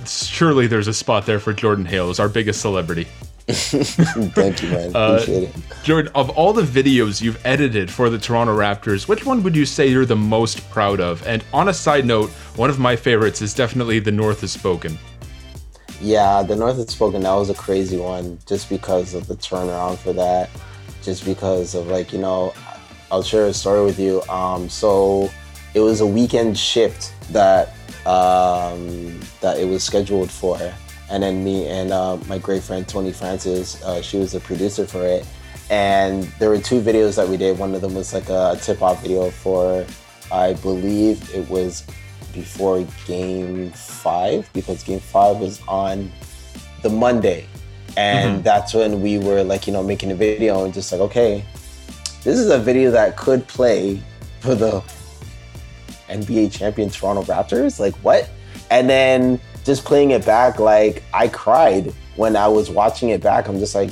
surely 0.07 0.67
there's 0.67 0.89
a 0.89 0.95
spot 0.95 1.27
there 1.27 1.39
for 1.39 1.53
jordan 1.53 1.85
hale 1.85 2.07
hayles 2.07 2.21
our 2.21 2.29
biggest 2.29 2.61
celebrity 2.61 3.07
Thank 3.49 4.63
you, 4.63 4.71
man. 4.71 4.97
Uh, 4.97 5.19
Appreciate 5.21 5.43
it. 5.45 5.57
Jordan, 5.83 6.11
of 6.15 6.31
all 6.31 6.55
the 6.55 6.63
videos 6.63 7.21
you've 7.21 7.45
edited 7.45 7.91
for 7.91 8.09
the 8.09 8.19
Toronto 8.19 8.57
Raptors, 8.57 9.07
which 9.07 9.27
one 9.27 9.43
would 9.43 9.55
you 9.55 9.67
say 9.67 9.87
you're 9.87 10.07
the 10.07 10.17
most 10.17 10.69
proud 10.71 10.99
of? 10.99 11.27
And 11.27 11.45
on 11.53 11.69
a 11.69 11.75
side 11.75 12.07
note, 12.07 12.31
one 12.57 12.71
of 12.71 12.79
my 12.79 12.97
favorites 12.97 13.43
is 13.43 13.53
definitely 13.53 13.99
The 13.99 14.13
North 14.13 14.43
Is 14.43 14.53
Spoken. 14.53 14.99
Yeah, 16.01 16.43
The 16.43 16.57
North 16.57 16.79
Is 16.79 16.89
Spoken, 16.89 17.23
that 17.23 17.35
was 17.35 17.51
a 17.51 17.55
crazy 17.55 17.99
one 17.99 18.39
just 18.47 18.71
because 18.71 19.13
of 19.13 19.27
the 19.27 19.35
turnaround 19.35 19.99
for 19.99 20.15
that. 20.15 20.49
Just 21.03 21.27
because 21.27 21.75
of, 21.75 21.89
like, 21.89 22.15
you 22.15 22.19
know, 22.19 22.55
I'll 23.11 23.23
share 23.23 23.45
a 23.45 23.53
story 23.53 23.85
with 23.85 23.99
you. 23.99 24.23
Um, 24.23 24.71
so 24.71 25.31
it 25.75 25.81
was 25.81 26.01
a 26.01 26.07
weekend 26.07 26.57
shift 26.57 27.13
that 27.33 27.75
um, 28.07 29.21
that 29.41 29.59
it 29.59 29.69
was 29.69 29.83
scheduled 29.83 30.31
for 30.31 30.59
and 31.11 31.23
then 31.23 31.45
me 31.45 31.67
and 31.67 31.93
uh, 31.93 32.17
my 32.27 32.39
great 32.39 32.63
friend 32.63 32.87
Tony 32.87 33.13
Francis, 33.13 33.83
uh, 33.83 34.01
she 34.01 34.19
was 34.19 34.33
the 34.33 34.41
producer 34.41 34.87
for 34.87 35.05
it. 35.05 35.27
And 35.71 36.25
there 36.39 36.51
were 36.51 36.59
two 36.59 36.81
videos 36.81 37.17
that 37.17 37.29
we 37.29 37.37
did. 37.37 37.59
One 37.59 37.75
of 37.75 37.81
them 37.81 37.95
was 37.95 38.13
like 38.13 38.29
a 38.29 38.59
tip-off 38.61 39.03
video 39.03 39.31
for, 39.31 39.87
I 40.31 40.53
believe 40.55 41.35
it 41.35 41.49
was 41.49 41.87
before 42.35 42.87
Game 43.07 43.71
Five 43.71 44.51
because 44.53 44.83
Game 44.83 45.01
Five 45.01 45.39
was 45.39 45.63
on 45.67 46.11
the 46.83 46.91
Monday, 46.91 47.47
and 47.97 48.35
mm-hmm. 48.35 48.43
that's 48.43 48.75
when 48.75 49.01
we 49.01 49.19
were 49.19 49.43
like, 49.43 49.67
you 49.67 49.73
know, 49.73 49.83
making 49.83 50.11
a 50.11 50.15
video 50.15 50.65
and 50.65 50.75
just 50.75 50.93
like, 50.93 51.01
okay, 51.01 51.45
this 52.25 52.39
is 52.39 52.51
a 52.51 52.59
video 52.59 52.91
that 52.91 53.17
could 53.17 53.47
play 53.47 54.03
for 54.41 54.55
the 54.55 54.83
NBA 56.09 56.53
champion 56.53 56.91
Toronto 56.91 57.23
Raptors. 57.23 57.79
Like 57.81 57.95
what? 57.97 58.29
And 58.71 58.91
then 58.91 59.41
just 59.65 59.85
playing 59.85 60.11
it 60.11 60.25
back, 60.25 60.59
like 60.59 61.03
I 61.13 61.29
cried 61.29 61.93
when 62.17 62.37
I 62.37 62.49
was 62.49 62.71
watching 62.71 63.09
it 63.09 63.23
back. 63.23 63.49
I'm 63.49 63.59
just 63.59 63.75
like, 63.75 63.91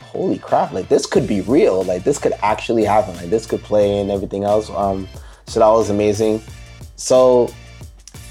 holy 0.00 0.38
crap, 0.38 0.72
like 0.72 0.88
this 0.88 1.06
could 1.06 1.26
be 1.26 1.40
real. 1.42 1.84
Like 1.84 2.04
this 2.04 2.18
could 2.18 2.32
actually 2.42 2.84
happen. 2.84 3.14
Like 3.16 3.30
this 3.30 3.46
could 3.46 3.62
play 3.62 4.00
and 4.00 4.10
everything 4.10 4.44
else. 4.44 4.68
Um, 4.70 5.08
so 5.46 5.60
that 5.60 5.68
was 5.68 5.90
amazing. 5.90 6.42
So 6.96 7.52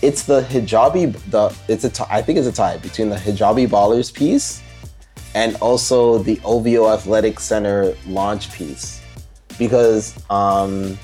it's 0.01 0.23
the 0.23 0.41
hijabi, 0.41 1.13
the 1.31 1.55
it's 1.67 1.83
a 1.85 1.89
t- 1.89 2.03
I 2.09 2.21
think 2.21 2.37
it's 2.37 2.47
a 2.47 2.51
tie 2.51 2.77
between 2.77 3.09
the 3.09 3.15
hijabi 3.15 3.67
ballers 3.67 4.13
piece 4.13 4.61
and 5.35 5.55
also 5.57 6.17
the 6.19 6.39
OVO 6.43 6.89
Athletic 6.89 7.39
Center 7.39 7.95
launch 8.07 8.51
piece 8.51 9.01
because 9.57 10.17
um, 10.29 10.97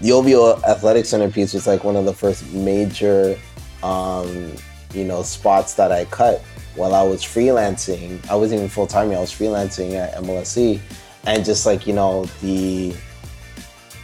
the 0.00 0.12
OVO 0.12 0.60
Athletic 0.62 1.04
Center 1.04 1.30
piece 1.30 1.52
was 1.52 1.66
like 1.66 1.84
one 1.84 1.96
of 1.96 2.04
the 2.04 2.12
first 2.12 2.50
major 2.52 3.38
um, 3.86 4.52
you 4.92 5.04
know, 5.04 5.22
spots 5.22 5.74
that 5.74 5.92
I 5.92 6.04
cut 6.06 6.42
while 6.74 6.94
I 6.94 7.02
was 7.02 7.22
freelancing. 7.22 8.26
I 8.28 8.34
wasn't 8.34 8.58
even 8.58 8.68
full 8.68 8.86
time. 8.86 9.10
I 9.12 9.20
was 9.20 9.32
freelancing 9.32 9.94
at 9.94 10.14
MLSE, 10.14 10.80
and 11.26 11.44
just 11.44 11.66
like 11.66 11.86
you 11.86 11.92
know 11.92 12.24
the 12.42 12.94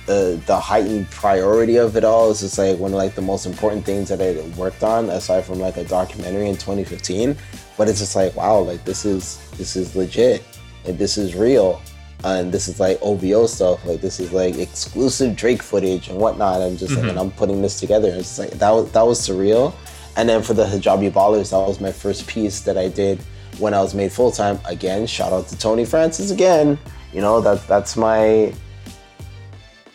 the 0.07 0.41
the 0.47 0.59
heightened 0.59 1.11
priority 1.11 1.77
of 1.77 1.97
it 1.97 2.05
all 2.05 2.31
is 2.31 2.41
just 2.41 2.59
like 2.59 2.79
one 2.79 2.93
of 2.93 2.99
like 2.99 3.15
the 3.15 3.23
most 3.23 3.47
important 3.47 3.85
things 3.85 4.09
that 4.09 4.21
I 4.21 4.41
worked 4.57 4.83
on 4.83 5.11
aside 5.11 5.45
from 5.45 5.59
like 5.59 5.77
a 5.77 5.85
documentary 5.85 6.49
in 6.49 6.55
2015. 6.55 7.37
But 7.77 7.89
it's 7.89 7.99
just 7.99 8.15
like 8.15 8.37
wow, 8.37 8.61
like 8.61 8.85
this 8.85 9.05
is 9.05 9.39
this 9.59 9.75
is 9.75 9.97
legit, 9.97 10.45
and 10.85 10.99
this 10.99 11.19
is 11.19 11.35
real. 11.35 11.83
And 12.25 12.53
this 12.53 12.69
is 12.69 12.79
like 12.79 12.99
OVO 13.03 13.47
stuff, 13.47 13.85
like 13.85 14.01
this 14.01 14.21
is 14.21 14.33
like 14.33 14.57
exclusive 14.57 15.35
Drake 15.35 15.63
footage 15.63 16.09
and 16.09 16.19
whatnot. 16.19 16.63
I'm 16.63 16.77
just 16.77 16.93
mm-hmm. 16.93 17.01
like, 17.01 17.11
and 17.11 17.19
I'm 17.19 17.33
putting 17.33 17.63
this 17.63 17.81
together. 17.81 18.11
It's 18.15 18.39
like 18.39 18.51
that 18.51 18.71
was 18.71 18.93
that 18.93 19.03
was 19.03 19.21
surreal 19.21 19.75
and 20.17 20.29
then 20.29 20.43
for 20.43 20.55
the 20.55 20.65
Hijabi 20.65 21.11
Ballers, 21.11 21.51
that 21.51 21.59
was 21.59 21.81
my 21.81 21.93
first 21.93 22.27
piece 22.27 22.61
that 22.61 22.77
I 22.77 22.89
did 22.89 23.21
when 23.59 23.73
I 23.75 23.81
was 23.81 23.95
made 23.95 24.13
full 24.13 24.31
time. 24.31 24.59
Again, 24.67 25.07
shout 25.07 25.33
out 25.33 25.49
to 25.49 25.59
Tony 25.59 25.85
Francis 25.85 26.31
again. 26.31 26.79
You 27.13 27.21
know 27.21 27.41
that 27.41 27.67
that's 27.67 27.97
my 27.97 28.53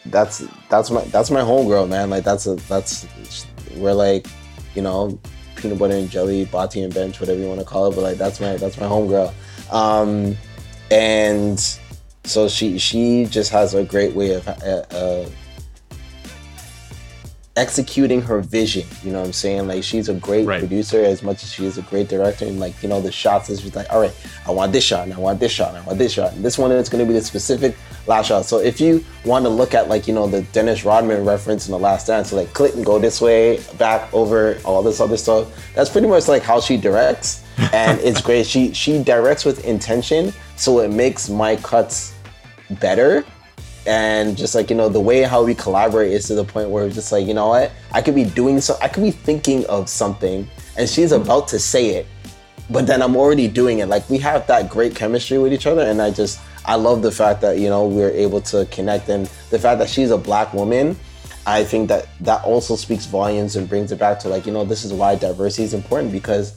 that's 0.08 0.44
that's 0.70 0.90
my 0.90 1.02
that's 1.06 1.30
my 1.30 1.42
homegirl, 1.42 1.88
man. 1.88 2.10
Like 2.10 2.24
that's 2.24 2.48
a 2.48 2.56
that's 2.56 3.08
we're 3.76 3.94
like, 3.94 4.28
you 4.74 4.82
know, 4.82 5.20
peanut 5.56 5.78
butter 5.78 5.96
and 5.96 6.10
jelly, 6.10 6.46
Bati 6.46 6.82
and 6.82 6.94
bench, 6.94 7.20
whatever 7.20 7.40
you 7.40 7.48
want 7.48 7.60
to 7.60 7.66
call 7.66 7.92
it. 7.92 7.96
But 7.96 8.02
like 8.02 8.18
that's 8.18 8.40
my 8.40 8.58
that's 8.58 8.78
my 8.80 8.88
homegirl. 8.88 9.34
Um, 9.72 10.36
and 10.90 11.80
so 12.28 12.48
she 12.48 12.78
she 12.78 13.26
just 13.26 13.52
has 13.52 13.74
a 13.74 13.84
great 13.84 14.14
way 14.14 14.34
of 14.34 14.48
uh, 14.48 14.52
uh, 14.92 15.26
executing 17.56 18.22
her 18.22 18.40
vision. 18.40 18.86
You 19.04 19.12
know 19.12 19.20
what 19.20 19.28
I'm 19.28 19.34
saying? 19.34 19.68
Like 19.68 19.84
she's 19.84 20.10
a 20.10 20.14
great 20.14 20.46
Right. 20.46 20.60
producer 20.60 21.04
as 21.04 21.24
much 21.24 21.42
as 21.44 21.52
she 21.52 21.66
is 21.66 21.80
a 21.80 21.82
great 21.82 22.08
director. 22.08 22.46
And 22.46 22.60
like, 22.60 22.82
you 22.84 22.90
know, 22.90 23.02
the 23.02 23.12
shots 23.12 23.50
is 23.50 23.62
just 23.62 23.76
like, 23.76 23.92
all 23.92 24.00
right, 24.00 24.14
I 24.46 24.52
want 24.52 24.74
this 24.74 24.84
shot 24.84 25.06
and 25.06 25.14
I 25.14 25.18
want 25.18 25.40
this 25.40 25.52
shot 25.52 25.70
and 25.70 25.78
I 25.80 25.82
want 25.82 25.98
this 25.98 26.14
shot. 26.14 26.34
And 26.34 26.46
this 26.46 26.58
one 26.60 26.72
is 26.72 26.88
gonna 26.88 27.06
be 27.06 27.14
the 27.14 27.22
specific 27.24 27.76
last 28.06 28.28
shot. 28.28 28.46
So 28.46 28.60
if 28.60 28.80
you 28.80 29.04
want 29.26 29.44
to 29.46 29.50
look 29.50 29.74
at 29.74 29.90
like, 29.90 30.08
you 30.08 30.14
know, 30.14 30.28
the 30.28 30.44
Dennis 30.54 30.86
Rodman 30.86 31.26
reference 31.26 31.66
in 31.68 31.72
the 31.72 31.80
last 31.80 32.06
dance, 32.06 32.30
so 32.30 32.36
like 32.36 32.54
click 32.54 32.76
and 32.76 32.86
go 32.86 33.00
this 33.00 33.20
way, 33.20 33.60
back 33.80 34.14
over, 34.14 34.60
all 34.64 34.84
this 34.84 35.00
other 35.02 35.18
stuff. 35.18 35.48
That's 35.74 35.90
pretty 35.90 36.08
much 36.08 36.28
like 36.28 36.44
how 36.44 36.60
she 36.62 36.78
directs. 36.78 37.44
And 37.74 38.00
it's 38.02 38.22
great. 38.22 38.46
She 38.46 38.72
she 38.76 39.02
directs 39.02 39.44
with 39.44 39.66
intention, 39.66 40.32
so 40.58 40.80
it 40.82 40.92
makes 40.92 41.28
my 41.28 41.56
cuts 41.56 42.14
better. 42.70 43.26
And 43.86 44.36
just 44.38 44.54
like 44.54 44.70
you 44.70 44.76
know 44.76 44.90
the 44.90 45.00
way 45.00 45.22
how 45.22 45.44
we 45.44 45.56
collaborate 45.56 46.12
is 46.12 46.28
to 46.28 46.36
the 46.36 46.44
point 46.44 46.70
where 46.70 46.86
it's 46.86 46.96
just 46.96 47.12
like 47.12 47.26
you 47.26 47.34
know 47.34 47.48
what? 47.50 47.72
I 47.94 48.02
could 48.02 48.16
be 48.16 48.26
doing 48.26 48.60
so 48.60 48.78
i 48.82 48.88
could 48.88 49.04
be 49.04 49.12
thinking 49.12 49.66
of 49.68 49.88
something 49.90 50.48
and 50.78 50.90
she's 50.90 51.14
about 51.14 51.48
to 51.50 51.60
say 51.60 51.96
it 51.96 52.06
but 52.70 52.86
then 52.86 53.02
i'm 53.02 53.16
already 53.16 53.48
doing 53.48 53.80
it. 53.80 53.88
Like 53.88 54.10
we 54.10 54.18
have 54.20 54.46
that 54.48 54.70
great 54.70 54.94
chemistry 54.94 55.38
with 55.38 55.54
each 55.54 55.66
other 55.66 55.84
and 55.84 56.02
i 56.02 56.12
just 56.12 56.42
i 56.66 56.76
love 56.76 57.02
the 57.02 57.12
fact 57.12 57.40
that 57.42 57.60
you 57.60 57.70
know 57.70 57.88
we're 57.88 58.12
able 58.12 58.42
to 58.42 58.66
connect 58.66 59.08
and 59.08 59.28
the 59.52 59.60
fact 59.60 59.80
that 59.80 59.90
she's 59.90 60.12
a 60.12 60.18
black 60.18 60.54
woman 60.54 60.98
i 61.46 61.64
think 61.64 61.88
that 61.88 62.10
that 62.20 62.44
also 62.44 62.76
speaks 62.76 63.06
volumes 63.06 63.56
and 63.56 63.70
brings 63.70 63.94
it 63.94 64.00
back 64.00 64.20
to 64.20 64.28
like 64.28 64.46
you 64.46 64.52
know 64.52 64.66
this 64.66 64.84
is 64.84 64.92
why 64.92 65.16
diversity 65.16 65.64
is 65.64 65.74
important 65.74 66.12
because 66.12 66.54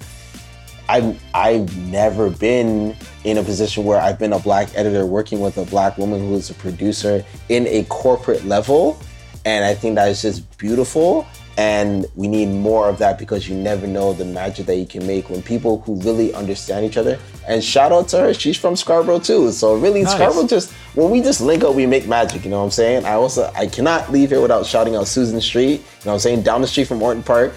I've 0.90 1.22
I've 1.34 1.76
never 1.86 2.30
been 2.30 2.96
in 3.22 3.38
a 3.38 3.44
position 3.44 3.84
where 3.84 4.00
I've 4.00 4.18
been 4.18 4.32
a 4.32 4.40
black 4.40 4.68
editor 4.74 5.06
working 5.06 5.38
with 5.40 5.56
a 5.56 5.64
black 5.64 5.96
woman 5.98 6.18
who 6.18 6.34
is 6.34 6.50
a 6.50 6.54
producer 6.54 7.24
in 7.48 7.68
a 7.68 7.84
corporate 7.84 8.44
level, 8.44 9.00
and 9.44 9.64
I 9.64 9.72
think 9.72 9.94
that 9.94 10.08
is 10.08 10.22
just 10.22 10.58
beautiful. 10.58 11.28
And 11.56 12.06
we 12.16 12.26
need 12.26 12.46
more 12.46 12.88
of 12.88 12.96
that 12.98 13.18
because 13.18 13.46
you 13.48 13.54
never 13.54 13.86
know 13.86 14.14
the 14.14 14.24
magic 14.24 14.66
that 14.66 14.76
you 14.76 14.86
can 14.86 15.06
make 15.06 15.28
when 15.28 15.42
people 15.42 15.82
who 15.82 16.00
really 16.00 16.32
understand 16.32 16.86
each 16.86 16.96
other. 16.96 17.18
And 17.46 17.62
shout 17.62 17.92
out 17.92 18.08
to 18.08 18.18
her, 18.18 18.32
she's 18.34 18.56
from 18.56 18.76
Scarborough 18.76 19.18
too. 19.18 19.52
So 19.52 19.74
really, 19.76 20.02
Nice. 20.02 20.14
Scarborough 20.14 20.46
just 20.46 20.72
when 20.94 21.10
we 21.10 21.20
just 21.20 21.40
link 21.40 21.62
up, 21.62 21.74
we 21.74 21.86
make 21.86 22.08
magic. 22.08 22.44
You 22.44 22.50
know 22.50 22.58
what 22.58 22.64
I'm 22.64 22.70
saying? 22.70 23.04
I 23.04 23.12
also 23.12 23.52
I 23.54 23.66
cannot 23.66 24.10
leave 24.10 24.30
here 24.30 24.40
without 24.40 24.66
shouting 24.66 24.96
out 24.96 25.06
Susan 25.06 25.40
Street. 25.40 25.70
You 25.70 25.76
know 25.76 25.82
what 26.06 26.12
I'm 26.14 26.18
saying? 26.20 26.42
Down 26.42 26.62
the 26.62 26.66
street 26.66 26.88
from 26.88 27.00
Orton 27.00 27.22
Park. 27.22 27.52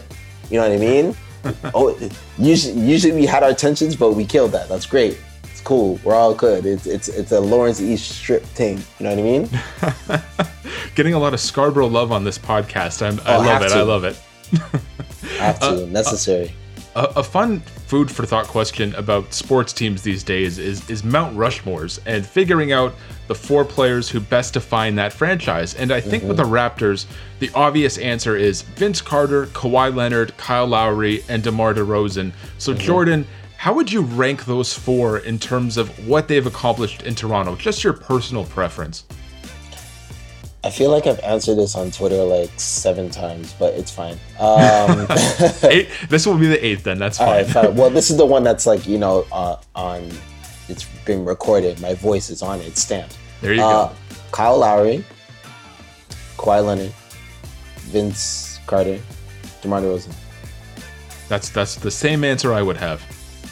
You 0.51 0.59
know 0.59 0.67
what 0.67 0.75
I 0.75 0.77
mean? 0.77 1.15
oh, 1.73 1.97
usually, 2.37 2.79
usually 2.79 3.13
we 3.13 3.25
had 3.25 3.43
our 3.43 3.53
tensions, 3.53 3.95
but 3.95 4.11
we 4.13 4.25
killed 4.25 4.51
that. 4.53 4.69
That's 4.69 4.85
great. 4.85 5.19
It's 5.43 5.61
cool. 5.61 5.99
We're 6.03 6.15
all 6.15 6.33
good. 6.33 6.65
It's 6.65 6.85
it's 6.87 7.07
it's 7.09 7.31
a 7.31 7.39
Lawrence 7.39 7.81
East 7.81 8.09
Strip 8.11 8.43
thing. 8.43 8.77
You 8.99 9.03
know 9.05 9.09
what 9.09 9.19
I 9.19 9.21
mean? 9.21 9.49
Getting 10.95 11.13
a 11.13 11.19
lot 11.19 11.33
of 11.33 11.39
Scarborough 11.39 11.87
love 11.87 12.11
on 12.11 12.23
this 12.23 12.37
podcast. 12.37 13.01
I'm, 13.05 13.19
oh, 13.19 13.23
I 13.25 13.35
Oh, 13.35 13.37
love 13.39 13.45
have 13.47 13.61
it. 13.63 13.69
to. 13.69 13.75
I 13.75 13.81
love 13.81 14.03
it. 14.03 14.21
I 15.39 15.45
have 15.45 15.59
to. 15.59 15.65
Uh, 15.65 15.71
uh, 15.83 15.85
necessary. 15.87 16.53
A, 16.95 17.03
a 17.17 17.23
fun 17.23 17.59
food 17.59 18.09
for 18.09 18.25
thought 18.25 18.47
question 18.47 18.93
about 18.95 19.33
sports 19.33 19.73
teams 19.73 20.01
these 20.01 20.23
days 20.23 20.59
is 20.59 20.89
is 20.89 21.03
Mount 21.03 21.35
Rushmore's 21.35 21.99
and 22.05 22.25
figuring 22.25 22.71
out 22.71 22.93
the 23.27 23.35
four 23.35 23.65
players 23.65 24.09
who 24.09 24.19
best 24.19 24.53
define 24.53 24.95
that 24.95 25.13
franchise. 25.13 25.73
And 25.75 25.91
I 25.91 26.01
think 26.01 26.23
with 26.23 26.37
the 26.37 26.43
mm-hmm. 26.43 26.53
Raptors, 26.53 27.05
the 27.39 27.49
obvious 27.55 27.97
answer 27.97 28.35
is 28.35 28.61
Vince 28.61 29.01
Carter, 29.01 29.47
Kawhi 29.47 29.95
Leonard, 29.95 30.35
Kyle 30.37 30.67
Lowry, 30.67 31.23
and 31.29 31.41
DeMar 31.41 31.73
DeRozan. 31.73 32.31
So 32.57 32.73
mm-hmm. 32.73 32.81
Jordan, 32.81 33.27
how 33.57 33.73
would 33.73 33.91
you 33.91 34.01
rank 34.01 34.45
those 34.45 34.73
four 34.73 35.19
in 35.19 35.39
terms 35.39 35.77
of 35.77 36.07
what 36.07 36.27
they've 36.27 36.45
accomplished 36.45 37.03
in 37.03 37.15
Toronto? 37.15 37.55
Just 37.55 37.83
your 37.83 37.93
personal 37.93 38.43
preference. 38.43 39.05
I 40.65 40.69
feel 40.69 40.91
like 40.91 41.07
I've 41.07 41.19
answered 41.19 41.55
this 41.55 41.75
on 41.75 41.91
Twitter 41.91 42.23
like 42.23 42.49
seven 42.57 43.09
times, 43.09 43.53
but 43.59 43.73
it's 43.73 43.91
fine. 43.91 44.17
Um, 44.39 45.07
Eight, 45.63 45.89
this 46.09 46.25
will 46.25 46.37
be 46.37 46.47
the 46.47 46.65
eighth 46.65 46.83
then. 46.83 46.97
That's 46.99 47.17
fine. 47.17 47.27
right, 47.27 47.45
fine. 47.47 47.75
Well, 47.75 47.89
this 47.89 48.09
is 48.09 48.15
the 48.17 48.25
one 48.25 48.43
that's 48.43 48.65
like 48.65 48.87
you 48.87 48.97
know 48.97 49.25
uh, 49.31 49.57
on. 49.75 50.09
It's 50.69 50.85
been 51.05 51.25
recorded. 51.25 51.81
My 51.81 51.93
voice 51.95 52.29
is 52.29 52.41
on 52.41 52.61
it. 52.61 52.67
It's 52.67 52.81
stamped. 52.81 53.17
There 53.41 53.53
you 53.53 53.61
Uh, 53.61 53.87
go. 53.89 53.95
Kyle 54.31 54.57
Lowry, 54.57 55.03
Kawhi 56.37 56.65
Leonard, 56.65 56.93
Vince 57.91 58.59
Carter, 58.65 58.99
DeMar 59.61 59.81
DeRozan. 59.81 60.13
That's 61.27 61.49
that's 61.49 61.75
the 61.75 61.91
same 61.91 62.23
answer 62.23 62.53
I 62.53 62.61
would 62.61 62.77
have. 62.77 63.01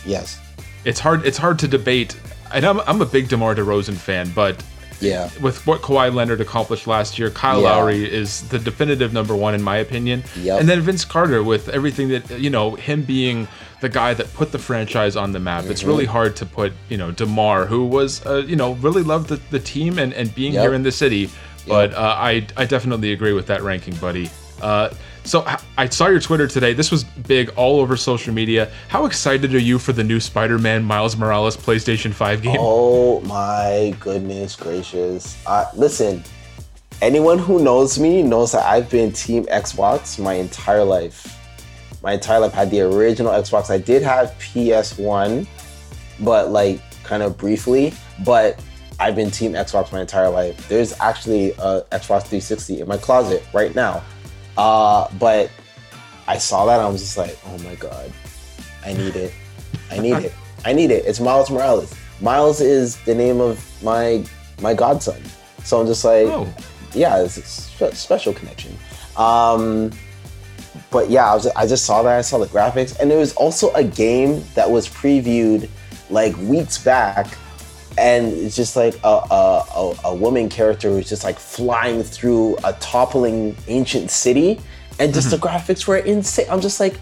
Yes. 0.06 0.40
it's 0.86 1.00
hard 1.00 1.26
it's 1.26 1.38
hard 1.38 1.60
to 1.60 1.68
debate 1.68 2.16
and 2.54 2.66
I'm, 2.66 2.80
I'm 2.82 3.02
a 3.02 3.06
big 3.06 3.28
DeMar 3.30 3.54
DeRozan 3.56 3.94
fan 3.96 4.32
but 4.34 4.64
Yeah. 5.02 5.30
with 5.42 5.66
what 5.68 5.82
Kawhi 5.82 6.14
Leonard 6.14 6.42
accomplished 6.42 6.88
last 6.88 7.18
year 7.20 7.30
Kyle 7.30 7.62
Yeah. 7.62 7.70
Lowry 7.76 8.12
is 8.12 8.48
the 8.50 8.60
definitive 8.60 9.12
number 9.14 9.36
one 9.36 9.54
in 9.56 9.62
my 9.62 9.78
opinion 9.78 10.24
Yep. 10.40 10.60
and 10.60 10.70
then 10.70 10.82
Vince 10.82 11.06
Carter 11.06 11.44
with 11.44 11.70
everything 11.70 12.10
that 12.10 12.40
you 12.40 12.50
know 12.50 12.76
him 12.76 13.04
being 13.04 13.48
the 13.82 13.90
guy 13.90 14.14
that 14.14 14.32
put 14.36 14.52
the 14.52 14.60
franchise 14.60 15.16
on 15.16 15.32
the 15.32 15.40
map 15.40 15.66
it's 15.66 15.84
really 15.84 16.04
Mm-hmm. 16.06 16.12
hard 16.14 16.36
to 16.38 16.46
put 16.46 16.74
you 16.90 16.98
know 16.98 17.12
DeMar 17.12 17.66
who 17.66 17.86
was 17.86 18.26
uh, 18.26 18.44
you 18.48 18.56
know 18.56 18.74
really 18.74 19.04
loved 19.04 19.30
the, 19.30 19.40
the 19.50 19.60
team 19.60 19.98
and, 20.00 20.14
and 20.14 20.34
being 20.36 20.54
Yep. 20.54 20.62
here 20.64 20.74
in 20.74 20.84
the 20.84 20.92
city 20.92 21.30
but 21.68 21.94
uh, 21.94 22.16
I, 22.18 22.46
I 22.58 22.66
definitely 22.66 23.12
agree 23.12 23.34
with 23.34 23.48
that 23.48 23.62
ranking 23.64 23.96
buddy 23.96 24.30
uh, 24.62 24.90
so 25.24 25.46
I- 25.78 25.90
saw 25.90 26.08
your 26.08 26.20
Twitter 26.20 26.48
today. 26.48 26.74
This 26.74 26.92
was 26.92 27.04
big 27.04 27.50
all 27.56 27.80
over 27.80 27.96
social 27.98 28.34
media. 28.34 28.72
How 28.88 29.06
excited 29.06 29.54
are 29.54 29.60
you 29.60 29.80
for 29.80 29.94
the 29.94 30.04
new 30.04 30.20
Spider-Man 30.20 30.84
Miles 30.84 31.16
Morales 31.16 31.58
PlayStation 31.58 32.14
5 32.14 32.42
game? 32.42 32.58
Oh 32.60 33.20
my 33.22 33.96
goodness 34.00 34.56
gracious. 34.56 35.42
Uh, 35.46 35.66
listen, 35.76 36.24
anyone 37.02 37.38
who 37.40 37.64
knows 37.64 38.00
me 38.00 38.24
knows 38.24 38.52
that 38.54 38.66
I've 38.66 38.90
been 38.90 39.12
Team 39.12 39.46
Xbox 39.46 40.20
my 40.20 40.34
entire 40.34 40.84
life. 40.84 41.38
My 42.04 42.14
entire 42.14 42.40
life 42.40 42.54
had 42.54 42.72
the 42.72 42.82
original 42.82 43.32
Xbox. 43.32 43.70
I 43.70 43.78
did 43.78 44.02
have 44.02 44.30
PS1, 44.40 45.46
but 46.20 46.50
like 46.52 46.82
kind 47.04 47.22
of 47.22 47.38
briefly, 47.38 47.94
but 48.26 48.60
I've 49.00 49.16
been 49.16 49.32
Team 49.32 49.54
Xbox 49.54 49.92
my 49.92 50.02
entire 50.02 50.30
life. 50.30 50.68
There's 50.68 50.94
actually 51.00 51.52
a 51.54 51.82
Xbox 51.92 52.24
360 52.24 52.82
in 52.82 52.88
my 52.88 52.98
closet 52.98 53.44
right 53.54 53.74
now. 53.76 54.04
Uh, 54.58 55.08
but 55.20 55.50
I 56.28 56.38
saw 56.38 56.66
that 56.66 56.76
and 56.80 56.88
I 56.88 56.90
was 56.90 57.02
just 57.02 57.18
like, 57.18 57.38
oh 57.46 57.58
my 57.60 57.76
god, 57.76 58.12
I 58.86 58.94
need 58.94 59.16
it. 59.16 59.34
I 59.90 60.00
need 60.00 60.14
it. 60.16 60.34
I 60.66 60.74
need 60.74 60.92
it. 60.92 61.06
It's 61.06 61.20
Miles 61.20 61.50
Morales. 61.50 61.94
Miles 62.22 62.62
is 62.62 62.98
the 63.06 63.16
name 63.16 63.40
of 63.42 63.60
my 63.84 64.24
my 64.62 64.74
godson. 64.74 65.22
So 65.64 65.80
I'm 65.80 65.88
just 65.88 66.04
like, 66.06 66.28
Oh. 66.28 66.48
yeah, 66.94 67.22
it's 67.24 67.38
a 67.38 67.42
spe- 67.42 67.94
special 67.96 68.34
connection. 68.34 68.78
Um, 69.18 69.92
but 70.92 71.10
yeah, 71.10 71.32
I, 71.32 71.34
was, 71.36 71.48
I 71.48 71.66
just 71.68 71.86
saw 71.86 72.04
that. 72.04 72.18
I 72.18 72.22
saw 72.22 72.38
the 72.38 72.46
graphics, 72.48 73.00
and 73.00 73.12
it 73.12 73.16
was 73.16 73.34
also 73.34 73.72
a 73.74 73.84
game 73.84 74.44
that 74.56 74.70
was 74.70 74.88
previewed 74.88 75.70
like 76.10 76.36
weeks 76.38 76.78
back, 76.78 77.28
and 78.02 78.34
it's 78.34 78.56
just 78.56 78.76
like 78.76 78.96
a 79.04 79.22
a, 79.32 79.96
a, 80.06 80.16
woman 80.16 80.50
character 80.50 80.90
who's 80.90 81.08
just 81.08 81.24
like 81.24 81.38
flying 81.38 82.02
through 82.02 82.58
a 82.64 82.74
toppling 82.74 83.56
ancient 83.68 84.10
city, 84.10 84.60
and 85.00 85.14
just 85.14 85.30
the 85.30 85.38
graphics 85.38 85.88
were 85.88 85.98
insane. 85.98 86.48
I'm 86.50 86.62
just 86.62 86.80
like, 86.80 87.00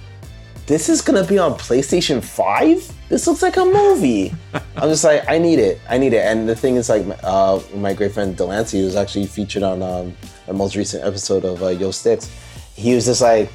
this 0.68 0.90
is 0.90 1.02
gonna 1.02 1.24
be 1.24 1.40
on 1.40 1.54
PlayStation 1.54 2.24
5? 2.24 2.94
This 3.10 3.26
looks 3.26 3.42
like 3.42 3.58
a 3.58 3.66
movie. 3.66 4.36
I'm 4.76 4.90
just 4.90 5.04
like, 5.04 5.28
I 5.28 5.40
need 5.40 5.58
it. 5.58 5.80
I 5.90 5.98
need 5.98 6.14
it. 6.14 6.24
And 6.24 6.48
the 6.48 6.56
thing 6.56 6.76
is, 6.76 6.90
like, 6.90 7.06
uh, 7.24 7.60
my 7.76 7.94
great 7.94 8.12
friend 8.12 8.38
Delancey 8.38 8.84
was 8.84 8.96
actually 8.96 9.26
featured 9.26 9.64
on 9.64 9.82
um, 9.82 10.16
my 10.48 10.54
most 10.54 10.76
recent 10.76 11.04
episode 11.04 11.44
of 11.44 11.64
uh, 11.64 11.70
YO 11.70 11.90
STiXX. 11.90 12.30
He 12.76 12.94
was 12.94 13.06
just 13.06 13.22
like, 13.22 13.52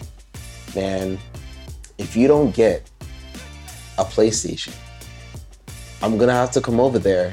man, 0.75 1.19
if 1.99 2.17
you 2.17 2.27
don't 2.27 2.53
get 2.55 2.91
a 3.97 4.05
PlayStation, 4.05 4.75
I'm 6.05 6.19
gonna 6.19 6.35
have 6.35 6.51
to 6.51 6.61
come 6.61 6.81
over 6.81 6.99
there 6.99 7.33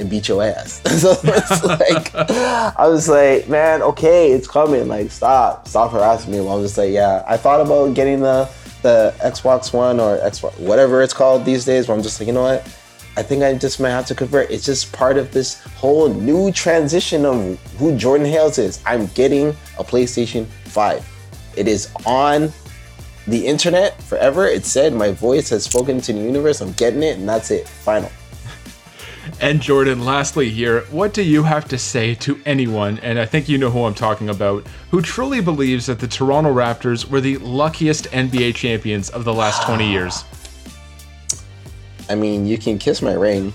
and 0.00 0.10
beat 0.10 0.26
your 0.26 0.42
ass. 0.42 0.82
so 1.00 1.12
it's 1.22 1.64
like, 1.64 2.12
I 2.12 2.88
was 2.88 3.08
like, 3.08 3.48
man, 3.48 3.80
okay, 3.82 4.32
it's 4.32 4.48
coming. 4.48 4.88
Like, 4.88 5.12
stop, 5.12 5.68
stop 5.68 5.92
harassing 5.92 6.32
me. 6.32 6.40
Well, 6.40 6.56
I'm 6.56 6.62
just 6.62 6.76
like, 6.76 6.90
yeah. 6.90 7.22
I 7.28 7.36
thought 7.36 7.60
about 7.60 7.94
getting 7.94 8.20
the 8.20 8.50
the 8.82 9.14
Xbox 9.20 9.72
One 9.72 10.00
or 10.00 10.18
Xbox, 10.18 10.58
whatever 10.58 11.00
it's 11.00 11.14
called 11.14 11.44
these 11.44 11.64
days. 11.64 11.86
But 11.86 11.92
I'm 11.92 12.02
just 12.02 12.18
like, 12.18 12.26
you 12.26 12.32
know 12.32 12.42
what? 12.42 12.62
I 13.16 13.22
think 13.22 13.44
I 13.44 13.54
just 13.54 13.78
might 13.78 13.90
have 13.90 14.06
to 14.06 14.16
convert. 14.16 14.50
It's 14.50 14.66
just 14.66 14.92
part 14.92 15.16
of 15.16 15.30
this 15.30 15.62
whole 15.76 16.12
new 16.12 16.50
transition 16.50 17.24
of 17.24 17.60
who 17.76 17.96
Jordan 17.96 18.26
Hayles 18.26 18.58
is. 18.58 18.82
I'm 18.84 19.06
getting 19.08 19.50
a 19.78 19.84
PlayStation 19.84 20.46
5. 20.64 21.08
It 21.56 21.68
is 21.68 21.88
on 22.04 22.52
the 23.26 23.46
internet 23.46 24.02
forever. 24.02 24.46
It 24.46 24.64
said 24.64 24.92
my 24.92 25.12
voice 25.12 25.48
has 25.50 25.64
spoken 25.64 26.00
to 26.02 26.12
the 26.12 26.20
universe. 26.20 26.60
I'm 26.60 26.72
getting 26.72 27.02
it, 27.02 27.18
and 27.18 27.28
that's 27.28 27.50
it. 27.50 27.68
Final. 27.68 28.10
And 29.40 29.60
Jordan, 29.60 30.04
lastly 30.04 30.50
here, 30.50 30.82
what 30.90 31.14
do 31.14 31.22
you 31.22 31.42
have 31.42 31.66
to 31.68 31.78
say 31.78 32.14
to 32.16 32.40
anyone, 32.44 32.98
and 33.00 33.18
I 33.18 33.26
think 33.26 33.48
you 33.48 33.58
know 33.58 33.70
who 33.70 33.84
I'm 33.84 33.94
talking 33.94 34.28
about, 34.28 34.66
who 34.90 35.00
truly 35.00 35.40
believes 35.40 35.86
that 35.86 36.00
the 36.00 36.08
Toronto 36.08 36.52
Raptors 36.52 37.08
were 37.08 37.20
the 37.20 37.38
luckiest 37.38 38.04
NBA 38.10 38.54
champions 38.54 39.10
of 39.10 39.24
the 39.24 39.32
last 39.32 39.64
20 39.64 39.90
years? 39.90 40.24
I 42.08 42.14
mean, 42.14 42.46
you 42.46 42.58
can 42.58 42.78
kiss 42.78 43.00
my 43.00 43.14
ring. 43.14 43.52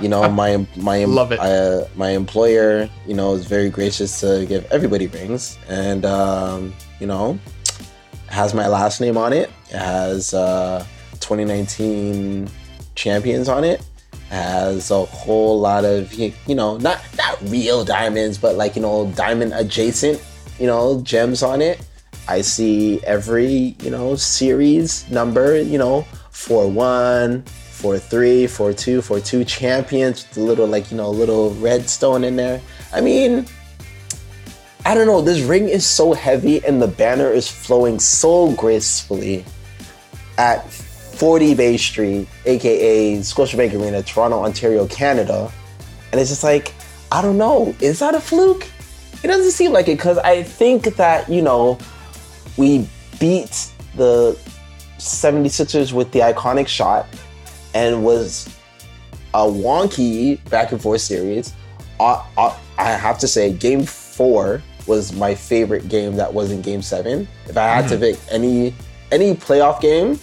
you 0.00 0.08
know, 0.08 0.28
my 0.28 0.66
my 0.76 1.04
Love 1.04 1.32
it. 1.32 1.38
Uh, 1.38 1.84
my 1.94 2.10
employer, 2.10 2.88
you 3.06 3.14
know, 3.14 3.34
is 3.34 3.46
very 3.46 3.70
gracious 3.70 4.20
to 4.20 4.44
give 4.46 4.64
everybody 4.72 5.06
rings, 5.06 5.58
and 5.68 6.04
um, 6.04 6.74
you 6.98 7.06
know, 7.06 7.38
has 8.28 8.54
my 8.54 8.66
last 8.68 9.00
name 9.00 9.16
on 9.16 9.32
it. 9.32 9.50
It 9.70 9.76
has 9.76 10.34
uh, 10.34 10.84
2019 11.12 12.48
champions 12.94 13.48
on 13.48 13.64
it. 13.64 13.84
Has 14.30 14.90
a 14.90 15.04
whole 15.04 15.60
lot 15.60 15.84
of 15.84 16.12
you 16.12 16.32
know, 16.48 16.76
not 16.78 17.00
not 17.16 17.38
real 17.42 17.84
diamonds, 17.84 18.38
but 18.38 18.56
like 18.56 18.74
you 18.74 18.82
know, 18.82 19.10
diamond 19.14 19.52
adjacent, 19.54 20.22
you 20.58 20.66
know, 20.66 21.00
gems 21.02 21.42
on 21.42 21.62
it. 21.62 21.86
I 22.28 22.40
see 22.40 23.02
every 23.04 23.76
you 23.80 23.90
know 23.90 24.16
series 24.16 25.08
number, 25.10 25.60
you 25.60 25.78
know, 25.78 26.02
four 26.30 26.68
one, 26.68 27.42
four 27.42 27.98
three, 27.98 28.48
four 28.48 28.72
two, 28.72 29.00
four 29.00 29.20
two 29.20 29.44
champions 29.44 30.26
with 30.28 30.38
a 30.38 30.40
little 30.40 30.66
like 30.66 30.90
you 30.90 30.96
know 30.96 31.10
little 31.10 31.54
red 31.54 31.88
stone 31.88 32.24
in 32.24 32.34
there. 32.34 32.60
I 32.92 33.00
mean, 33.00 33.46
I 34.86 34.94
don't 34.94 35.08
know. 35.08 35.20
This 35.20 35.40
ring 35.42 35.68
is 35.68 35.84
so 35.84 36.12
heavy 36.12 36.64
and 36.64 36.80
the 36.80 36.86
banner 36.86 37.28
is 37.28 37.50
flowing 37.50 37.98
so 37.98 38.52
gracefully 38.52 39.44
at 40.38 40.70
40 40.70 41.56
Bay 41.56 41.76
Street, 41.76 42.28
aka 42.44 43.16
Scotiabank 43.16 43.74
Arena, 43.74 44.04
Toronto, 44.04 44.44
Ontario, 44.44 44.86
Canada. 44.86 45.50
And 46.12 46.20
it's 46.20 46.30
just 46.30 46.44
like, 46.44 46.72
I 47.10 47.20
don't 47.20 47.36
know. 47.36 47.74
Is 47.80 47.98
that 47.98 48.14
a 48.14 48.20
fluke? 48.20 48.68
It 49.24 49.26
doesn't 49.26 49.50
seem 49.50 49.72
like 49.72 49.88
it 49.88 49.96
because 49.96 50.18
I 50.18 50.44
think 50.44 50.84
that, 50.94 51.28
you 51.28 51.42
know, 51.42 51.80
we 52.56 52.88
beat 53.18 53.72
the 53.96 54.38
76ers 54.98 55.92
with 55.92 56.12
the 56.12 56.20
iconic 56.20 56.68
shot 56.68 57.08
and 57.74 58.04
was 58.04 58.56
a 59.34 59.40
wonky 59.40 60.48
back 60.48 60.70
and 60.70 60.80
forth 60.80 61.00
series. 61.00 61.54
Uh, 61.98 62.24
uh, 62.38 62.56
I 62.78 62.92
have 62.92 63.18
to 63.18 63.26
say, 63.26 63.52
game 63.52 63.82
four 63.82 64.62
was 64.86 65.12
my 65.12 65.34
favorite 65.34 65.88
game 65.88 66.16
that 66.16 66.32
was 66.32 66.50
in 66.50 66.62
game 66.62 66.82
seven. 66.82 67.28
If 67.46 67.56
I 67.56 67.66
had 67.66 67.88
to 67.88 67.98
pick 67.98 68.18
any 68.30 68.74
any 69.12 69.34
playoff 69.34 69.80
game 69.80 70.18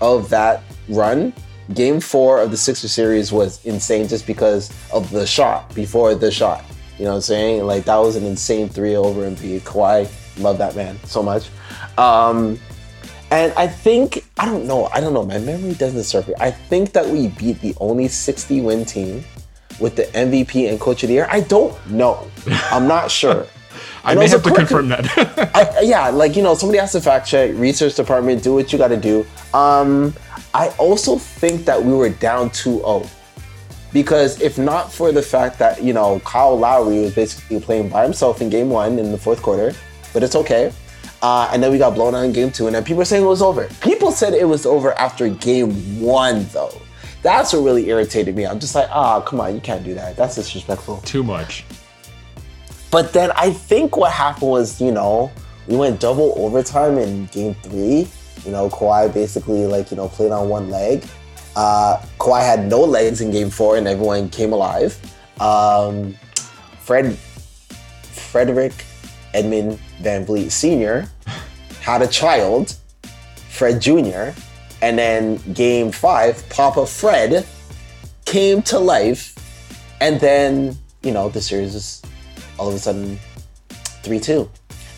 of 0.00 0.28
that 0.30 0.62
run, 0.88 1.32
game 1.74 2.00
four 2.00 2.40
of 2.40 2.50
the 2.50 2.56
Sixer 2.56 2.88
series 2.88 3.32
was 3.32 3.64
insane 3.64 4.08
just 4.08 4.26
because 4.26 4.70
of 4.92 5.10
the 5.10 5.26
shot 5.26 5.74
before 5.74 6.14
the 6.14 6.30
shot. 6.30 6.64
You 6.98 7.04
know 7.04 7.12
what 7.12 7.16
I'm 7.16 7.22
saying? 7.22 7.66
Like 7.66 7.84
that 7.84 7.96
was 7.96 8.16
an 8.16 8.24
insane 8.24 8.68
three 8.68 8.96
over 8.96 9.22
Embiid. 9.22 9.62
Kawhi, 9.62 10.08
love 10.42 10.58
that 10.58 10.76
man 10.76 10.98
so 11.04 11.22
much. 11.22 11.48
Um, 11.96 12.58
and 13.30 13.52
I 13.54 13.68
think 13.68 14.24
I 14.38 14.44
don't 14.46 14.66
know. 14.66 14.86
I 14.86 15.00
don't 15.00 15.14
know. 15.14 15.24
My 15.24 15.38
memory 15.38 15.74
doesn't 15.74 16.04
serve 16.04 16.28
me. 16.28 16.34
I 16.40 16.50
think 16.50 16.92
that 16.92 17.06
we 17.06 17.28
beat 17.28 17.60
the 17.60 17.74
only 17.80 18.08
60 18.08 18.60
win 18.60 18.84
team 18.84 19.24
with 19.78 19.96
the 19.96 20.02
MVP 20.04 20.68
and 20.68 20.78
Coach 20.78 21.02
of 21.02 21.08
the 21.08 21.14
Year. 21.14 21.26
I 21.30 21.40
don't 21.40 21.74
know. 21.90 22.28
I'm 22.70 22.86
not 22.86 23.10
sure. 23.10 23.46
I 24.04 24.14
may 24.14 24.28
have 24.28 24.42
to 24.42 24.54
confirm 24.54 24.88
that. 24.88 25.06
I, 25.54 25.80
yeah, 25.82 26.08
like 26.08 26.36
you 26.36 26.42
know, 26.42 26.54
somebody 26.54 26.78
has 26.78 26.92
to 26.92 27.00
fact 27.00 27.26
check. 27.26 27.52
Research 27.54 27.94
department, 27.94 28.42
do 28.42 28.54
what 28.54 28.72
you 28.72 28.78
got 28.78 28.88
to 28.88 28.96
do. 28.96 29.26
Um, 29.52 30.14
I 30.54 30.68
also 30.78 31.16
think 31.16 31.64
that 31.64 31.82
we 31.82 31.92
were 31.92 32.08
down 32.08 32.50
2-0 32.50 33.08
because 33.92 34.40
if 34.40 34.58
not 34.58 34.92
for 34.92 35.12
the 35.12 35.22
fact 35.22 35.58
that 35.58 35.82
you 35.82 35.92
know 35.92 36.20
Kyle 36.20 36.56
Lowry 36.56 37.00
was 37.00 37.14
basically 37.14 37.60
playing 37.60 37.88
by 37.88 38.04
himself 38.04 38.40
in 38.40 38.50
Game 38.50 38.70
One 38.70 38.98
in 38.98 39.12
the 39.12 39.18
fourth 39.18 39.42
quarter, 39.42 39.74
but 40.12 40.22
it's 40.22 40.36
okay. 40.36 40.72
Uh, 41.22 41.50
and 41.52 41.62
then 41.62 41.70
we 41.70 41.76
got 41.76 41.94
blown 41.94 42.14
out 42.14 42.24
in 42.24 42.32
Game 42.32 42.50
Two, 42.50 42.66
and 42.66 42.74
then 42.74 42.82
people 42.82 42.98
were 42.98 43.04
saying 43.04 43.24
it 43.24 43.28
was 43.28 43.42
over. 43.42 43.68
People 43.80 44.10
said 44.10 44.32
it 44.32 44.46
was 44.46 44.64
over 44.64 44.92
after 44.98 45.28
Game 45.28 46.00
One, 46.00 46.46
though. 46.52 46.80
That's 47.22 47.52
what 47.52 47.60
really 47.60 47.88
irritated 47.90 48.34
me. 48.34 48.46
I'm 48.46 48.58
just 48.58 48.74
like, 48.74 48.88
ah, 48.90 49.20
come 49.20 49.40
on, 49.40 49.54
you 49.54 49.60
can't 49.60 49.84
do 49.84 49.92
that. 49.94 50.16
That's 50.16 50.36
disrespectful. 50.36 50.98
Too 51.02 51.22
much. 51.22 51.66
But 52.90 53.12
then 53.12 53.30
I 53.36 53.52
think 53.52 53.96
what 53.96 54.12
happened 54.12 54.50
was, 54.50 54.80
you 54.80 54.90
know, 54.90 55.30
we 55.66 55.76
went 55.76 56.00
double 56.00 56.34
overtime 56.36 56.98
in 56.98 57.26
game 57.26 57.54
three. 57.62 58.08
You 58.44 58.52
know, 58.52 58.68
Kawhi 58.68 59.12
basically 59.12 59.66
like, 59.66 59.90
you 59.90 59.96
know, 59.96 60.08
played 60.08 60.32
on 60.32 60.48
one 60.48 60.70
leg. 60.70 61.04
Uh, 61.54 62.02
Kawhi 62.18 62.40
had 62.40 62.66
no 62.66 62.80
legs 62.80 63.20
in 63.20 63.30
game 63.30 63.50
four 63.50 63.76
and 63.76 63.86
everyone 63.86 64.28
came 64.28 64.52
alive. 64.52 64.98
Um, 65.40 66.14
Fred, 66.80 67.16
Frederick 67.16 68.84
Edmund 69.34 69.78
VanVleet 70.02 70.50
Sr. 70.50 71.08
had 71.80 72.02
a 72.02 72.06
child, 72.08 72.76
Fred 73.48 73.80
Jr. 73.80 74.30
And 74.82 74.98
then 74.98 75.36
game 75.52 75.92
five, 75.92 76.48
Papa 76.48 76.86
Fred 76.86 77.46
came 78.24 78.62
to 78.62 78.78
life. 78.78 79.34
And 80.00 80.18
then, 80.18 80.78
you 81.02 81.12
know, 81.12 81.28
the 81.28 81.40
series 81.40 81.74
is 81.74 82.02
all 82.60 82.68
of 82.68 82.74
a 82.74 82.78
sudden 82.78 83.18
3-2 84.02 84.46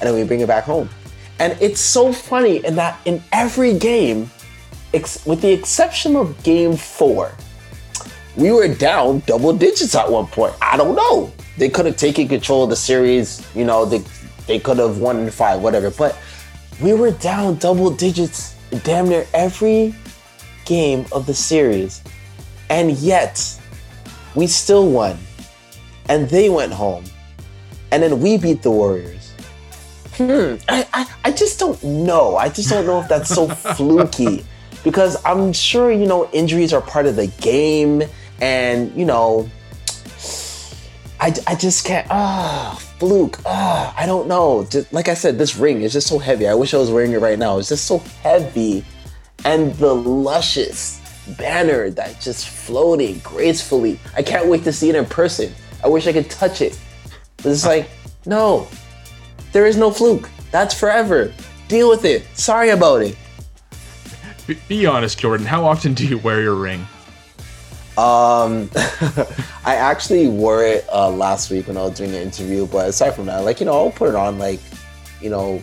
and 0.00 0.08
then 0.08 0.14
we 0.14 0.24
bring 0.24 0.40
it 0.40 0.48
back 0.48 0.64
home. 0.64 0.88
And 1.38 1.56
it's 1.60 1.80
so 1.80 2.12
funny 2.12 2.64
in 2.64 2.74
that 2.74 2.98
in 3.04 3.22
every 3.30 3.78
game 3.78 4.30
ex- 4.92 5.24
with 5.24 5.40
the 5.40 5.52
exception 5.52 6.16
of 6.16 6.42
game 6.42 6.76
four 6.76 7.32
we 8.34 8.50
were 8.50 8.66
down 8.66 9.20
double 9.26 9.52
digits 9.52 9.94
at 9.94 10.10
one 10.10 10.26
point. 10.26 10.54
I 10.62 10.76
don't 10.76 10.96
know. 10.96 11.30
They 11.58 11.68
could 11.68 11.84
have 11.84 11.96
taken 11.96 12.28
control 12.28 12.64
of 12.64 12.70
the 12.70 12.76
series 12.76 13.46
you 13.54 13.64
know 13.64 13.84
they, 13.84 14.02
they 14.46 14.58
could 14.58 14.78
have 14.78 14.98
won 14.98 15.20
in 15.20 15.30
five 15.30 15.60
whatever. 15.60 15.90
But 15.90 16.18
we 16.82 16.94
were 16.94 17.12
down 17.12 17.56
double 17.56 17.90
digits 17.90 18.56
damn 18.82 19.08
near 19.08 19.26
every 19.34 19.94
game 20.64 21.06
of 21.12 21.26
the 21.26 21.34
series. 21.34 22.02
And 22.70 22.92
yet 22.92 23.60
we 24.34 24.46
still 24.48 24.90
won. 24.90 25.18
And 26.08 26.28
they 26.28 26.48
went 26.48 26.72
home 26.72 27.04
and 27.92 28.02
then 28.02 28.20
we 28.20 28.38
beat 28.38 28.62
the 28.62 28.70
Warriors. 28.70 29.34
Hmm, 30.14 30.56
I, 30.68 30.88
I, 30.92 31.06
I 31.24 31.30
just 31.30 31.60
don't 31.60 31.80
know. 31.84 32.36
I 32.36 32.48
just 32.48 32.70
don't 32.70 32.86
know 32.86 33.00
if 33.00 33.08
that's 33.08 33.28
so 33.28 33.48
fluky 33.76 34.44
because 34.82 35.22
I'm 35.24 35.52
sure, 35.52 35.92
you 35.92 36.06
know, 36.06 36.28
injuries 36.32 36.72
are 36.72 36.80
part 36.80 37.06
of 37.06 37.16
the 37.16 37.26
game 37.26 38.02
and, 38.40 38.92
you 38.96 39.04
know, 39.04 39.48
I, 41.20 41.34
I 41.46 41.54
just 41.54 41.84
can't, 41.84 42.06
ah, 42.10 42.82
fluke, 42.98 43.38
ah, 43.44 43.94
I 43.96 44.06
don't 44.06 44.26
know. 44.26 44.66
Just, 44.68 44.92
like 44.92 45.08
I 45.08 45.14
said, 45.14 45.38
this 45.38 45.56
ring 45.56 45.82
is 45.82 45.92
just 45.92 46.08
so 46.08 46.18
heavy. 46.18 46.48
I 46.48 46.54
wish 46.54 46.74
I 46.74 46.78
was 46.78 46.90
wearing 46.90 47.12
it 47.12 47.20
right 47.20 47.38
now. 47.38 47.58
It's 47.58 47.68
just 47.68 47.84
so 47.84 47.98
heavy. 48.22 48.84
And 49.44 49.74
the 49.74 49.94
luscious 49.94 51.00
banner 51.36 51.90
that 51.90 52.20
just 52.20 52.48
floating 52.48 53.18
gracefully. 53.18 54.00
I 54.16 54.22
can't 54.22 54.48
wait 54.48 54.64
to 54.64 54.72
see 54.72 54.88
it 54.88 54.94
in 54.94 55.04
person. 55.04 55.52
I 55.84 55.88
wish 55.88 56.06
I 56.06 56.12
could 56.12 56.30
touch 56.30 56.62
it. 56.62 56.78
It's 57.44 57.66
like, 57.66 57.90
no, 58.26 58.68
there 59.52 59.66
is 59.66 59.76
no 59.76 59.90
fluke. 59.90 60.28
That's 60.50 60.78
forever. 60.78 61.32
Deal 61.68 61.88
with 61.88 62.04
it. 62.04 62.26
Sorry 62.34 62.70
about 62.70 63.02
it. 63.02 63.16
Be, 64.46 64.58
be 64.68 64.86
honest, 64.86 65.18
Jordan. 65.18 65.46
How 65.46 65.64
often 65.64 65.94
do 65.94 66.06
you 66.06 66.18
wear 66.18 66.42
your 66.42 66.54
ring? 66.54 66.86
Um, 67.96 68.70
I 69.64 69.76
actually 69.76 70.26
wore 70.26 70.64
it 70.64 70.86
uh, 70.92 71.10
last 71.10 71.50
week 71.50 71.68
when 71.68 71.76
I 71.76 71.82
was 71.82 71.98
doing 71.98 72.10
an 72.10 72.22
interview, 72.22 72.66
but 72.66 72.88
aside 72.88 73.10
from 73.10 73.26
that, 73.26 73.44
like 73.44 73.60
you 73.60 73.66
know, 73.66 73.72
I'll 73.72 73.90
put 73.90 74.08
it 74.08 74.14
on 74.14 74.38
like, 74.38 74.60
you 75.20 75.30
know, 75.30 75.62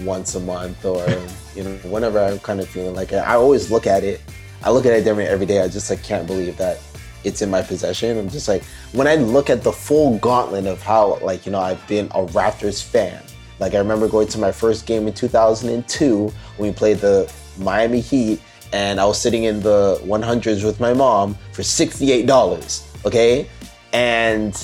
once 0.00 0.34
a 0.34 0.40
month 0.40 0.84
or 0.84 1.06
you 1.54 1.64
know, 1.64 1.74
whenever 1.84 2.20
I'm 2.20 2.38
kind 2.38 2.60
of 2.60 2.68
feeling 2.68 2.94
like 2.94 3.12
it. 3.12 3.16
I 3.16 3.34
always 3.34 3.70
look 3.70 3.86
at 3.86 4.04
it. 4.04 4.20
I 4.62 4.70
look 4.70 4.86
at 4.86 4.92
it 4.92 5.04
different 5.04 5.30
every 5.30 5.46
day. 5.46 5.62
I 5.62 5.68
just 5.68 5.88
like 5.88 6.02
can't 6.02 6.26
believe 6.26 6.56
that 6.58 6.80
it's 7.24 7.42
in 7.42 7.50
my 7.50 7.62
possession. 7.62 8.18
I'm 8.18 8.28
just 8.28 8.48
like 8.48 8.64
when 8.92 9.06
I 9.06 9.16
look 9.16 9.50
at 9.50 9.62
the 9.62 9.72
full 9.72 10.18
gauntlet 10.18 10.66
of 10.66 10.82
how 10.82 11.18
like 11.18 11.46
you 11.46 11.52
know 11.52 11.60
I've 11.60 11.86
been 11.88 12.06
a 12.06 12.26
Raptors 12.26 12.82
fan. 12.82 13.22
Like 13.58 13.74
I 13.74 13.78
remember 13.78 14.08
going 14.08 14.28
to 14.28 14.38
my 14.38 14.52
first 14.52 14.86
game 14.86 15.08
in 15.08 15.14
2002 15.14 16.32
when 16.56 16.68
we 16.68 16.72
played 16.72 16.98
the 16.98 17.32
Miami 17.58 18.00
Heat, 18.00 18.40
and 18.72 19.00
I 19.00 19.04
was 19.04 19.20
sitting 19.20 19.44
in 19.44 19.60
the 19.60 20.00
100s 20.04 20.64
with 20.64 20.78
my 20.78 20.92
mom 20.92 21.36
for 21.52 21.62
$68. 21.62 23.04
Okay, 23.04 23.48
and 23.92 24.54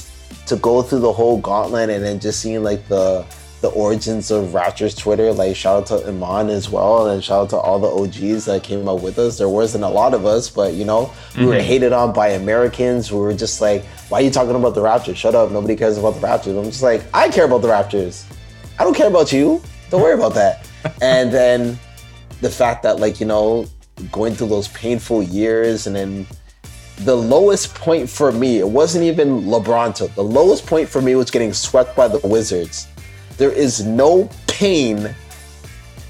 to 0.47 0.57
go 0.57 0.83
through 0.83 1.01
the 1.01 1.13
whole 1.13 1.39
gauntlet 1.39 1.91
and 1.91 2.05
then 2.05 2.21
just 2.21 2.41
seeing 2.41 2.63
like 2.63 2.87
the 2.89 3.25
the 3.65 3.71
origins 3.71 4.31
of 4.31 4.49
Raptors 4.49 4.97
Twitter. 4.97 5.33
Like 5.33 5.57
shout 5.57 5.91
out 5.91 6.03
to 6.03 6.09
Iman 6.09 6.51
as 6.51 6.69
well, 6.69 7.09
and 7.09 7.25
shout 7.25 7.45
out 7.45 7.51
to 7.51 7.57
all 7.57 7.79
the 7.79 7.89
OGs 7.89 8.45
that 8.45 8.63
came 8.63 8.87
up 8.87 9.01
with 9.01 9.19
us. 9.19 9.39
There 9.39 9.49
wasn't 9.49 9.85
a 9.85 9.89
lot 9.89 10.13
of 10.13 10.27
us, 10.27 10.51
but 10.51 10.75
you 10.75 10.85
know 10.85 11.11
we 11.37 11.47
were 11.47 11.55
mm-hmm. 11.55 11.67
hated 11.67 11.95
on 11.95 12.13
by 12.13 12.29
Americans. 12.29 13.11
We 13.11 13.19
were 13.19 13.33
just 13.33 13.63
like, 13.63 13.83
"Why 14.11 14.19
are 14.19 14.23
you 14.23 14.31
talking 14.31 14.55
about 14.55 14.75
the 14.75 14.83
Raptors? 14.83 15.17
Shut 15.17 15.35
up! 15.35 15.51
Nobody 15.51 15.77
cares 15.77 15.97
about 15.97 16.21
the 16.21 16.27
Raptors." 16.27 16.59
I'm 16.59 16.65
just 16.67 16.83
like, 16.83 17.03
I 17.15 17.31
care 17.31 17.47
about 17.47 17.63
the 17.63 17.69
Raptors. 17.69 18.31
I 18.79 18.85
don't 18.85 18.95
care 18.95 19.09
about 19.09 19.33
you. 19.33 19.63
Don't 19.89 20.03
worry 20.03 20.15
about 20.15 20.35
that. 20.35 20.69
and 21.01 21.33
then 21.33 21.79
the 22.43 22.51
fact 22.51 22.83
that 22.83 23.01
like 23.01 23.19
you 23.19 23.27
know 23.27 23.67
going 24.13 24.35
through 24.35 24.49
those 24.49 24.69
painful 24.69 25.23
years 25.23 25.87
and 25.87 25.97
then 25.97 26.27
the 26.99 27.17
lowest 27.17 27.75
point 27.75 28.11
for 28.11 28.31
me 28.31 28.59
it 28.59 28.69
wasn't 28.69 29.03
even 29.03 29.43
lebron 29.43 29.95
took 29.95 30.15
the 30.15 30.23
lowest 30.23 30.67
point 30.67 30.89
for 30.89 31.01
me 31.01 31.15
was 31.15 31.31
getting 31.31 31.53
swept 31.53 31.97
by 31.97 32.07
the 32.07 32.19
wizards 32.27 32.89
there 33.37 33.53
is 33.53 33.85
no 33.85 34.29
pain 34.47 35.15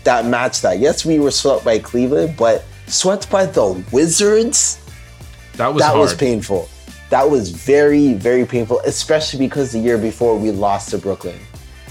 that 0.04 0.26
matched 0.26 0.62
that 0.62 0.78
yes 0.78 1.04
we 1.04 1.18
were 1.18 1.30
swept 1.30 1.64
by 1.64 1.78
cleveland 1.78 2.34
but 2.36 2.64
swept 2.86 3.30
by 3.30 3.46
the 3.46 3.84
wizards 3.92 4.78
That 5.54 5.68
was 5.68 5.82
that 5.82 5.88
hard. 5.88 6.00
was 6.00 6.14
painful 6.14 6.68
that 7.10 7.30
was 7.30 7.50
very, 7.50 8.14
very 8.14 8.44
painful, 8.44 8.80
especially 8.86 9.38
because 9.38 9.70
the 9.70 9.78
year 9.78 9.98
before 9.98 10.36
we 10.36 10.50
lost 10.50 10.90
to 10.90 10.98
Brooklyn. 10.98 11.38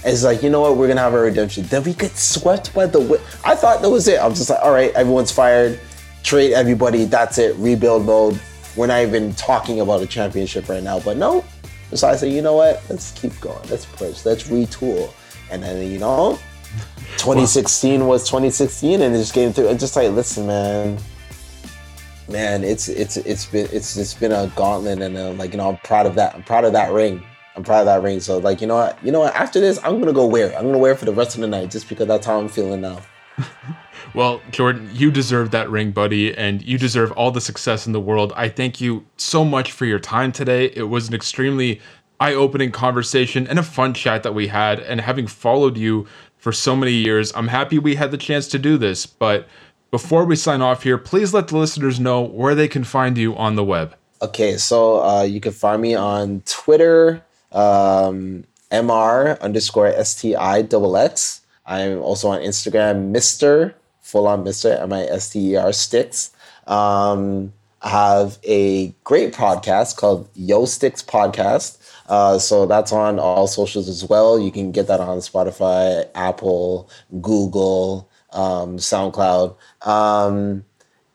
It's 0.04 0.22
like, 0.22 0.42
you 0.42 0.50
know 0.50 0.60
what, 0.60 0.76
we're 0.76 0.88
gonna 0.88 1.00
have 1.00 1.14
a 1.14 1.20
redemption. 1.20 1.64
Then 1.68 1.82
we 1.84 1.94
get 1.94 2.14
swept 2.16 2.74
by 2.74 2.84
the 2.86 2.98
wi- 2.98 3.22
I 3.42 3.54
thought 3.54 3.80
that 3.80 3.88
was 3.88 4.06
it. 4.06 4.20
I'm 4.20 4.34
just 4.34 4.50
like, 4.50 4.58
all 4.62 4.72
right, 4.72 4.92
everyone's 4.92 5.30
fired, 5.30 5.80
trade 6.24 6.52
everybody, 6.52 7.04
that's 7.06 7.38
it, 7.38 7.56
rebuild 7.56 8.04
mode. 8.04 8.38
We're 8.76 8.88
not 8.88 9.00
even 9.00 9.32
talking 9.34 9.80
about 9.80 10.02
a 10.02 10.06
championship 10.06 10.68
right 10.68 10.82
now. 10.82 11.00
But 11.00 11.16
no. 11.16 11.42
So 11.94 12.06
I 12.06 12.16
said, 12.16 12.30
you 12.30 12.42
know 12.42 12.56
what? 12.56 12.82
Let's 12.90 13.12
keep 13.12 13.38
going. 13.40 13.66
Let's 13.70 13.86
push. 13.86 14.26
Let's 14.26 14.42
retool. 14.48 15.10
And 15.50 15.62
then, 15.62 15.90
you 15.90 15.98
know, 15.98 16.38
2016 17.18 18.06
was 18.06 18.24
2016 18.24 19.02
and 19.02 19.14
it 19.14 19.18
just 19.18 19.34
came 19.34 19.52
through. 19.52 19.68
And 19.68 19.78
just 19.78 19.96
like, 19.96 20.10
listen, 20.10 20.46
man, 20.46 20.98
man, 22.28 22.64
it's 22.64 22.88
it's 22.88 23.16
it's 23.18 23.46
been 23.46 23.68
it's 23.72 23.96
it's 23.96 24.14
been 24.14 24.32
a 24.32 24.50
gauntlet, 24.56 25.00
and 25.00 25.16
uh, 25.16 25.32
like 25.32 25.52
you 25.52 25.58
know, 25.58 25.68
I'm 25.70 25.76
proud 25.78 26.06
of 26.06 26.14
that. 26.16 26.34
I'm 26.34 26.42
proud 26.42 26.64
of 26.64 26.72
that 26.72 26.92
ring. 26.92 27.22
I'm 27.56 27.62
proud 27.62 27.80
of 27.80 27.86
that 27.86 28.02
ring. 28.02 28.20
So 28.20 28.38
like 28.38 28.60
you 28.60 28.66
know 28.66 28.76
what, 28.76 29.04
you 29.04 29.12
know 29.12 29.20
what, 29.20 29.34
after 29.34 29.60
this, 29.60 29.78
I'm 29.84 29.98
gonna 30.00 30.12
go 30.12 30.26
wear. 30.26 30.48
It. 30.48 30.54
I'm 30.56 30.66
gonna 30.66 30.78
wear 30.78 30.92
it 30.92 30.98
for 30.98 31.04
the 31.04 31.12
rest 31.12 31.34
of 31.34 31.40
the 31.40 31.48
night, 31.48 31.70
just 31.70 31.88
because 31.88 32.06
that's 32.06 32.26
how 32.26 32.38
I'm 32.38 32.48
feeling 32.48 32.80
now. 32.80 33.00
well, 34.14 34.40
Jordan, 34.50 34.88
you 34.92 35.10
deserve 35.10 35.50
that 35.52 35.70
ring, 35.70 35.92
buddy, 35.92 36.36
and 36.36 36.62
you 36.62 36.78
deserve 36.78 37.12
all 37.12 37.30
the 37.30 37.40
success 37.40 37.86
in 37.86 37.92
the 37.92 38.00
world. 38.00 38.32
I 38.36 38.48
thank 38.48 38.80
you 38.80 39.04
so 39.16 39.44
much 39.44 39.72
for 39.72 39.86
your 39.86 39.98
time 39.98 40.32
today. 40.32 40.66
It 40.74 40.88
was 40.88 41.08
an 41.08 41.14
extremely 41.14 41.80
eye-opening 42.24 42.72
conversation 42.72 43.46
and 43.46 43.58
a 43.58 43.62
fun 43.62 43.92
chat 43.92 44.22
that 44.22 44.34
we 44.34 44.46
had. 44.48 44.80
And 44.80 45.00
having 45.00 45.26
followed 45.26 45.76
you 45.76 46.06
for 46.36 46.52
so 46.52 46.74
many 46.74 46.92
years, 46.92 47.32
I'm 47.36 47.48
happy 47.48 47.78
we 47.78 47.96
had 47.96 48.10
the 48.10 48.16
chance 48.28 48.48
to 48.48 48.58
do 48.58 48.78
this. 48.78 49.06
But 49.06 49.46
before 49.90 50.24
we 50.24 50.36
sign 50.36 50.62
off 50.62 50.82
here, 50.82 50.98
please 50.98 51.34
let 51.34 51.48
the 51.48 51.58
listeners 51.58 52.00
know 52.00 52.22
where 52.22 52.54
they 52.54 52.68
can 52.68 52.84
find 52.84 53.18
you 53.18 53.36
on 53.36 53.56
the 53.56 53.64
web. 53.64 53.94
Okay, 54.22 54.56
so 54.56 55.04
uh, 55.04 55.22
you 55.22 55.40
can 55.40 55.52
find 55.52 55.82
me 55.82 55.94
on 55.94 56.42
Twitter, 56.46 57.22
um, 57.52 58.44
mr 58.70 59.38
underscore 59.40 59.92
sti 60.04 60.62
double 60.62 60.96
x. 60.96 61.42
I'm 61.66 62.00
also 62.00 62.28
on 62.28 62.40
Instagram, 62.40 63.10
Mister 63.10 63.74
full 64.00 64.26
on 64.26 64.44
Mister 64.44 64.72
M 64.72 64.92
I 64.92 65.04
S 65.04 65.30
T 65.30 65.52
E 65.52 65.56
R 65.56 65.72
sticks. 65.72 66.32
Um, 66.66 67.52
I 67.82 67.90
have 67.90 68.38
a 68.44 68.94
great 69.04 69.34
podcast 69.34 69.96
called 69.96 70.28
YO 70.34 70.64
STiXX 70.64 71.04
Podcast. 71.04 71.78
Uh, 72.08 72.38
so 72.38 72.66
that's 72.66 72.92
on 72.92 73.18
all 73.18 73.46
socials 73.46 73.88
as 73.88 74.04
well. 74.04 74.38
You 74.38 74.52
can 74.52 74.72
get 74.72 74.86
that 74.88 75.00
on 75.00 75.18
Spotify, 75.18 76.08
Apple, 76.14 76.88
Google, 77.20 78.10
um, 78.32 78.76
SoundCloud. 78.76 79.56
Um, 79.86 80.64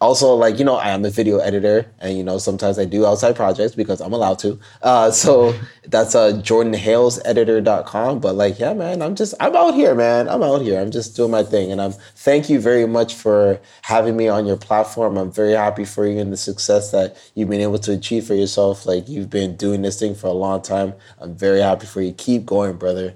also, 0.02 0.34
like, 0.34 0.58
you 0.58 0.64
know, 0.64 0.76
I 0.76 0.90
am 0.90 1.04
a 1.04 1.10
video 1.10 1.40
editor 1.40 1.86
and, 2.00 2.18
you 2.18 2.24
know, 2.24 2.38
sometimes 2.38 2.80
I 2.80 2.86
do 2.86 3.06
outside 3.06 3.36
projects 3.36 3.76
because 3.76 4.00
I'm 4.00 4.14
allowed 4.14 4.40
to. 4.40 4.58
Uh, 4.82 5.12
so 5.24 5.54
that's 5.88 6.16
uh, 6.16 6.32
jordanhayleseditor.com. 6.34 8.20
But 8.20 8.36
like, 8.36 8.60
yeah, 8.60 8.74
man, 8.74 9.02
I'm 9.02 9.16
just, 9.16 9.34
I'm 9.42 9.56
out 9.58 9.74
here, 9.74 9.94
man. 9.94 10.30
I'm 10.30 10.42
out 10.42 10.62
here. 10.62 10.80
I'm 10.80 10.92
just 10.92 11.18
doing 11.18 11.32
my 11.32 11.44
thing. 11.44 11.72
And 11.72 11.82
I'm, 11.82 11.92
thank 12.16 12.50
you 12.50 12.62
very 12.62 12.88
much 12.88 13.14
for 13.14 13.60
having 13.82 14.16
me 14.16 14.30
on 14.30 14.46
your 14.46 14.58
platform. 14.58 15.18
I'm 15.18 15.32
very 15.32 15.54
happy 15.54 15.84
for 15.84 16.08
you 16.08 16.20
and 16.20 16.32
the 16.32 16.38
success 16.38 16.92
that 16.92 17.18
you've 17.36 17.50
been 17.50 17.62
able 17.62 17.80
to 17.80 17.92
achieve 17.92 18.26
for 18.26 18.36
yourself. 18.36 18.86
Like, 18.86 19.10
you've 19.10 19.30
been 19.30 19.58
doing 19.58 19.82
this 19.82 20.00
thing 20.00 20.16
for 20.16 20.28
a 20.28 20.34
long 20.34 20.62
time. 20.62 20.94
I'm 21.20 21.36
very 21.36 21.60
happy 21.60 21.88
for 21.88 22.02
you. 22.02 22.14
Keep 22.14 22.46
going, 22.46 22.78
brother. 22.78 23.16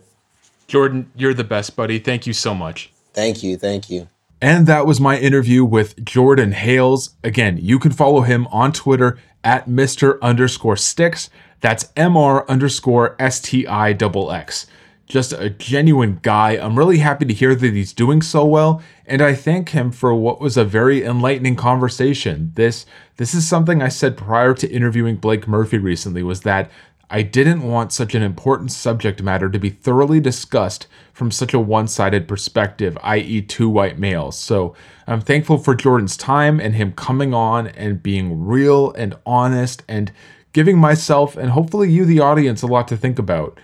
Jordan, 0.68 1.10
you're 1.16 1.34
the 1.34 1.44
best, 1.46 1.78
buddy. 1.78 2.00
Thank 2.00 2.28
you 2.28 2.34
so 2.34 2.54
much. 2.54 2.92
Thank 3.14 3.42
you. 3.42 3.58
Thank 3.58 3.90
you. 3.90 4.10
And 4.44 4.68
that 4.68 4.86
was 4.86 5.00
my 5.00 5.18
interview 5.18 5.64
with 5.64 6.04
Jordan 6.04 6.52
Hayles. 6.52 7.12
Again, 7.24 7.58
you 7.62 7.80
can 7.80 7.94
follow 7.94 8.24
him 8.24 8.46
on 8.48 8.74
Twitter 8.74 9.18
at 9.42 9.70
Mr. 9.70 10.20
underscore 10.22 10.76
sticks. 10.76 11.30
That's 11.62 11.86
MR 11.96 12.46
underscore 12.50 13.16
STI 13.26 13.94
double 13.94 14.34
X. 14.34 14.68
Just 15.06 15.32
a 15.32 15.50
genuine 15.50 16.20
guy. 16.24 16.58
I'm 16.58 16.78
really 16.78 16.98
happy 16.98 17.24
to 17.24 17.34
hear 17.34 17.56
that 17.56 17.74
he's 17.74 17.94
doing 17.94 18.22
so 18.22 18.44
well, 18.44 18.84
and 19.06 19.22
I 19.22 19.34
thank 19.34 19.70
him 19.70 19.94
for 19.94 20.14
what 20.14 20.42
was 20.42 20.58
a 20.58 20.66
very 20.66 21.06
enlightening 21.06 21.56
conversation. 21.56 22.52
This 22.56 22.86
this 23.16 23.34
is 23.34 23.48
something 23.48 23.82
I 23.82 23.88
said 23.88 24.18
prior 24.18 24.54
to 24.56 24.70
interviewing 24.70 25.16
Blake 25.16 25.48
Murphy 25.48 25.78
recently 25.78 26.22
was 26.22 26.42
that 26.42 26.70
I 27.10 27.22
didn't 27.22 27.62
want 27.62 27.94
such 27.94 28.16
an 28.16 28.24
important 28.24 28.72
subject 28.72 29.22
matter 29.22 29.50
to 29.50 29.60
be 29.60 29.70
thoroughly 29.70 30.20
discussed 30.20 30.88
from 31.14 31.32
such 31.32 31.54
a 31.54 31.60
one 31.60 31.88
sided 31.88 32.28
perspective, 32.28 32.98
i.e., 33.04 33.42
two 33.42 33.70
white 33.70 34.00
males. 34.00 34.38
So 34.38 34.76
I'm 35.06 35.22
thankful 35.22 35.58
for 35.58 35.76
Jordan's 35.76 36.18
time 36.18 36.60
and 36.60 36.76
him 36.76 36.94
coming 36.94 37.34
on 37.34 37.68
and 37.68 38.02
being 38.02 38.46
real 38.46 38.92
and 38.94 39.16
honest 39.26 39.84
and 39.88 40.12
giving 40.54 40.78
myself 40.78 41.36
and 41.36 41.52
hopefully 41.52 41.92
you, 41.92 42.06
the 42.06 42.20
audience, 42.20 42.62
a 42.62 42.68
lot 42.68 42.88
to 42.88 42.98
think 42.98 43.20
about. 43.20 43.60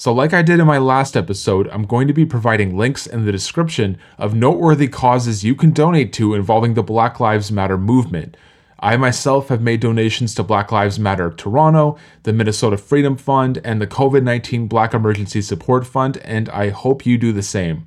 So, 0.00 0.14
like 0.14 0.32
I 0.32 0.40
did 0.40 0.60
in 0.60 0.66
my 0.66 0.78
last 0.78 1.14
episode, 1.14 1.68
I'm 1.68 1.84
going 1.84 2.08
to 2.08 2.14
be 2.14 2.24
providing 2.24 2.74
links 2.74 3.06
in 3.06 3.26
the 3.26 3.32
description 3.32 3.98
of 4.16 4.34
noteworthy 4.34 4.88
causes 4.88 5.44
you 5.44 5.54
can 5.54 5.72
donate 5.72 6.10
to 6.14 6.34
involving 6.34 6.72
the 6.72 6.82
Black 6.82 7.20
Lives 7.20 7.52
Matter 7.52 7.76
movement. 7.76 8.34
I 8.82 8.96
myself 8.96 9.48
have 9.48 9.60
made 9.60 9.80
donations 9.80 10.34
to 10.34 10.42
Black 10.42 10.72
Lives 10.72 10.98
Matter 10.98 11.30
Toronto, 11.30 11.98
the 12.22 12.32
Minnesota 12.32 12.78
Freedom 12.78 13.14
Fund, 13.14 13.60
and 13.62 13.80
the 13.80 13.86
COVID 13.86 14.22
19 14.22 14.68
Black 14.68 14.94
Emergency 14.94 15.42
Support 15.42 15.86
Fund, 15.86 16.16
and 16.24 16.48
I 16.48 16.70
hope 16.70 17.04
you 17.04 17.18
do 17.18 17.30
the 17.32 17.42
same. 17.42 17.86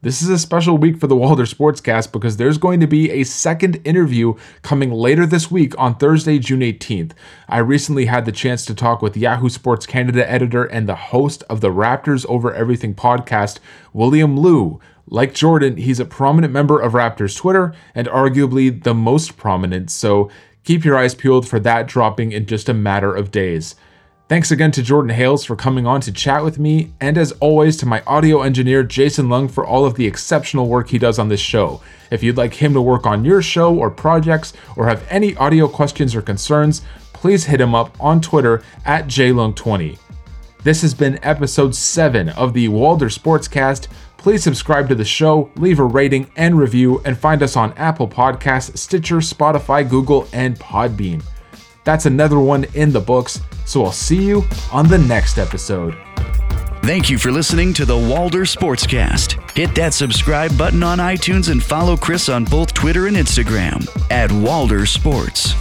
This 0.00 0.20
is 0.20 0.30
a 0.30 0.38
special 0.38 0.78
week 0.78 0.98
for 0.98 1.06
the 1.06 1.14
Walder 1.14 1.44
Sportcast 1.44 2.10
because 2.10 2.36
there's 2.36 2.58
going 2.58 2.80
to 2.80 2.88
be 2.88 3.10
a 3.10 3.22
second 3.22 3.80
interview 3.84 4.34
coming 4.62 4.90
later 4.90 5.26
this 5.26 5.48
week 5.48 5.78
on 5.78 5.94
Thursday, 5.94 6.40
June 6.40 6.58
18th. 6.58 7.12
I 7.46 7.58
recently 7.58 8.06
had 8.06 8.24
the 8.24 8.32
chance 8.32 8.64
to 8.64 8.74
talk 8.74 9.00
with 9.00 9.16
Yahoo 9.16 9.48
Sports 9.48 9.86
Canada 9.86 10.28
editor 10.28 10.64
and 10.64 10.88
the 10.88 10.96
host 10.96 11.44
of 11.48 11.60
the 11.60 11.70
Raptors 11.70 12.26
Over 12.28 12.52
Everything 12.52 12.96
podcast, 12.96 13.60
William 13.92 14.40
Lou. 14.40 14.80
Like 15.06 15.34
Jordan, 15.34 15.76
he's 15.76 16.00
a 16.00 16.04
prominent 16.04 16.52
member 16.52 16.80
of 16.80 16.92
Raptors 16.92 17.36
Twitter 17.36 17.74
and 17.94 18.06
arguably 18.08 18.82
the 18.82 18.94
most 18.94 19.36
prominent, 19.36 19.90
so 19.90 20.30
keep 20.64 20.84
your 20.84 20.96
eyes 20.96 21.14
peeled 21.14 21.46
for 21.46 21.58
that 21.60 21.88
dropping 21.88 22.32
in 22.32 22.46
just 22.46 22.68
a 22.68 22.74
matter 22.74 23.14
of 23.14 23.30
days. 23.30 23.74
Thanks 24.28 24.50
again 24.50 24.70
to 24.72 24.82
Jordan 24.82 25.14
Hayles 25.14 25.44
for 25.44 25.56
coming 25.56 25.86
on 25.86 26.00
to 26.02 26.12
chat 26.12 26.42
with 26.42 26.58
me, 26.58 26.94
and 27.00 27.18
as 27.18 27.32
always 27.32 27.76
to 27.78 27.86
my 27.86 28.02
audio 28.06 28.40
engineer 28.40 28.82
Jason 28.82 29.28
Lung 29.28 29.46
for 29.46 29.66
all 29.66 29.84
of 29.84 29.96
the 29.96 30.06
exceptional 30.06 30.68
work 30.68 30.88
he 30.88 30.98
does 30.98 31.18
on 31.18 31.28
this 31.28 31.40
show. 31.40 31.82
If 32.10 32.22
you'd 32.22 32.38
like 32.38 32.54
him 32.54 32.72
to 32.72 32.80
work 32.80 33.04
on 33.04 33.26
your 33.26 33.42
show 33.42 33.74
or 33.74 33.90
projects, 33.90 34.54
or 34.76 34.86
have 34.86 35.04
any 35.10 35.36
audio 35.36 35.68
questions 35.68 36.14
or 36.14 36.22
concerns, 36.22 36.80
please 37.12 37.44
hit 37.44 37.60
him 37.60 37.74
up 37.74 37.94
on 38.00 38.22
Twitter 38.22 38.62
at 38.86 39.06
JLung20. 39.06 39.98
This 40.62 40.80
has 40.80 40.94
been 40.94 41.18
episode 41.22 41.74
7 41.74 42.30
of 42.30 42.54
the 42.54 42.68
Walder 42.68 43.10
Sportcast. 43.10 43.88
Please 44.22 44.44
subscribe 44.44 44.88
to 44.88 44.94
the 44.94 45.04
show, 45.04 45.50
leave 45.56 45.80
a 45.80 45.84
rating 45.84 46.30
and 46.36 46.56
review, 46.56 47.02
and 47.04 47.18
find 47.18 47.42
us 47.42 47.56
on 47.56 47.72
Apple 47.72 48.06
Podcasts, 48.06 48.78
Stitcher, 48.78 49.16
Spotify, 49.16 49.88
Google, 49.88 50.28
and 50.32 50.56
Podbean. 50.60 51.20
That's 51.82 52.06
another 52.06 52.38
one 52.38 52.64
in 52.74 52.92
the 52.92 53.00
books, 53.00 53.40
so 53.66 53.84
I'll 53.84 53.90
see 53.90 54.22
you 54.22 54.44
on 54.70 54.86
the 54.86 54.98
next 54.98 55.38
episode. 55.38 55.96
Thank 56.84 57.10
you 57.10 57.18
for 57.18 57.32
listening 57.32 57.74
to 57.74 57.84
the 57.84 57.98
Walder 57.98 58.42
Sportcast. 58.42 59.56
Hit 59.56 59.74
that 59.74 59.92
subscribe 59.92 60.56
button 60.56 60.84
on 60.84 60.98
iTunes 60.98 61.50
and 61.50 61.60
follow 61.60 61.96
Chris 61.96 62.28
on 62.28 62.44
both 62.44 62.72
Twitter 62.72 63.08
and 63.08 63.16
Instagram 63.16 63.88
at 64.08 64.30
Walder 64.30 64.86
Sports. 64.86 65.56